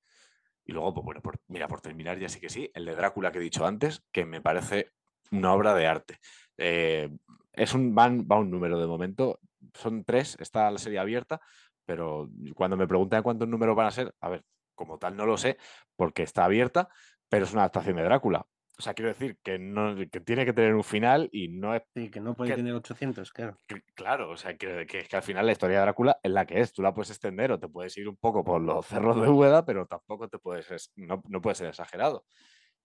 Y 0.68 0.74
luego, 0.74 0.94
pues 0.94 1.06
bueno, 1.06 1.22
mira, 1.48 1.68
por 1.70 1.80
terminar 1.80 2.20
ya 2.20 2.28
sí 2.28 2.42
que 2.42 2.50
sí, 2.50 2.70
el 2.74 2.84
de 2.84 2.94
Drácula 2.94 3.32
que 3.32 3.38
he 3.38 3.42
dicho 3.42 3.66
antes, 3.66 4.04
que 4.12 4.26
me 4.26 4.42
parece 4.42 4.92
una 5.32 5.54
obra 5.54 5.74
de 5.74 5.88
arte. 5.88 6.20
Eh, 6.58 7.10
es 7.54 7.74
un, 7.74 7.96
van, 7.96 8.28
va 8.30 8.38
un 8.38 8.52
número 8.52 8.78
de 8.78 8.86
momento, 8.86 9.40
son 9.74 10.04
tres, 10.04 10.36
está 10.42 10.70
la 10.70 10.78
serie 10.78 11.00
abierta, 11.00 11.40
pero 11.86 12.30
cuando 12.54 12.76
me 12.76 12.86
preguntan 12.86 13.24
cuántos 13.24 13.48
números 13.48 13.78
van 13.78 13.88
a 13.88 13.92
ser, 13.92 14.14
a 14.20 14.28
ver, 14.28 14.44
como 14.76 15.00
tal 15.00 15.16
no 15.16 15.26
lo 15.26 15.38
sé, 15.38 15.58
porque 15.96 16.24
está 16.24 16.44
abierta, 16.44 16.90
pero 17.30 17.46
es 17.46 17.54
una 17.54 17.62
adaptación 17.62 17.96
de 17.96 18.04
Drácula. 18.04 18.46
O 18.80 18.84
sea, 18.84 18.94
quiero 18.94 19.10
decir 19.10 19.38
que, 19.44 19.58
no, 19.58 19.96
que 19.96 20.20
tiene 20.20 20.46
que 20.46 20.54
tener 20.54 20.76
un 20.76 20.84
final 20.84 21.30
y 21.32 21.48
no 21.48 21.74
es. 21.74 21.82
Sí, 21.96 22.10
que 22.10 22.20
no 22.20 22.36
puede 22.36 22.54
tener 22.54 22.76
800, 22.76 23.32
claro. 23.34 23.58
claro, 23.96 24.30
o 24.30 24.38
sea, 24.38 24.56
que, 24.56 24.86
que, 24.86 25.16
al 25.16 25.24
final 25.24 25.48
la 25.48 25.54
historia 25.54 25.78
de 25.78 25.82
Drácula 25.82 26.20
es 26.22 26.32
la 26.32 26.46
que 26.46 26.62
es. 26.62 26.74
Tú 26.74 26.84
la 26.84 26.94
puedes 26.94 27.10
extender 27.10 27.52
o 27.52 27.60
te 27.60 27.68
puedes 27.68 27.98
ir 27.98 28.08
un 28.08 28.18
poco 28.18 28.44
por 28.44 28.62
los 28.62 28.86
cerros 28.86 29.20
de 29.20 29.28
Úbeda, 29.28 29.66
pero 29.66 29.88
tampoco 29.88 30.28
te 30.28 30.38
puedes. 30.38 30.92
No, 30.96 31.24
no 31.28 31.42
puede 31.42 31.56
ser 31.56 31.70
exagerado. 31.70 32.24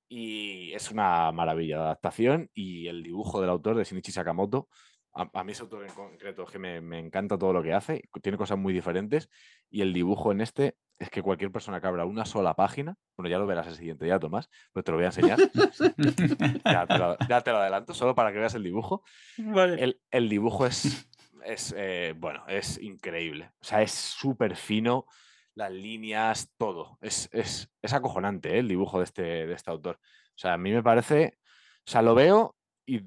Y 0.09 0.73
es 0.73 0.91
una 0.91 1.31
maravilla 1.33 1.77
de 1.77 1.83
adaptación 1.83 2.51
y 2.55 2.87
el 2.89 3.03
dibujo 3.03 3.41
del 3.41 3.51
autor 3.51 3.77
de 3.77 3.85
Shinichi 3.85 4.13
Sakamoto 4.13 4.69
a, 5.15 5.45
mí 5.45 5.53
ese 5.53 5.63
autor 5.63 5.85
en 5.85 5.93
concreto 5.93 6.45
es 6.45 6.51
que 6.51 6.59
me, 6.59 6.81
me, 6.81 6.99
encanta 6.99 7.39
todo 7.39 7.53
lo 7.53 7.63
que 7.63 7.75
hace, 7.75 8.03
tiene 8.23 8.39
cosas 8.39 8.59
muy 8.59 8.73
diferentes 8.73 9.29
y 9.71 9.83
el 9.83 9.93
dibujo 9.93 10.33
en 10.33 10.41
este 10.41 10.77
es 10.99 11.11
que 11.11 11.23
cualquier 11.23 11.51
persona 11.51 11.81
que 11.81 11.87
abra 11.87 12.05
una 12.05 12.25
sola 12.25 12.55
página, 12.55 12.97
bueno, 13.17 13.29
ya 13.29 13.39
lo 13.39 13.47
verás 13.47 13.67
el 13.67 13.75
siguiente 13.75 14.05
día, 14.05 14.21
Tomás, 14.21 14.49
pero 14.73 14.85
te 14.85 14.93
lo 14.93 14.99
voy 14.99 15.05
a 15.05 15.09
enseñar. 15.09 15.39
ya, 16.65 16.87
te 16.87 16.99
lo, 16.99 17.17
ya, 17.29 17.41
te 17.41 17.51
lo, 17.51 17.59
adelanto, 17.59 17.93
solo 17.93 18.15
para 18.15 18.33
que 18.33 18.39
veas 18.39 18.55
el 18.55 18.63
dibujo. 18.63 19.03
Vale. 19.37 19.83
El, 19.83 20.01
el, 20.13 20.29
dibujo 20.29 20.65
es, 20.65 21.11
es 21.45 21.75
eh, 21.77 22.15
bueno, 22.17 22.45
es 22.47 22.81
increíble. 22.81 23.51
O 23.61 23.65
sea, 23.65 23.83
es 23.83 23.91
súper 23.91 24.55
fino, 24.55 25.07
las 25.55 25.73
líneas, 25.73 26.53
todo. 26.57 26.99
Es, 27.01 27.29
es, 27.33 27.69
es 27.83 27.93
acojonante 27.93 28.55
¿eh? 28.55 28.59
el 28.61 28.69
dibujo 28.69 28.99
de 28.99 29.05
este, 29.05 29.23
de 29.23 29.53
este 29.53 29.71
autor. 29.71 29.99
O 30.03 30.39
sea, 30.39 30.55
a 30.55 30.59
mí 30.59 30.71
me 30.71 30.83
parece, 30.85 31.39
o 31.85 31.91
sea, 31.91 32.03
lo 32.03 32.15
veo 32.15 32.57
y 32.87 33.03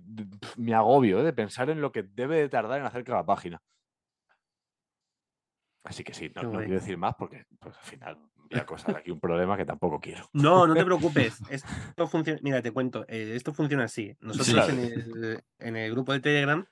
me 0.58 0.74
agobio 0.74 1.20
¿eh? 1.20 1.24
de 1.24 1.34
pensar 1.34 1.70
en 1.70 1.82
lo 1.82 1.92
que 1.92 2.04
debe 2.04 2.38
de 2.38 2.50
tardar 2.50 2.80
en 2.80 2.86
hacer 2.86 3.04
cada 3.04 3.26
página. 3.26 3.62
Así 5.84 6.04
que 6.04 6.14
sí, 6.14 6.32
no, 6.36 6.52
quiero 6.52 6.74
decir 6.74 6.98
más 6.98 7.14
porque 7.18 7.46
pues, 7.60 7.76
al 7.78 7.84
final 7.84 8.18
voy 8.50 8.60
a 8.60 8.66
causar 8.66 8.98
aquí 8.98 9.12
un 9.12 9.20
problema 9.20 9.56
que 9.56 9.66
tampoco 9.66 10.00
quiero. 10.00 10.28
No, 10.34 10.66
no 10.66 10.74
te 10.74 10.86
preocupes. 10.86 11.40
Esto 11.50 12.08
funciona, 12.08 12.40
mira, 12.42 12.62
te 12.62 12.72
cuento, 12.72 13.06
eh, 13.08 13.34
esto 13.36 13.54
funciona 13.54 13.84
así. 13.84 14.18
Nosotros 14.20 14.70
en, 14.70 15.76
el, 15.76 15.92
grupo 15.92 16.12
de 16.14 16.22
Telegram, 16.22 16.66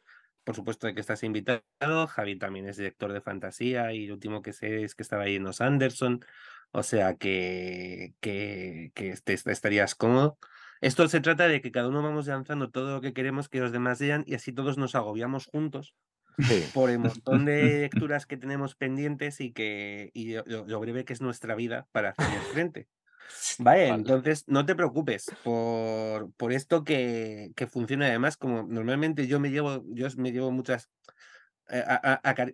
por 0.44 0.56
supuesto 0.56 0.92
que 0.94 1.00
estás 1.00 1.24
invitado, 1.24 2.08
Javi 2.08 2.38
también 2.38 2.68
es 2.68 2.78
director 2.78 3.14
de 3.14 3.22
fantasía 3.22 3.94
y 3.94 4.06
el 4.06 4.14
último 4.14 4.42
que 4.42 4.52
sé 4.52 4.84
es 4.84 4.96
que 4.96 5.04
estaba 5.04 5.24
ahí 5.24 5.36
en 5.36 5.44
los 5.44 5.62
Anderson, 5.62 6.26
o 6.72 6.82
sea 6.82 7.16
que, 7.16 8.16
que, 8.20 8.92
que 8.96 9.14
estarías 9.36 9.94
cómodo. 9.94 10.40
Esto 10.84 11.08
se 11.08 11.22
trata 11.22 11.48
de 11.48 11.62
que 11.62 11.72
cada 11.72 11.88
uno 11.88 12.04
vamos 12.04 12.28
lanzando 12.28 12.70
todo 12.70 12.96
lo 12.96 13.02
que 13.02 13.14
queremos 13.14 13.48
que 13.48 13.62
los 13.62 13.72
demás 13.72 14.02
lean 14.02 14.26
y 14.28 14.36
así 14.36 14.52
todos 14.52 14.78
nos 14.78 14.96
agobiamos 14.96 15.46
juntos 15.46 15.96
por 16.74 16.90
el 16.90 17.00
montón 17.00 17.46
de 17.46 17.80
lecturas 17.80 18.26
que 18.26 18.36
tenemos 18.36 18.76
pendientes 18.76 19.40
y 19.40 19.54
que 19.54 20.12
y 20.14 20.36
lo, 20.46 20.80
breve 20.82 21.06
que 21.06 21.14
es 21.14 21.22
nuestra 21.22 21.56
vida 21.56 21.88
para 21.94 22.10
hacer 22.10 22.42
frente. 22.52 22.88
Vale, 23.60 23.88
entonces 23.88 24.44
no 24.48 24.66
te 24.66 24.76
preocupes 24.76 25.32
por, 25.42 26.34
por 26.34 26.52
esto 26.52 26.84
que, 26.84 27.52
que 27.56 27.66
funciona. 27.66 28.08
Además, 28.08 28.36
como 28.36 28.64
normalmente 28.64 29.26
yo 29.26 29.40
me 29.40 29.52
llevo, 29.52 29.86
yo 29.88 30.10
me 30.18 30.34
llevo 30.34 30.52
muchas 30.52 30.90
eh, 31.70 31.84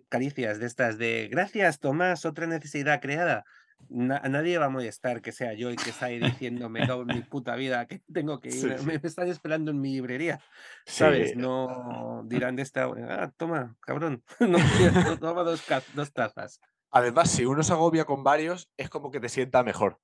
caricias 0.08 0.60
de 0.60 0.66
estas 0.66 0.98
de 0.98 1.28
gracias, 1.28 1.80
Tomás, 1.80 2.24
otra 2.24 2.46
necesidad 2.46 3.00
creada 3.00 3.44
a 3.88 4.28
nadie 4.28 4.58
va 4.58 4.66
a 4.66 4.70
molestar 4.70 5.20
que 5.20 5.32
sea 5.32 5.54
yo 5.54 5.70
y 5.70 5.76
que 5.76 5.90
está 5.90 6.06
ahí 6.06 6.18
diciéndome 6.18 6.86
toda 6.86 7.04
mi 7.04 7.20
puta 7.30 7.56
vida 7.56 7.86
que 7.86 8.02
tengo 8.12 8.40
que 8.40 8.48
ir. 8.48 8.82
Me, 8.82 9.00
están 9.02 9.28
esperando 9.28 9.70
en 9.70 9.80
mi 9.80 9.92
librería. 9.92 10.40
¿Sabes? 10.86 11.36
No 11.36 12.22
dirán 12.26 12.56
de 12.56 12.62
esta. 12.62 12.84
Ah, 13.08 13.32
toma, 13.36 13.76
cabrón. 13.80 14.22
No, 14.40 15.18
toma 15.18 15.42
dos, 15.42 15.64
dos 15.94 16.12
tazas. 16.12 16.60
Además, 16.90 17.30
si 17.30 17.44
uno 17.44 17.62
se 17.62 17.72
agobia 17.72 18.04
con 18.04 18.24
varios, 18.24 18.70
es 18.76 18.90
como 18.90 19.10
que 19.10 19.20
te 19.20 19.28
sienta 19.28 19.62
mejor. 19.62 19.98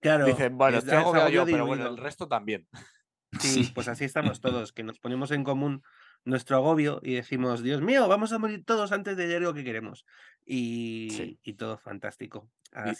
Claro. 0.00 0.26
Dicen, 0.26 0.58
bueno, 0.58 0.78
estoy 0.78 0.94
agobiado 0.94 1.28
yo, 1.28 1.44
pero 1.44 1.66
bueno, 1.66 1.86
el 1.88 1.96
resto 1.96 2.28
también. 2.28 2.66
Sí, 3.40 3.70
pues 3.74 3.88
así 3.88 4.04
estamos 4.04 4.40
todos, 4.40 4.72
que 4.72 4.82
nos 4.82 4.98
ponemos 4.98 5.30
en 5.30 5.44
común 5.44 5.82
nuestro 6.26 6.56
agobio 6.56 7.00
y 7.02 7.14
decimos, 7.14 7.62
Dios 7.62 7.80
mío, 7.80 8.06
vamos 8.08 8.32
a 8.32 8.38
morir 8.38 8.64
todos 8.64 8.92
antes 8.92 9.16
de 9.16 9.28
leer 9.28 9.42
lo 9.42 9.54
que 9.54 9.64
queremos. 9.64 10.04
Y, 10.44 11.38
y 11.42 11.54
todo 11.54 11.78
fantástico. 11.78 12.48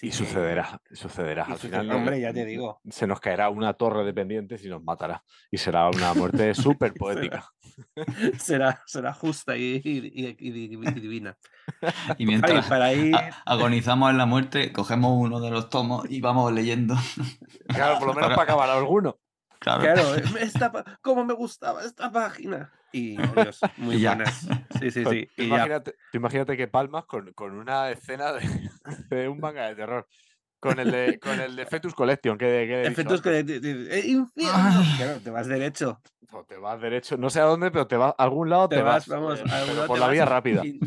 y, 0.00 0.10
sucederá, 0.10 0.80
sucederá. 0.92 1.44
Al 1.44 1.58
final, 1.58 1.90
hombre, 1.90 2.20
ya 2.20 2.32
te 2.32 2.44
digo. 2.44 2.80
Se 2.88 3.06
nos 3.06 3.20
caerá 3.20 3.50
una 3.50 3.74
torre 3.74 4.04
de 4.04 4.14
pendientes 4.14 4.64
y 4.64 4.68
nos 4.68 4.82
matará. 4.82 5.22
Y 5.50 5.58
será 5.58 5.88
una 5.88 6.14
muerte 6.14 6.54
súper 6.54 6.94
poética. 6.94 7.48
será, 8.38 8.82
será 8.86 9.12
justa 9.12 9.56
y, 9.56 9.80
divina. 9.80 11.36
Y 12.18 12.26
mientras 12.26 12.68
para 12.68 12.92
ir... 12.92 13.14
agonizamos 13.44 14.10
en 14.10 14.18
la 14.18 14.26
muerte, 14.26 14.72
cogemos 14.72 15.12
uno 15.16 15.40
de 15.40 15.50
los 15.50 15.68
tomos 15.68 16.08
y 16.08 16.20
vamos 16.20 16.52
leyendo. 16.52 16.94
Claro, 17.66 17.98
por 17.98 18.08
lo 18.08 18.14
menos 18.14 18.30
para 18.30 18.42
acabar 18.42 18.70
alguno. 18.70 19.18
Claro, 19.58 19.82
claro 19.82 20.14
esta, 20.38 20.70
como 21.02 21.24
me 21.24 21.34
gustaba 21.34 21.82
esta 21.82 22.10
página. 22.12 22.72
Y 22.96 23.16
Dios, 23.16 23.60
muy 23.76 24.02
buenas. 24.02 24.48
Sí, 24.80 24.90
sí, 24.90 25.04
sí. 25.04 25.28
imagínate, 25.36 25.96
imagínate, 26.14 26.56
que 26.56 26.66
palmas 26.66 27.04
con, 27.04 27.30
con 27.34 27.52
una 27.52 27.90
escena 27.90 28.32
de, 28.32 28.40
de, 29.10 29.28
un 29.28 29.38
manga 29.38 29.68
de 29.68 29.74
terror. 29.74 30.08
Con 30.58 30.80
el 30.80 30.90
de, 30.90 31.18
con 31.20 31.38
el 31.38 31.54
de 31.54 31.66
Fetus 31.66 31.94
Collection. 31.94 32.38
Que, 32.38 32.84
que 32.84 32.90
Fetus 32.92 33.20
Collection. 33.20 33.62
¡Infierno! 33.62 34.82
Claro, 34.96 35.20
te 35.20 35.30
vas 35.30 35.46
derecho. 35.46 36.00
te 36.48 36.56
vas 36.56 36.80
derecho. 36.80 37.18
No 37.18 37.28
sé 37.28 37.40
a 37.40 37.44
dónde, 37.44 37.70
pero 37.70 37.86
te 37.86 37.96
vas 37.96 38.14
a 38.16 38.24
algún 38.24 38.48
lado. 38.48 38.68
Te, 38.70 38.80
vas, 38.80 39.06
vamos, 39.06 39.40
eh, 39.40 39.84
por 39.86 39.98
la 39.98 40.08
vía 40.08 40.24
rápida. 40.24 40.64
Y, 40.64 40.80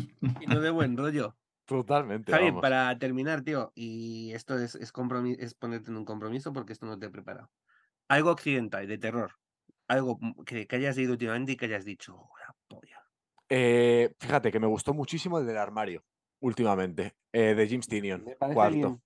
no 0.48 0.60
de 0.60 0.70
buen 0.70 0.96
rollo. 0.96 1.36
Totalmente. 1.64 2.32
Javi, 2.32 2.50
para 2.60 2.98
terminar, 2.98 3.42
tío, 3.42 3.70
y 3.76 4.32
esto 4.32 4.58
es, 4.58 4.74
es, 4.74 4.92
es 5.38 5.54
ponerte 5.54 5.90
en 5.90 5.96
un 5.96 6.04
compromiso 6.04 6.52
porque 6.52 6.72
esto 6.72 6.86
no 6.86 6.98
te 6.98 7.06
he 7.06 7.10
preparado 7.10 7.48
algo 8.10 8.32
occidental, 8.32 8.88
de 8.88 8.98
terror. 8.98 9.36
Algo 9.90 10.20
que, 10.46 10.68
hayas 10.70 10.96
leído 10.96 11.12
últimamente 11.12 11.50
y 11.50 11.56
que 11.56 11.64
hayas 11.64 11.84
dicho, 11.84 12.14
oh, 12.14 12.30
la 12.38 12.54
polla. 12.68 13.02
Eh, 13.48 14.14
fíjate 14.20 14.52
que 14.52 14.60
me 14.60 14.68
gustó 14.68 14.94
muchísimo 14.94 15.40
el 15.40 15.46
del 15.46 15.58
armario, 15.58 16.04
últimamente, 16.38 17.16
eh, 17.32 17.56
de 17.56 17.68
James 17.68 17.88
Tinion. 17.88 18.22
Me 18.24 18.36
parece, 18.36 18.76
Bien. 18.76 19.02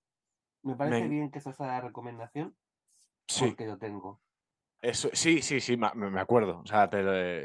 Me 0.61 0.75
parece 0.75 1.07
bien 1.07 1.31
que 1.31 1.39
esa 1.39 1.53
sea 1.53 1.65
la 1.65 1.81
recomendación. 1.81 2.55
Sí. 3.27 3.47
Porque 3.47 3.65
lo 3.65 3.79
tengo. 3.79 4.21
Eso, 4.79 5.09
sí, 5.13 5.41
sí, 5.41 5.59
sí, 5.59 5.75
me, 5.75 6.19
acuerdo. 6.19 6.59
O 6.59 6.67
sea, 6.67 6.87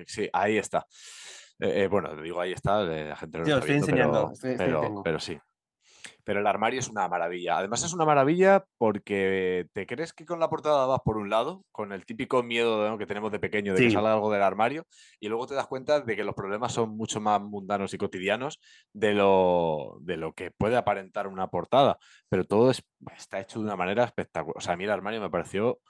sí, 0.06 0.28
ahí 0.34 0.58
está. 0.58 0.86
Eh, 1.58 1.88
bueno, 1.90 2.14
te 2.14 2.20
digo, 2.20 2.42
ahí 2.42 2.52
está, 2.52 2.82
la 2.82 3.16
gente 3.16 3.38
lo 3.38 3.58
estoy 3.58 3.76
enseñando, 3.76 4.32
pero 5.02 5.18
sí. 5.18 5.40
Pero 6.24 6.40
el 6.40 6.46
armario 6.46 6.80
es 6.80 6.88
una 6.88 7.08
maravilla. 7.08 7.58
Además 7.58 7.84
es 7.84 7.92
una 7.92 8.04
maravilla 8.04 8.64
porque 8.78 9.66
te 9.72 9.86
crees 9.86 10.12
que 10.12 10.24
con 10.24 10.40
la 10.40 10.48
portada 10.48 10.86
vas 10.86 11.00
por 11.04 11.16
un 11.16 11.30
lado, 11.30 11.64
con 11.72 11.92
el 11.92 12.04
típico 12.06 12.42
miedo 12.42 12.96
que 12.98 13.06
tenemos 13.06 13.32
de 13.32 13.38
pequeño 13.38 13.74
de 13.74 13.80
que 13.80 13.90
salga 13.90 14.12
algo 14.12 14.30
del 14.30 14.42
armario, 14.42 14.86
y 15.18 15.28
luego 15.28 15.46
te 15.46 15.54
das 15.54 15.66
cuenta 15.66 16.00
de 16.00 16.16
que 16.16 16.24
los 16.24 16.34
problemas 16.34 16.72
son 16.72 16.96
mucho 16.96 17.20
más 17.20 17.40
mundanos 17.40 17.94
y 17.94 17.98
cotidianos 17.98 18.60
de 18.92 19.14
lo, 19.14 19.98
de 20.00 20.16
lo 20.16 20.32
que 20.34 20.50
puede 20.50 20.76
aparentar 20.76 21.26
una 21.26 21.48
portada. 21.48 21.98
Pero 22.28 22.44
todo 22.44 22.70
es, 22.70 22.82
está 23.16 23.40
hecho 23.40 23.58
de 23.58 23.64
una 23.64 23.76
manera 23.76 24.04
espectacular. 24.04 24.56
O 24.56 24.60
sea, 24.60 24.74
a 24.74 24.76
mí 24.76 24.84
el 24.84 24.90
armario 24.90 25.20
me 25.20 25.30
pareció 25.30 25.80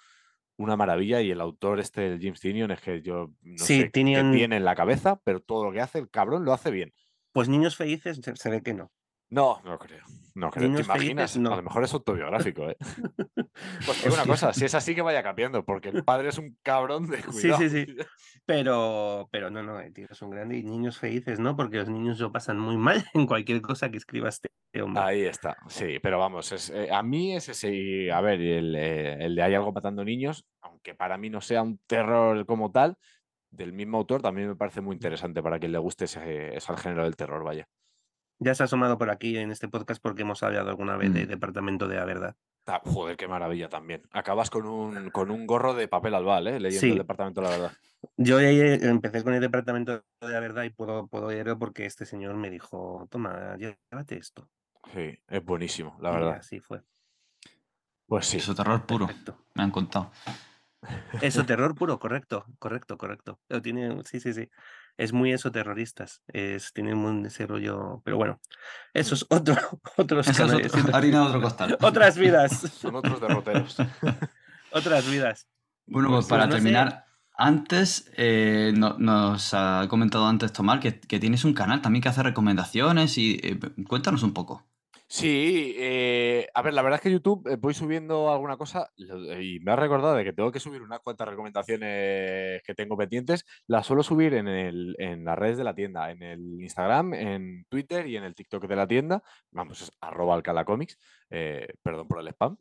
una 0.56 0.76
maravilla 0.76 1.22
y 1.22 1.30
el 1.30 1.40
autor 1.40 1.80
este, 1.80 2.06
el 2.06 2.20
James 2.20 2.40
Tinion, 2.40 2.70
es 2.70 2.80
que 2.80 3.00
yo 3.00 3.30
no 3.40 3.64
Sí, 3.64 3.78
sé 3.78 3.84
qué 3.84 3.90
tiene 3.90 4.56
en 4.56 4.64
la 4.64 4.74
cabeza, 4.74 5.18
pero 5.24 5.40
todo 5.40 5.64
lo 5.64 5.72
que 5.72 5.80
hace 5.80 5.98
el 5.98 6.10
cabrón 6.10 6.44
lo 6.44 6.52
hace 6.52 6.70
bien. 6.70 6.92
Pues 7.32 7.48
niños 7.48 7.76
felices 7.76 8.20
se 8.34 8.50
ve 8.50 8.62
que 8.62 8.74
no. 8.74 8.90
No, 9.30 9.60
no 9.64 9.78
creo. 9.78 10.04
No 10.34 10.50
creo. 10.50 10.74
¿Te 10.74 10.82
imaginas? 10.82 11.36
no. 11.36 11.52
A 11.52 11.56
lo 11.56 11.62
mejor 11.62 11.84
es 11.84 11.92
autobiográfico, 11.94 12.68
¿eh? 12.68 12.76
Pues 13.84 14.06
una 14.06 14.24
cosa, 14.24 14.52
si 14.52 14.64
es 14.64 14.74
así 14.74 14.94
que 14.94 15.02
vaya 15.02 15.22
cambiando, 15.22 15.64
porque 15.64 15.90
el 15.90 16.04
padre 16.04 16.28
es 16.28 16.38
un 16.38 16.56
cabrón 16.62 17.06
de 17.06 17.18
Sí, 17.18 17.22
cuidado. 17.24 17.58
sí, 17.58 17.68
sí. 17.68 17.86
Pero, 18.46 19.28
pero 19.30 19.50
no, 19.50 19.62
no, 19.62 19.78
el 19.78 19.92
tío 19.92 20.06
es 20.10 20.22
un 20.22 20.30
grande 20.30 20.56
y 20.56 20.64
niños 20.64 20.98
felices, 20.98 21.38
¿no? 21.38 21.56
Porque 21.56 21.76
los 21.76 21.88
niños 21.88 22.18
lo 22.18 22.32
pasan 22.32 22.58
muy 22.58 22.76
mal 22.76 23.04
en 23.14 23.26
cualquier 23.26 23.60
cosa 23.60 23.90
que 23.90 23.98
escriba 23.98 24.28
este 24.28 24.48
hombre. 24.82 25.02
Ahí 25.02 25.22
está, 25.22 25.56
sí, 25.68 25.98
pero 26.02 26.18
vamos, 26.18 26.50
es, 26.50 26.70
eh, 26.70 26.88
a 26.90 27.02
mí 27.02 27.36
es 27.36 27.48
ese, 27.48 27.72
y, 27.72 28.10
a 28.10 28.20
ver, 28.20 28.40
y 28.40 28.52
el, 28.52 28.74
eh, 28.74 29.24
el 29.24 29.36
de 29.36 29.42
Hay 29.42 29.54
algo 29.54 29.72
matando 29.72 30.04
niños, 30.04 30.46
aunque 30.62 30.94
para 30.94 31.16
mí 31.16 31.30
no 31.30 31.40
sea 31.40 31.62
un 31.62 31.78
terror 31.86 32.44
como 32.46 32.72
tal, 32.72 32.96
del 33.50 33.72
mismo 33.72 33.98
autor 33.98 34.22
también 34.22 34.48
me 34.48 34.56
parece 34.56 34.80
muy 34.80 34.94
interesante 34.94 35.42
para 35.42 35.58
quien 35.60 35.72
le 35.72 35.78
guste 35.78 36.06
ese, 36.06 36.56
ese 36.56 36.72
al 36.72 36.78
género 36.78 37.04
del 37.04 37.16
terror, 37.16 37.44
vaya. 37.44 37.68
Ya 38.42 38.54
se 38.54 38.62
ha 38.62 38.64
asomado 38.64 38.96
por 38.98 39.10
aquí 39.10 39.36
en 39.36 39.50
este 39.50 39.68
podcast 39.68 40.02
porque 40.02 40.22
hemos 40.22 40.42
hablado 40.42 40.70
alguna 40.70 40.96
vez 40.96 41.12
de 41.12 41.26
Mm. 41.26 41.28
Departamento 41.28 41.86
de 41.88 41.96
la 41.96 42.04
Verdad. 42.04 42.36
Ah, 42.66 42.80
joder, 42.84 43.16
qué 43.16 43.28
maravilla 43.28 43.68
también. 43.68 44.02
Acabas 44.12 44.48
con 44.50 44.66
un, 44.66 45.10
con 45.10 45.30
un 45.30 45.46
gorro 45.46 45.74
de 45.74 45.88
papel 45.88 46.14
albal, 46.14 46.46
¿eh? 46.46 46.58
Leyendo 46.60 46.80
Sí. 46.80 46.90
el 46.92 46.98
departamento 46.98 47.40
de 47.40 47.46
la 47.48 47.52
verdad. 47.56 47.72
Yo 48.16 48.40
ya 48.40 48.48
empecé 48.50 49.22
con 49.22 49.34
el 49.34 49.40
Departamento 49.42 49.92
de 50.22 50.28
la 50.28 50.40
Verdad 50.40 50.62
y 50.64 50.70
puedo, 50.70 51.06
puedo 51.06 51.30
leerlo 51.30 51.58
porque 51.58 51.84
este 51.84 52.06
señor 52.06 52.34
me 52.34 52.48
dijo, 52.48 53.06
toma, 53.10 53.56
llévate 53.58 54.16
esto. 54.16 54.48
Sí, 54.94 55.18
es 55.28 55.44
buenísimo, 55.44 55.96
la 56.00 56.10
Y 56.10 56.14
verdad. 56.14 56.36
así 56.38 56.60
fue. 56.60 56.80
Pues 58.06 58.26
sí. 58.26 58.38
Eso 58.38 58.54
terror 58.54 58.86
puro, 58.86 59.06
Perfecto. 59.06 59.36
me 59.54 59.62
han 59.64 59.70
contado. 59.70 60.10
Eso, 61.20 61.44
terror 61.46 61.74
puro, 61.74 61.98
correcto, 61.98 62.46
correcto, 62.58 62.96
correcto. 62.96 63.38
Lo 63.48 63.60
tiene, 63.60 64.02
sí, 64.04 64.18
sí, 64.20 64.32
sí. 64.32 64.48
Es 64.96 65.12
muy 65.12 65.32
eso, 65.32 65.50
terroristas. 65.50 66.22
Es, 66.28 66.72
tiene 66.72 66.94
un 66.94 67.24
ese 67.26 67.46
rollo. 67.46 68.02
Pero 68.04 68.16
bueno, 68.16 68.40
eso 68.94 69.14
es 69.14 69.24
otro, 69.30 69.56
otros 69.96 70.26
Eso 70.28 70.44
es 70.44 70.50
canales, 70.50 70.66
otro- 70.72 70.80
otro- 70.82 70.96
harina 70.96 71.20
de 71.20 71.26
otro 71.26 71.40
costal. 71.42 71.78
otras 71.82 72.16
vidas, 72.18 72.52
Son 72.80 72.94
otros 72.96 73.20
derroteros. 73.20 73.76
otras 74.72 75.10
vidas. 75.10 75.46
Bueno, 75.86 76.08
Pues 76.08 76.26
pues 76.26 76.28
para 76.28 76.46
no 76.46 76.52
sé. 76.52 76.58
terminar, 76.58 77.06
antes 77.36 78.10
eh, 78.16 78.72
no- 78.76 78.96
nos 78.98 79.54
ha 79.54 79.86
comentado 79.88 80.26
antes 80.26 80.52
Tomás 80.52 80.80
que, 80.80 81.00
que 81.00 81.18
tienes 81.18 81.44
un 81.44 81.54
canal 81.54 81.80
también 81.82 82.02
que 82.02 82.08
hace 82.10 82.22
recomendaciones 82.22 83.16
y 83.18 83.40
eh, 83.42 83.58
cuéntanos 83.88 84.22
un 84.22 84.32
poco. 84.34 84.66
Sí, 85.12 85.74
eh, 85.76 86.46
a 86.54 86.62
ver, 86.62 86.72
la 86.72 86.82
verdad 86.82 86.98
es 86.98 87.02
que 87.02 87.10
YouTube 87.10 87.44
eh, 87.48 87.56
voy 87.56 87.74
subiendo 87.74 88.30
alguna 88.32 88.56
cosa 88.56 88.92
y 88.96 89.58
me 89.58 89.72
ha 89.72 89.76
recordado 89.76 90.14
de 90.14 90.22
que 90.22 90.32
tengo 90.32 90.52
que 90.52 90.60
subir 90.60 90.82
unas 90.82 91.00
cuantas 91.00 91.26
recomendaciones 91.26 92.62
que 92.62 92.74
tengo 92.76 92.96
pendientes. 92.96 93.44
Las 93.66 93.86
suelo 93.86 94.04
subir 94.04 94.34
en, 94.34 94.46
el, 94.46 94.94
en 95.00 95.24
las 95.24 95.36
redes 95.36 95.58
de 95.58 95.64
la 95.64 95.74
tienda, 95.74 96.12
en 96.12 96.22
el 96.22 96.62
Instagram, 96.62 97.14
en 97.14 97.64
Twitter 97.68 98.06
y 98.06 98.16
en 98.18 98.22
el 98.22 98.36
TikTok 98.36 98.68
de 98.68 98.76
la 98.76 98.86
tienda. 98.86 99.20
Vamos, 99.50 99.82
es 99.82 99.90
arroba 100.00 100.36
alcalacomics. 100.36 100.96
eh, 101.30 101.66
perdón 101.82 102.06
por 102.06 102.20
el 102.20 102.28
spam. 102.28 102.56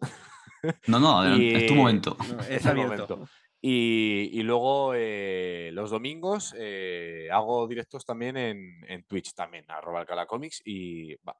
No, 0.87 0.99
no, 0.99 1.23
es 1.35 1.67
tu 1.67 1.75
momento. 1.75 2.17
No, 2.33 2.39
Es 2.41 2.49
es 2.49 2.65
el 2.65 2.77
momento. 2.77 3.27
Y, 3.61 4.29
y 4.33 4.41
luego 4.41 4.93
eh, 4.95 5.69
los 5.73 5.91
domingos 5.91 6.55
eh, 6.57 7.27
hago 7.31 7.67
directos 7.67 8.05
también 8.05 8.37
en, 8.37 8.83
en 8.87 9.03
Twitch, 9.03 9.35
también, 9.35 9.65
arroba 9.67 9.99
alcalacomics. 9.99 10.63
Y 10.65 11.13
va, 11.17 11.37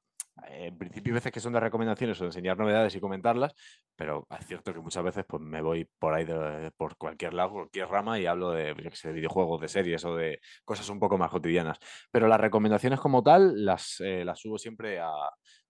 en 0.48 0.78
principio 0.78 1.12
hay 1.12 1.16
veces 1.16 1.32
que 1.32 1.40
son 1.40 1.54
de 1.54 1.60
recomendaciones 1.60 2.20
o 2.20 2.24
de 2.24 2.30
enseñar 2.30 2.58
novedades 2.58 2.96
y 2.96 3.00
comentarlas, 3.00 3.54
pero 3.96 4.28
es 4.38 4.46
cierto 4.46 4.74
que 4.74 4.80
muchas 4.80 5.04
veces 5.04 5.26
pues, 5.28 5.42
me 5.42 5.62
voy 5.62 5.90
por 6.00 6.14
ahí, 6.14 6.26
por 6.78 6.98
cualquier 6.98 7.34
lado, 7.34 7.52
cualquier 7.52 7.88
rama 7.88 8.20
y 8.20 8.26
hablo 8.26 8.52
de, 8.52 8.76
sé, 8.94 9.10
de 9.10 9.14
videojuegos, 9.14 9.62
de 9.62 9.68
series 9.68 10.06
o 10.06 10.16
de 10.16 10.40
cosas 10.66 10.90
un 10.90 11.00
poco 11.00 11.18
más 11.18 11.30
cotidianas. 11.32 11.78
Pero 12.12 12.28
las 12.28 12.40
recomendaciones 12.40 13.00
como 13.00 13.24
tal 13.24 13.66
las, 13.66 14.00
eh, 14.02 14.24
las 14.26 14.40
subo 14.40 14.58
siempre 14.58 15.00
a, 15.00 15.12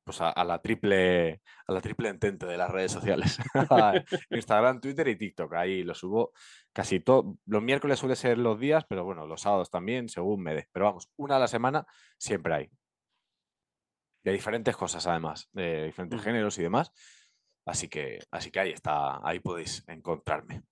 pues 0.03 0.21
a, 0.21 0.29
a 0.29 0.43
la 0.43 0.59
triple 0.59 1.41
a 1.67 1.73
la 1.73 1.81
triple 1.81 2.09
entente 2.09 2.45
de 2.45 2.57
las 2.57 2.71
redes 2.71 2.91
sociales. 2.91 3.37
Instagram, 4.31 4.81
Twitter 4.81 5.07
y 5.07 5.17
TikTok. 5.17 5.53
Ahí 5.53 5.83
lo 5.83 5.93
subo 5.93 6.31
casi 6.73 6.99
todo. 6.99 7.37
Los 7.45 7.61
miércoles 7.61 7.99
suele 7.99 8.15
ser 8.15 8.37
los 8.37 8.59
días, 8.59 8.85
pero 8.89 9.03
bueno, 9.03 9.27
los 9.27 9.41
sábados 9.41 9.69
también, 9.69 10.09
según 10.09 10.41
me 10.41 10.55
dé. 10.55 10.67
Pero 10.71 10.85
vamos, 10.85 11.09
una 11.15 11.35
a 11.35 11.39
la 11.39 11.47
semana 11.47 11.85
siempre 12.17 12.53
hay. 12.55 12.78
De 14.23 14.31
diferentes 14.31 14.75
cosas, 14.75 15.05
además, 15.07 15.49
de 15.53 15.85
diferentes 15.85 16.19
Mm. 16.19 16.23
géneros 16.23 16.57
y 16.57 16.63
demás. 16.63 16.91
Así 17.65 17.87
que, 17.87 18.19
así 18.31 18.51
que 18.51 18.59
ahí 18.59 18.71
está, 18.71 19.19
ahí 19.27 19.39
podéis 19.39 19.83
encontrarme. 19.87 20.63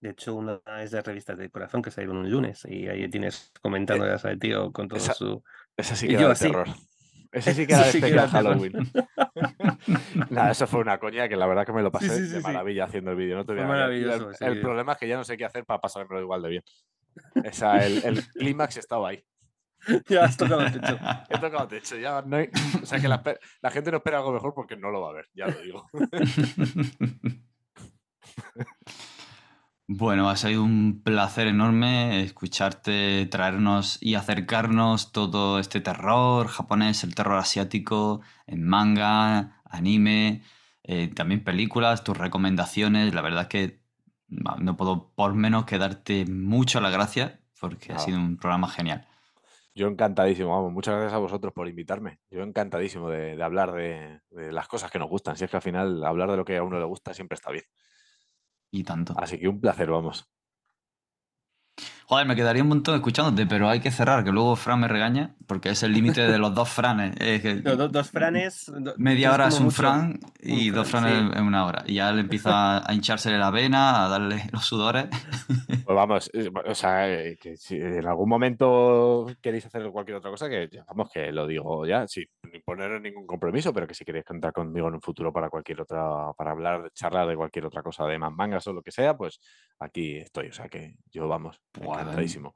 De 0.00 0.10
hecho, 0.10 0.34
una 0.36 0.60
es 0.80 0.90
de 0.92 1.02
revistas 1.02 1.36
del 1.38 1.50
corazón 1.50 1.82
que 1.82 1.90
salieron 1.90 2.18
un 2.18 2.30
lunes 2.30 2.64
y 2.68 2.86
ahí 2.86 3.08
tienes 3.10 3.50
comentándolas 3.60 4.24
al 4.24 4.38
tío 4.38 4.70
con 4.72 4.86
todo 4.88 4.98
esa- 4.98 5.14
su. 5.14 5.42
Ese 5.76 5.96
sí 5.96 6.06
que 6.06 6.14
era 6.14 6.26
de 6.26 6.32
así. 6.32 6.46
terror. 6.46 6.68
Ese 7.32 7.52
sí 7.52 7.66
que 7.66 7.72
era 7.74 7.84
de 7.84 7.92
sí. 7.92 8.00
Halloween. 8.00 8.72
Nada, 10.30 10.50
eso 10.52 10.66
fue 10.66 10.80
una 10.80 10.98
coña 10.98 11.28
que 11.28 11.36
la 11.36 11.46
verdad 11.46 11.66
que 11.66 11.72
me 11.72 11.82
lo 11.82 11.90
pasé 11.90 12.08
sí, 12.10 12.26
sí, 12.26 12.34
de 12.34 12.40
maravilla 12.40 12.84
haciendo 12.84 13.10
el 13.10 13.16
vídeo. 13.16 13.36
No 13.36 13.44
te 13.44 13.52
voy 13.54 13.62
a 13.62 13.66
maravilloso 13.66 14.30
El, 14.40 14.52
el 14.54 14.60
problema 14.60 14.92
es 14.92 14.98
que 14.98 15.08
ya 15.08 15.16
no 15.16 15.24
sé 15.24 15.36
qué 15.36 15.44
hacer 15.44 15.64
para 15.64 15.80
pasármelo 15.80 16.20
igual 16.22 16.42
de 16.42 16.48
bien. 16.48 16.62
Esa, 17.44 17.84
el, 17.84 18.02
el 18.04 18.22
clímax 18.32 18.76
estaba 18.78 19.08
ahí. 19.10 19.22
ya 20.08 20.24
has 20.24 20.36
tocado 20.36 20.60
el 20.62 20.72
techo. 20.72 20.98
He 21.30 21.38
tocado 21.38 21.68
techo. 21.68 21.96
Ya 21.96 22.22
no 22.22 22.36
hay- 22.36 22.50
o 22.82 22.86
sea 22.86 23.00
que 23.00 23.08
la, 23.08 23.22
la 23.62 23.70
gente 23.70 23.90
no 23.90 23.98
espera 23.98 24.18
algo 24.18 24.32
mejor 24.32 24.54
porque 24.54 24.76
no 24.76 24.90
lo 24.90 25.00
va 25.02 25.10
a 25.10 25.14
ver, 25.14 25.28
ya 25.34 25.46
lo 25.46 25.60
digo. 25.60 25.88
Bueno, 29.90 30.28
ha 30.28 30.36
sido 30.36 30.62
un 30.62 31.00
placer 31.02 31.46
enorme 31.46 32.20
escucharte, 32.22 33.24
traernos 33.24 33.96
y 34.02 34.16
acercarnos 34.16 35.12
todo 35.12 35.58
este 35.58 35.80
terror 35.80 36.46
japonés, 36.48 37.04
el 37.04 37.14
terror 37.14 37.38
asiático, 37.38 38.20
en 38.46 38.64
manga, 38.68 39.62
anime, 39.64 40.42
eh, 40.82 41.08
también 41.08 41.42
películas, 41.42 42.04
tus 42.04 42.18
recomendaciones. 42.18 43.14
La 43.14 43.22
verdad 43.22 43.42
es 43.44 43.48
que 43.48 43.80
no 44.28 44.76
puedo 44.76 45.10
por 45.14 45.32
menos 45.32 45.64
que 45.64 45.78
darte 45.78 46.26
mucho 46.26 46.82
las 46.82 46.92
gracias 46.92 47.38
porque 47.58 47.92
ha 47.92 47.94
Nada. 47.94 48.04
sido 48.04 48.18
un 48.18 48.36
programa 48.36 48.68
genial. 48.68 49.07
Yo 49.78 49.86
encantadísimo, 49.86 50.50
vamos, 50.50 50.72
muchas 50.72 50.94
gracias 50.94 51.12
a 51.14 51.18
vosotros 51.18 51.52
por 51.52 51.68
invitarme. 51.68 52.18
Yo 52.30 52.42
encantadísimo 52.42 53.08
de, 53.10 53.36
de 53.36 53.42
hablar 53.44 53.72
de, 53.72 54.20
de 54.30 54.50
las 54.52 54.66
cosas 54.66 54.90
que 54.90 54.98
nos 54.98 55.08
gustan. 55.08 55.36
Si 55.36 55.44
es 55.44 55.50
que 55.50 55.56
al 55.56 55.62
final 55.62 56.04
hablar 56.04 56.28
de 56.30 56.36
lo 56.36 56.44
que 56.44 56.56
a 56.56 56.64
uno 56.64 56.80
le 56.80 56.84
gusta 56.84 57.14
siempre 57.14 57.36
está 57.36 57.52
bien. 57.52 57.64
Y 58.70 58.82
tanto. 58.84 59.14
Así 59.18 59.38
que 59.38 59.46
un 59.48 59.60
placer, 59.60 59.90
vamos. 59.90 60.28
Joder, 62.10 62.26
me 62.26 62.34
quedaría 62.34 62.62
un 62.62 62.70
montón 62.70 62.94
escuchándote, 62.94 63.46
pero 63.46 63.68
hay 63.68 63.80
que 63.80 63.90
cerrar, 63.90 64.24
que 64.24 64.32
luego 64.32 64.56
Fran 64.56 64.80
me 64.80 64.88
regaña, 64.88 65.34
porque 65.46 65.68
es 65.68 65.82
el 65.82 65.92
límite 65.92 66.22
de 66.26 66.38
los 66.38 66.54
dos 66.54 66.70
Franes. 66.70 67.14
Es 67.20 67.42
que 67.42 67.56
No, 67.56 67.76
do- 67.76 67.88
dos 67.90 68.10
franes. 68.10 68.72
do- 68.74 68.94
media 68.96 69.30
hora 69.30 69.48
es 69.48 69.58
un 69.58 69.66
mucho. 69.66 69.76
Fran 69.76 70.18
y 70.40 70.70
Un 70.70 70.76
dos 70.76 70.88
Fran, 70.88 71.02
Franes 71.02 71.32
sí. 71.34 71.38
en 71.38 71.44
una 71.44 71.66
hora. 71.66 71.82
Y 71.86 71.94
ya 71.96 72.10
le 72.12 72.22
empieza 72.22 72.78
a 72.78 72.94
hinchársele 72.94 73.36
la 73.36 73.50
vena, 73.50 74.06
a 74.06 74.08
darle 74.08 74.42
los 74.52 74.64
sudores. 74.64 75.04
Pues 75.84 75.84
vamos, 75.94 76.30
eh, 76.32 76.50
o 76.66 76.74
sea, 76.74 77.12
eh, 77.12 77.36
que 77.38 77.58
si 77.58 77.76
en 77.76 78.06
algún 78.06 78.30
momento 78.30 79.26
queréis 79.42 79.66
hacer 79.66 79.90
cualquier 79.90 80.16
otra 80.16 80.30
cosa, 80.30 80.48
que 80.48 80.66
ya, 80.72 80.84
vamos, 80.88 81.10
que 81.12 81.30
lo 81.30 81.46
digo 81.46 81.84
ya, 81.86 82.08
sin 82.08 82.24
poner 82.64 82.98
ningún 83.02 83.26
compromiso, 83.26 83.74
pero 83.74 83.86
que 83.86 83.92
si 83.92 84.06
queréis 84.06 84.24
contar 84.24 84.54
conmigo 84.54 84.88
en 84.88 84.94
un 84.94 85.02
futuro 85.02 85.30
para 85.30 85.50
cualquier 85.50 85.82
otra, 85.82 86.32
para 86.38 86.52
hablar, 86.52 86.84
de 86.84 86.90
charlar 86.92 87.28
de 87.28 87.36
cualquier 87.36 87.66
otra 87.66 87.82
cosa 87.82 88.06
de 88.06 88.18
más 88.18 88.32
mangas 88.32 88.66
o 88.66 88.72
lo 88.72 88.80
que 88.80 88.92
sea, 88.92 89.14
pues 89.14 89.40
aquí 89.78 90.16
estoy. 90.16 90.48
O 90.48 90.52
sea 90.54 90.68
que 90.70 90.94
yo, 91.10 91.28
vamos, 91.28 91.60
Buah, 91.78 91.97
encantadísimo. 92.02 92.54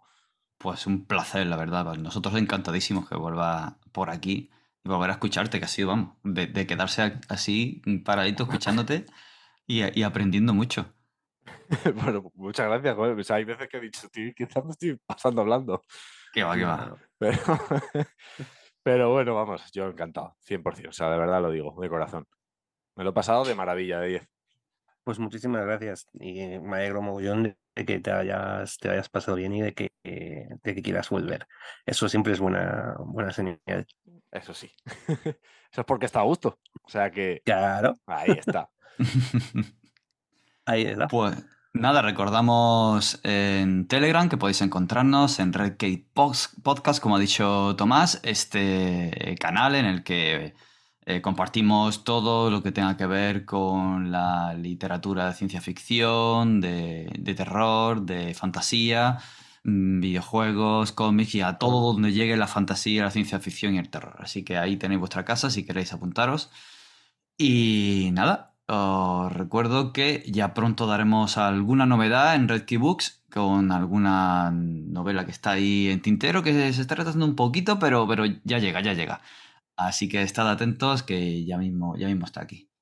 Pues 0.58 0.86
un 0.86 1.06
placer, 1.06 1.46
la 1.46 1.56
verdad. 1.56 1.96
Nosotros 1.96 2.36
encantadísimos 2.36 3.08
que 3.08 3.16
vuelva 3.16 3.78
por 3.92 4.10
aquí 4.10 4.50
y 4.84 4.88
volver 4.88 5.10
a 5.10 5.14
escucharte, 5.14 5.58
que 5.58 5.64
ha 5.64 5.68
sido, 5.68 5.88
vamos, 5.88 6.16
de, 6.22 6.46
de 6.46 6.66
quedarse 6.66 7.18
así 7.28 7.82
paradito 8.04 8.44
escuchándote 8.44 9.06
y, 9.66 9.98
y 9.98 10.02
aprendiendo 10.02 10.54
mucho. 10.54 10.92
bueno, 11.94 12.30
muchas 12.34 12.66
gracias, 12.68 12.94
joder. 12.94 13.18
O 13.18 13.24
sea, 13.24 13.36
hay 13.36 13.44
veces 13.44 13.68
que 13.68 13.76
he 13.78 13.80
dicho, 13.80 14.08
tío, 14.08 14.32
quizás 14.34 14.64
me 14.64 14.72
estoy 14.72 14.98
pasando 15.06 15.40
hablando. 15.40 15.82
Que 16.32 16.44
va, 16.44 16.56
que 16.56 16.64
va. 16.64 16.96
Pero, 17.18 17.38
pero 18.82 19.12
bueno, 19.12 19.34
vamos, 19.34 19.70
yo 19.72 19.88
encantado, 19.88 20.36
100%. 20.46 20.88
O 20.88 20.92
sea, 20.92 21.10
de 21.10 21.18
verdad 21.18 21.42
lo 21.42 21.50
digo, 21.50 21.74
de 21.80 21.88
corazón. 21.88 22.26
Me 22.96 23.04
lo 23.04 23.10
he 23.10 23.14
pasado 23.14 23.44
de 23.44 23.54
maravilla, 23.54 24.00
de 24.00 24.08
10. 24.08 24.31
Pues 25.04 25.18
muchísimas 25.18 25.64
gracias 25.64 26.06
y 26.14 26.58
me 26.60 26.76
alegro 26.76 27.02
mogollón 27.02 27.42
de 27.74 27.84
que 27.84 27.98
te 27.98 28.12
hayas, 28.12 28.78
te 28.78 28.88
hayas 28.90 29.08
pasado 29.08 29.36
bien 29.36 29.52
y 29.52 29.60
de 29.62 29.74
que, 29.74 29.90
eh, 30.04 30.48
de 30.62 30.74
que 30.74 30.82
quieras 30.82 31.08
volver. 31.10 31.46
Eso 31.84 32.08
siempre 32.08 32.32
es 32.32 32.38
buena, 32.40 32.94
buena 33.04 33.32
señal. 33.32 33.58
Eso 34.30 34.54
sí. 34.54 34.70
Eso 35.72 35.80
es 35.80 35.84
porque 35.86 36.06
está 36.06 36.20
a 36.20 36.24
gusto. 36.24 36.58
O 36.82 36.88
sea 36.88 37.10
que 37.10 37.42
Claro, 37.44 37.96
ahí 38.06 38.30
está. 38.30 38.70
ahí 40.66 40.82
está. 40.86 41.08
Pues 41.08 41.34
nada, 41.72 42.02
recordamos 42.02 43.20
en 43.24 43.88
Telegram 43.88 44.28
que 44.28 44.36
podéis 44.36 44.60
encontrarnos 44.62 45.40
en 45.40 45.52
Redgate 45.52 46.06
Pox- 46.14 46.60
Podcast, 46.62 47.02
como 47.02 47.16
ha 47.16 47.20
dicho 47.20 47.74
Tomás, 47.76 48.20
este 48.22 49.34
canal 49.40 49.74
en 49.74 49.86
el 49.86 50.04
que 50.04 50.54
Eh, 51.04 51.20
compartimos 51.20 52.04
todo 52.04 52.48
lo 52.50 52.62
que 52.62 52.70
tenga 52.70 52.96
que 52.96 53.06
ver 53.06 53.44
con 53.44 54.12
la 54.12 54.54
literatura 54.54 55.26
de 55.26 55.34
ciencia 55.34 55.60
ficción, 55.60 56.60
de, 56.60 57.34
terror, 57.36 58.02
de 58.02 58.34
fantasía, 58.34 59.18
mm, 59.64 60.00
videojuegos, 60.00 60.92
cómics 60.92 61.34
y 61.34 61.40
a 61.40 61.58
todo 61.58 61.92
donde 61.92 62.12
llegue 62.12 62.36
la 62.36 62.46
fantasía, 62.46 63.02
la 63.02 63.10
ciencia 63.10 63.40
ficción 63.40 63.74
y 63.74 63.78
el 63.78 63.90
terror. 63.90 64.16
Así 64.20 64.44
que 64.44 64.58
ahí 64.58 64.76
tenéis 64.76 65.00
vuestra 65.00 65.24
casa 65.24 65.50
si 65.50 65.64
queréis 65.64 65.92
apuntaros. 65.92 66.50
Y 67.36 68.10
nada, 68.12 68.54
os 68.66 69.32
recuerdo 69.32 69.92
que 69.92 70.22
ya 70.26 70.54
pronto 70.54 70.86
daremos 70.86 71.36
alguna 71.38 71.86
novedad 71.86 72.34
en 72.36 72.48
Red 72.48 72.64
Key 72.64 72.78
Books 72.78 73.22
con 73.32 73.72
alguna 73.72 74.50
novela 74.52 75.24
que 75.24 75.32
está 75.32 75.52
ahí 75.52 75.88
en 75.88 76.00
tintero 76.02 76.42
que 76.42 76.52
se 76.72 76.80
está 76.80 76.94
retrasando 76.94 77.26
un 77.26 77.36
poquito, 77.36 77.78
pero, 77.78 78.06
pero 78.06 78.24
ya 78.44 78.58
llega, 78.58 78.80
ya 78.82 78.92
llega. 78.94 79.20
Así 79.76 80.08
que 80.08 80.22
estad 80.22 80.50
atentos 80.50 81.02
que 81.02 81.44
ya 81.44 81.58
mismo, 81.58 81.96
ya 81.96 82.08
mismo 82.08 82.26
está 82.26 82.42
aquí. 82.42 82.72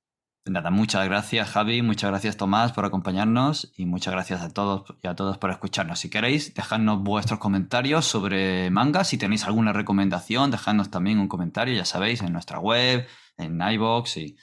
Nada, 0.47 0.70
muchas 0.70 1.05
gracias 1.05 1.51
Javi, 1.51 1.82
muchas 1.82 2.11
gracias 2.11 2.38
Tomás 2.38 2.72
por 2.72 2.86
acompañarnos 2.86 3.72
y 3.76 3.84
muchas 3.84 4.14
gracias 4.14 4.41
a 4.41 4.49
todos 4.49 4.95
y 5.03 5.07
a 5.07 5.14
todos 5.14 5.36
por 5.36 5.51
escucharnos. 5.51 6.01
Si 6.01 6.09
queréis, 6.09 6.55
dejadnos 6.55 7.03
vuestros 7.03 7.38
comentarios 7.38 8.07
sobre 8.07 8.70
manga. 8.70 9.05
Si 9.05 9.18
tenéis 9.18 9.45
alguna 9.45 9.72
recomendación, 9.72 10.51
dejadnos 10.51 10.91
también 10.91 11.18
un 11.18 11.28
comentario, 11.28 11.76
ya 11.76 11.84
sabéis, 11.84 12.22
en 12.22 12.32
nuestra 12.32 12.59
web, 12.59 13.07
en 13.36 13.61
iBox 13.61 14.16
y 14.16 14.36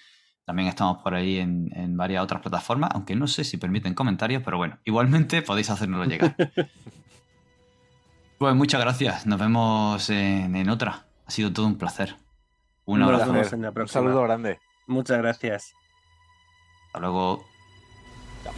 también 0.46 0.70
estamos 0.70 1.02
por 1.02 1.16
ahí 1.16 1.40
en, 1.40 1.98
varias 1.98 2.24
otras 2.24 2.42
plataformas, 2.42 2.92
aunque 2.94 3.16
no 3.16 3.28
sé 3.28 3.44
si 3.44 3.58
permiten 3.58 3.94
comentarios, 3.94 4.44
pero 4.46 4.58
bueno, 4.58 4.78
igualmente 4.86 5.42
podéis 5.42 5.70
hacérnoslo 5.72 6.06
llegar. 6.06 6.36
pues 8.38 8.56
muchas 8.56 8.80
gracias, 8.80 9.26
nos 9.26 9.40
vemos 9.40 10.10
en 10.10 10.70
otra. 10.70 11.08
Ha 11.26 11.32
sido 11.32 11.52
todo 11.52 11.66
un 11.66 11.78
placer. 11.78 12.27
Un 12.88 13.04
abrazo. 13.04 13.26
Nos 13.26 13.34
vemos 13.36 13.54
en 13.54 13.62
la 13.62 13.72
próxima. 13.72 14.02
Un 14.02 14.08
saludo 14.08 14.24
grande. 14.24 14.60
Muchas 14.88 15.18
gracias. 15.18 15.74
Hasta 16.88 17.00
luego. 17.00 17.46
Chao. 18.44 18.54